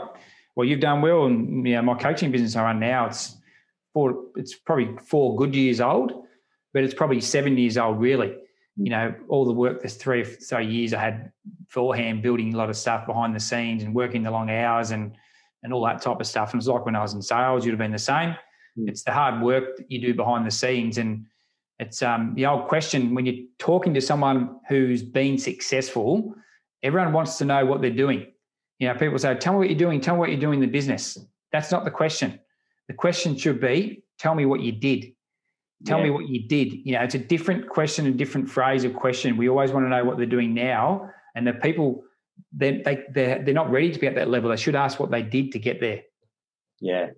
well, 0.56 0.66
you've 0.66 0.80
done 0.80 1.00
well, 1.00 1.26
and 1.26 1.66
you 1.66 1.74
know, 1.74 1.82
my 1.82 1.94
coaching 1.94 2.30
business 2.30 2.56
I 2.56 2.64
run 2.64 2.80
now. 2.80 3.06
It's 3.06 3.36
four, 3.92 4.24
it's 4.36 4.54
probably 4.54 4.96
four 5.04 5.36
good 5.36 5.54
years 5.54 5.80
old, 5.80 6.24
but 6.72 6.84
it's 6.84 6.94
probably 6.94 7.20
seven 7.20 7.56
years 7.56 7.78
old, 7.78 8.00
really. 8.00 8.34
You 8.76 8.90
know, 8.90 9.14
all 9.28 9.44
the 9.44 9.52
work, 9.52 9.80
there's 9.80 9.94
three 9.94 10.22
or 10.22 10.40
so 10.40 10.58
years 10.58 10.94
I 10.94 11.00
had 11.00 11.32
beforehand 11.66 12.22
building 12.22 12.54
a 12.54 12.56
lot 12.56 12.70
of 12.70 12.76
stuff 12.76 13.06
behind 13.06 13.34
the 13.34 13.40
scenes 13.40 13.82
and 13.82 13.94
working 13.94 14.22
the 14.22 14.30
long 14.30 14.50
hours 14.50 14.90
and 14.90 15.16
and 15.62 15.72
all 15.72 15.84
that 15.84 16.00
type 16.00 16.20
of 16.20 16.26
stuff. 16.26 16.52
And 16.52 16.60
it's 16.60 16.68
like 16.68 16.86
when 16.86 16.96
I 16.96 17.02
was 17.02 17.14
in 17.14 17.22
sales, 17.22 17.64
you'd 17.64 17.72
have 17.72 17.78
been 17.78 17.92
the 17.92 17.98
same. 17.98 18.34
Mm. 18.78 18.88
It's 18.88 19.02
the 19.02 19.12
hard 19.12 19.42
work 19.42 19.76
that 19.76 19.90
you 19.90 20.00
do 20.00 20.14
behind 20.14 20.46
the 20.46 20.50
scenes. 20.50 20.98
And 20.98 21.26
it's 21.78 22.02
um, 22.02 22.34
the 22.34 22.46
old 22.46 22.68
question 22.68 23.14
when 23.14 23.26
you're 23.26 23.44
talking 23.58 23.92
to 23.94 24.00
someone 24.00 24.56
who's 24.68 25.02
been 25.02 25.36
successful, 25.36 26.34
everyone 26.82 27.12
wants 27.12 27.38
to 27.38 27.44
know 27.44 27.66
what 27.66 27.82
they're 27.82 27.90
doing. 27.90 28.26
You 28.80 28.88
know, 28.88 28.94
people 28.94 29.18
say, 29.18 29.34
Tell 29.36 29.52
me 29.52 29.58
what 29.58 29.68
you're 29.68 29.78
doing, 29.78 30.00
tell 30.00 30.14
me 30.16 30.20
what 30.20 30.30
you're 30.30 30.40
doing 30.40 30.54
in 30.54 30.60
the 30.60 30.66
business. 30.66 31.16
That's 31.52 31.70
not 31.70 31.84
the 31.84 31.90
question. 31.90 32.40
The 32.88 32.94
question 32.94 33.36
should 33.36 33.60
be, 33.60 34.02
tell 34.18 34.34
me 34.34 34.46
what 34.46 34.60
you 34.60 34.72
did. 34.72 35.12
Tell 35.86 35.98
yeah. 35.98 36.04
me 36.04 36.10
what 36.10 36.28
you 36.28 36.48
did. 36.48 36.72
You 36.84 36.94
know, 36.94 37.02
it's 37.02 37.14
a 37.14 37.18
different 37.18 37.68
question, 37.68 38.06
a 38.06 38.10
different 38.10 38.50
phrase 38.50 38.84
of 38.84 38.94
question. 38.94 39.36
We 39.36 39.48
always 39.48 39.70
want 39.70 39.86
to 39.86 39.90
know 39.90 40.04
what 40.04 40.16
they're 40.16 40.26
doing 40.26 40.52
now. 40.54 41.08
And 41.34 41.46
the 41.46 41.52
people, 41.52 42.02
they, 42.52 42.82
they, 42.84 43.04
they're, 43.14 43.42
they're 43.42 43.54
not 43.54 43.70
ready 43.70 43.92
to 43.92 43.98
be 43.98 44.06
at 44.06 44.14
that 44.16 44.28
level. 44.28 44.50
They 44.50 44.56
should 44.56 44.74
ask 44.74 44.98
what 44.98 45.10
they 45.10 45.22
did 45.22 45.52
to 45.52 45.58
get 45.58 45.80
there. 45.80 46.02
Yeah. 46.80 47.10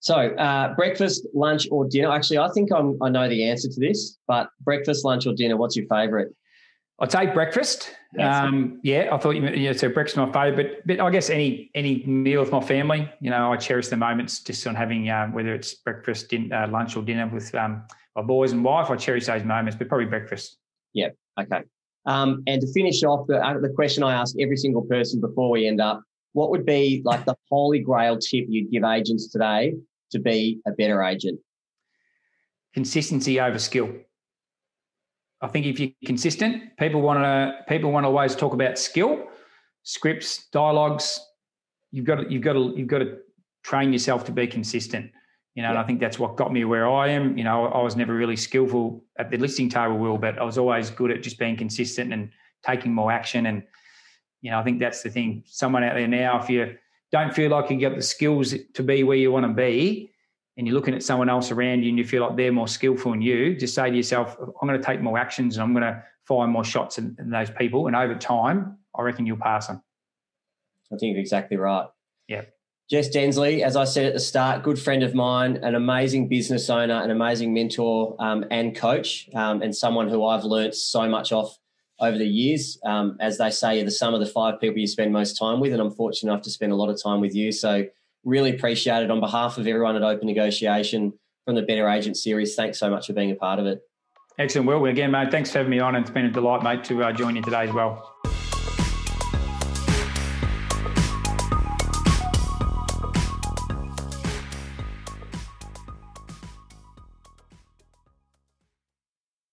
So, 0.00 0.14
uh, 0.14 0.74
breakfast, 0.74 1.26
lunch, 1.34 1.68
or 1.70 1.86
dinner? 1.86 2.10
Actually, 2.10 2.38
I 2.38 2.48
think 2.50 2.70
I'm, 2.72 2.96
I 3.02 3.10
know 3.10 3.28
the 3.28 3.44
answer 3.44 3.68
to 3.68 3.80
this, 3.80 4.18
but 4.26 4.50
breakfast, 4.60 5.04
lunch, 5.04 5.26
or 5.26 5.34
dinner, 5.34 5.56
what's 5.56 5.76
your 5.76 5.86
favorite? 5.86 6.34
I'd 7.00 7.08
take 7.08 7.32
breakfast. 7.32 7.90
Um, 8.18 8.78
yeah, 8.82 9.08
I 9.10 9.16
thought 9.16 9.30
you 9.30 9.48
yeah, 9.48 9.72
so 9.72 9.88
breakfast 9.88 10.18
my 10.18 10.30
favourite, 10.32 10.84
but, 10.86 10.98
but 10.98 11.00
I 11.00 11.10
guess 11.10 11.30
any 11.30 11.70
any 11.74 12.04
meal 12.04 12.40
with 12.40 12.52
my 12.52 12.60
family, 12.60 13.10
you 13.20 13.30
know, 13.30 13.52
I 13.52 13.56
cherish 13.56 13.88
the 13.88 13.96
moments 13.96 14.40
just 14.40 14.66
on 14.66 14.74
having 14.74 15.08
um, 15.08 15.32
whether 15.32 15.54
it's 15.54 15.74
breakfast, 15.74 16.28
din- 16.28 16.52
uh, 16.52 16.68
lunch, 16.70 16.96
or 16.96 17.02
dinner 17.02 17.26
with 17.28 17.54
um, 17.54 17.84
my 18.16 18.22
boys 18.22 18.52
and 18.52 18.62
wife. 18.62 18.90
I 18.90 18.96
cherish 18.96 19.26
those 19.26 19.44
moments, 19.44 19.76
but 19.76 19.88
probably 19.88 20.06
breakfast. 20.06 20.58
Yeah. 20.92 21.08
Okay. 21.40 21.62
Um, 22.04 22.42
and 22.46 22.60
to 22.60 22.72
finish 22.72 23.02
off, 23.02 23.26
the 23.28 23.42
uh, 23.42 23.58
the 23.60 23.70
question 23.70 24.02
I 24.02 24.12
ask 24.12 24.34
every 24.38 24.56
single 24.56 24.82
person 24.82 25.20
before 25.20 25.50
we 25.50 25.66
end 25.66 25.80
up, 25.80 26.02
what 26.32 26.50
would 26.50 26.66
be 26.66 27.00
like 27.04 27.24
the 27.24 27.36
holy 27.48 27.78
grail 27.78 28.18
tip 28.18 28.44
you'd 28.48 28.70
give 28.70 28.84
agents 28.84 29.28
today 29.28 29.74
to 30.10 30.18
be 30.18 30.60
a 30.66 30.72
better 30.72 31.02
agent? 31.02 31.40
Consistency 32.74 33.40
over 33.40 33.58
skill. 33.58 33.90
I 35.42 35.48
think 35.48 35.66
if 35.66 35.80
you're 35.80 35.90
consistent, 36.04 36.76
people 36.78 37.00
want 37.00 37.20
to 37.20 37.64
people 37.68 37.90
want 37.92 38.04
to 38.04 38.08
always 38.08 38.36
talk 38.36 38.52
about 38.52 38.78
skill, 38.78 39.26
scripts, 39.82 40.48
dialogues. 40.52 41.18
You've 41.92 42.04
got 42.04 42.16
to, 42.16 42.30
you've 42.30 42.42
got 42.42 42.52
to 42.54 42.74
you've 42.76 42.88
got 42.88 42.98
to 42.98 43.18
train 43.64 43.92
yourself 43.92 44.24
to 44.24 44.32
be 44.32 44.46
consistent. 44.46 45.10
You 45.54 45.62
know, 45.62 45.68
yeah. 45.68 45.70
and 45.70 45.78
I 45.78 45.84
think 45.84 46.00
that's 46.00 46.18
what 46.18 46.36
got 46.36 46.52
me 46.52 46.64
where 46.64 46.88
I 46.88 47.08
am. 47.08 47.36
You 47.36 47.44
know, 47.44 47.66
I 47.66 47.82
was 47.82 47.96
never 47.96 48.14
really 48.14 48.36
skillful 48.36 49.04
at 49.18 49.30
the 49.30 49.38
listing 49.38 49.68
table, 49.68 49.96
will, 49.98 50.18
but 50.18 50.38
I 50.38 50.44
was 50.44 50.58
always 50.58 50.90
good 50.90 51.10
at 51.10 51.22
just 51.22 51.38
being 51.38 51.56
consistent 51.56 52.12
and 52.12 52.30
taking 52.64 52.94
more 52.94 53.10
action. 53.10 53.46
And 53.46 53.62
you 54.42 54.50
know, 54.50 54.58
I 54.58 54.62
think 54.62 54.78
that's 54.78 55.02
the 55.02 55.10
thing. 55.10 55.42
Someone 55.46 55.82
out 55.84 55.94
there 55.94 56.06
now, 56.06 56.40
if 56.40 56.50
you 56.50 56.76
don't 57.12 57.34
feel 57.34 57.50
like 57.50 57.70
you 57.70 57.80
got 57.80 57.96
the 57.96 58.02
skills 58.02 58.54
to 58.74 58.82
be 58.82 59.02
where 59.02 59.16
you 59.16 59.32
want 59.32 59.46
to 59.46 59.52
be, 59.52 60.12
and 60.56 60.66
you're 60.66 60.74
looking 60.74 60.94
at 60.94 61.02
someone 61.02 61.28
else 61.28 61.50
around 61.50 61.82
you 61.82 61.88
and 61.88 61.98
you 61.98 62.04
feel 62.04 62.26
like 62.26 62.36
they're 62.36 62.52
more 62.52 62.68
skillful 62.68 63.12
than 63.12 63.22
you, 63.22 63.56
just 63.56 63.74
say 63.74 63.90
to 63.90 63.96
yourself, 63.96 64.36
I'm 64.38 64.68
going 64.68 64.80
to 64.80 64.84
take 64.84 65.00
more 65.00 65.18
actions 65.18 65.56
and 65.56 65.62
I'm 65.62 65.72
going 65.72 65.84
to 65.84 66.02
fire 66.24 66.46
more 66.46 66.64
shots 66.64 66.98
in, 66.98 67.16
in 67.18 67.30
those 67.30 67.50
people. 67.50 67.86
And 67.86 67.96
over 67.96 68.14
time, 68.14 68.78
I 68.94 69.02
reckon 69.02 69.26
you'll 69.26 69.38
pass 69.38 69.68
them. 69.68 69.82
I 70.92 70.96
think 70.96 71.12
you're 71.12 71.20
exactly 71.20 71.56
right. 71.56 71.86
Yeah. 72.28 72.42
Jess 72.90 73.08
Densley, 73.08 73.62
as 73.62 73.76
I 73.76 73.84
said 73.84 74.06
at 74.06 74.14
the 74.14 74.20
start, 74.20 74.64
good 74.64 74.78
friend 74.78 75.04
of 75.04 75.14
mine, 75.14 75.58
an 75.62 75.76
amazing 75.76 76.28
business 76.28 76.68
owner, 76.68 77.00
an 77.00 77.12
amazing 77.12 77.54
mentor 77.54 78.16
um, 78.18 78.44
and 78.50 78.74
coach, 78.74 79.28
um, 79.32 79.62
and 79.62 79.74
someone 79.74 80.08
who 80.08 80.26
I've 80.26 80.42
learnt 80.42 80.74
so 80.74 81.08
much 81.08 81.30
off 81.30 81.56
over 82.00 82.18
the 82.18 82.26
years. 82.26 82.78
Um, 82.84 83.16
as 83.20 83.38
they 83.38 83.50
say, 83.50 83.76
you're 83.76 83.84
the 83.84 83.92
sum 83.92 84.12
of 84.12 84.18
the 84.18 84.26
five 84.26 84.60
people 84.60 84.78
you 84.78 84.88
spend 84.88 85.12
most 85.12 85.38
time 85.38 85.60
with, 85.60 85.72
and 85.72 85.80
I'm 85.80 85.92
fortunate 85.92 86.32
enough 86.32 86.42
to 86.42 86.50
spend 86.50 86.72
a 86.72 86.74
lot 86.74 86.88
of 86.88 87.00
time 87.00 87.20
with 87.20 87.32
you. 87.32 87.52
So 87.52 87.84
Really 88.24 88.54
appreciate 88.54 89.02
it 89.02 89.10
on 89.10 89.20
behalf 89.20 89.58
of 89.58 89.66
everyone 89.66 89.96
at 89.96 90.02
Openn 90.02 90.24
Negotiation 90.24 91.12
from 91.44 91.54
the 91.54 91.62
Better 91.62 91.88
Agent 91.88 92.16
series. 92.16 92.54
Thanks 92.54 92.78
so 92.78 92.90
much 92.90 93.06
for 93.06 93.12
being 93.12 93.30
a 93.30 93.34
part 93.34 93.58
of 93.58 93.66
it. 93.66 93.80
Excellent. 94.38 94.66
Well, 94.66 94.84
again, 94.86 95.10
mate, 95.10 95.30
thanks 95.30 95.50
for 95.50 95.58
having 95.58 95.70
me 95.70 95.80
on. 95.80 95.94
And 95.94 96.04
it's 96.04 96.12
been 96.12 96.26
a 96.26 96.30
delight, 96.30 96.62
mate, 96.62 96.84
to 96.84 97.02
uh, 97.04 97.12
join 97.12 97.36
you 97.36 97.42
today 97.42 97.62
as 97.62 97.72
well. 97.72 98.09